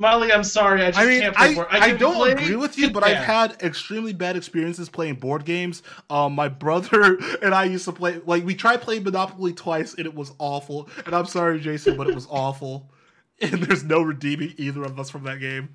[0.00, 0.82] Molly, I'm sorry.
[0.82, 1.66] I just I mean, can't play I, board.
[1.70, 5.82] I, can don't agree with you, but I've had extremely bad experiences playing board games.
[6.08, 10.06] Um, my brother and I used to play, like, we tried playing Monopoly twice, and
[10.06, 10.88] it was awful.
[11.04, 12.90] And I'm sorry, Jason, but it was awful.
[13.40, 15.68] And there's no redeeming either of us from that game.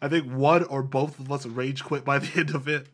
[0.00, 2.86] I think one or both of us rage quit by the end of it.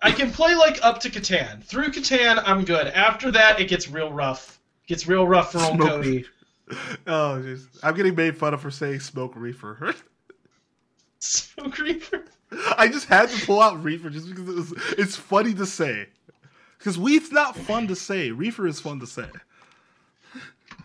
[0.00, 1.62] I can play like up to Catan.
[1.62, 2.86] Through Catan, I'm good.
[2.86, 4.58] After that, it gets real rough.
[4.84, 5.78] It Gets real rough for old.
[5.78, 6.24] Cody.
[7.06, 7.66] Oh, jeez.
[7.82, 9.94] I'm getting made fun of for saying smoke reefer.
[11.20, 12.24] Smoke Reaper.
[12.76, 16.06] I just had to pull out reefer just because it was, it's funny to say.
[16.78, 18.30] Because weed's not fun to say.
[18.30, 19.26] Reefer is fun to say.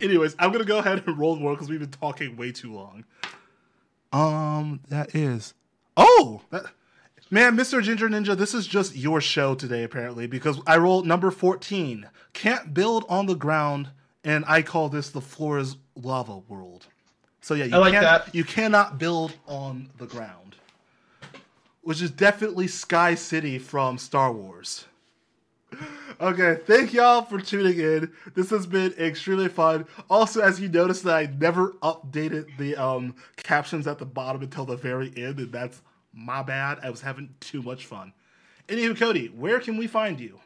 [0.00, 2.72] Anyways, I'm gonna go ahead and roll the world because we've been talking way too
[2.72, 3.04] long.
[4.12, 5.54] Um, that is.
[5.96, 6.64] Oh, that,
[7.30, 7.80] man, Mr.
[7.80, 12.08] Ginger Ninja, this is just your show today apparently because I rolled number 14.
[12.32, 13.90] Can't build on the ground,
[14.24, 16.86] and I call this the floor is lava world.
[17.40, 18.34] So yeah, you I like that.
[18.34, 20.56] You cannot build on the ground,
[21.82, 24.86] which is definitely Sky City from Star Wars.
[26.20, 28.12] Okay, thank y'all for tuning in.
[28.34, 29.84] This has been extremely fun.
[30.08, 34.64] Also, as you noticed that I never updated the um, captions at the bottom until
[34.64, 35.82] the very end, and that's
[36.12, 36.78] my bad.
[36.84, 38.12] I was having too much fun.
[38.68, 40.38] Anywho, Cody, where can we find you?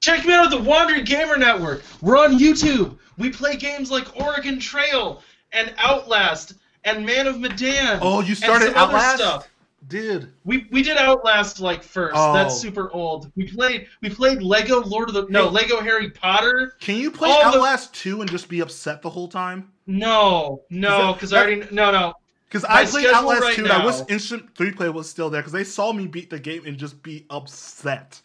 [0.00, 1.82] Check me out at the Wandering Gamer Network.
[2.00, 2.98] We're on YouTube.
[3.18, 6.54] We play games like Oregon Trail and Outlast
[6.84, 7.98] and Man of Medan.
[8.00, 9.18] Oh, you started Outlast?
[9.18, 9.48] stuff.
[9.88, 12.14] Dude, We we did Outlast like first.
[12.16, 12.32] Oh.
[12.34, 13.32] That's super old.
[13.34, 15.48] We played we played Lego Lord of the No.
[15.48, 16.74] Lego Harry Potter.
[16.80, 19.72] can you play All the- Outlast 2 and just be upset the whole time?
[19.86, 22.14] No, no, because I already no no.
[22.48, 25.40] Because I played Outlast right 2 and I wish Instant 3 play was still there
[25.40, 28.20] because they saw me beat the game and just be upset.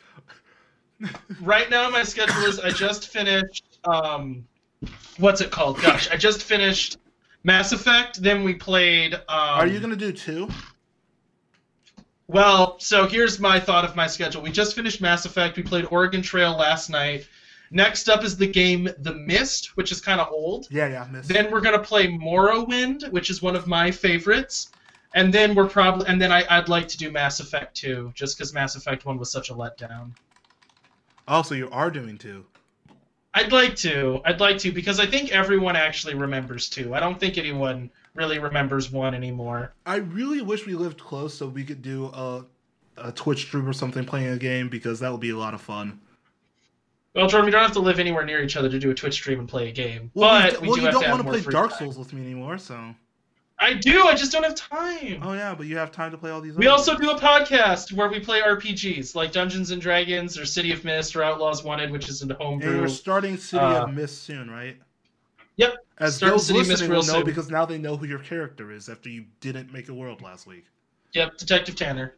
[1.42, 4.46] Right now my schedule is I just finished um
[5.18, 5.82] what's it called?
[5.82, 6.98] Gosh, I just finished
[7.44, 10.50] Mass Effect, then we played um Are you going to do 2?
[12.28, 14.42] Well, so here's my thought of my schedule.
[14.42, 15.58] We just finished Mass Effect.
[15.58, 17.28] We played Oregon Trail last night.
[17.70, 20.68] Next up is the game The Mist, which is kind of old.
[20.72, 21.28] Yeah, yeah, miss.
[21.28, 24.72] Then we're gonna play Morrowind, which is one of my favorites.
[25.14, 28.38] And then we're probably and then I, I'd like to do Mass Effect 2, just
[28.38, 30.12] because Mass Effect 1 was such a letdown.
[31.28, 32.46] Oh, so you are doing 2.
[33.34, 34.22] I'd like to.
[34.26, 36.94] I'd like to because I think everyone actually remembers 2.
[36.94, 39.74] I don't think anyone really remembers 1 anymore.
[39.86, 42.46] I really wish we lived close so we could do a,
[42.98, 45.62] a Twitch stream or something playing a game because that would be a lot of
[45.62, 46.00] fun.
[47.14, 49.14] Well, Jordan, we don't have to live anywhere near each other to do a Twitch
[49.14, 50.12] stream and play a game.
[50.14, 51.54] Well, but we, we, well do you have don't to have want to play free
[51.54, 51.80] Dark time.
[51.80, 52.94] Souls with me anymore, so.
[53.58, 54.04] I do.
[54.04, 55.20] I just don't have time.
[55.24, 56.56] Oh yeah, but you have time to play all these.
[56.56, 57.06] We also games.
[57.06, 61.16] do a podcast where we play RPGs like Dungeons and Dragons or City of Mist
[61.16, 62.76] or Outlaws Wanted, which is in And homebrew.
[62.76, 64.78] you're starting City Uh, of Mist soon, right?
[65.58, 65.74] Yep.
[66.00, 67.26] As Starting those City of Mist listening will know soon.
[67.26, 70.46] because now they know who your character is after you didn't make a world last
[70.46, 70.66] week.
[71.14, 72.16] Yep, Detective Tanner.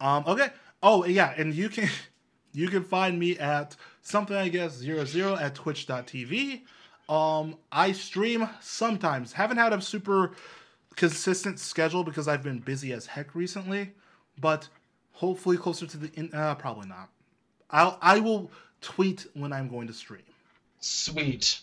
[0.00, 0.24] Um.
[0.26, 0.48] Okay.
[0.82, 1.90] Oh yeah, and you can
[2.54, 6.62] you can find me at something I guess zero zero at twitch.tv.
[7.10, 9.34] Um, I stream sometimes.
[9.34, 10.32] Haven't had a super
[10.96, 13.92] consistent schedule because I've been busy as heck recently,
[14.40, 14.68] but
[15.12, 17.10] hopefully closer to the in, uh, probably not.
[17.70, 18.50] I'll I will
[18.80, 20.22] tweet when I'm going to stream.
[20.80, 21.60] Sweet.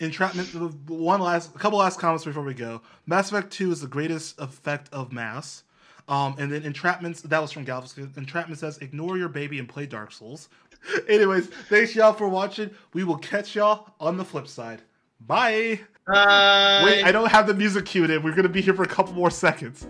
[0.00, 0.48] Entrapment.
[0.88, 2.80] One last, a couple last comments before we go.
[3.06, 5.64] Mass Effect Two is the greatest effect of mass.
[6.08, 7.22] Um, and then entrapments.
[7.22, 8.16] That was from Galvus.
[8.16, 10.48] Entrapment says, "Ignore your baby and play Dark Souls."
[11.08, 12.70] Anyways, thanks y'all for watching.
[12.94, 14.82] We will catch y'all on the flip side.
[15.20, 15.80] Bye.
[16.08, 16.82] Bye.
[16.84, 18.22] Wait, I uh, don't have the music queued in.
[18.22, 19.86] We're gonna be here for a couple more seconds.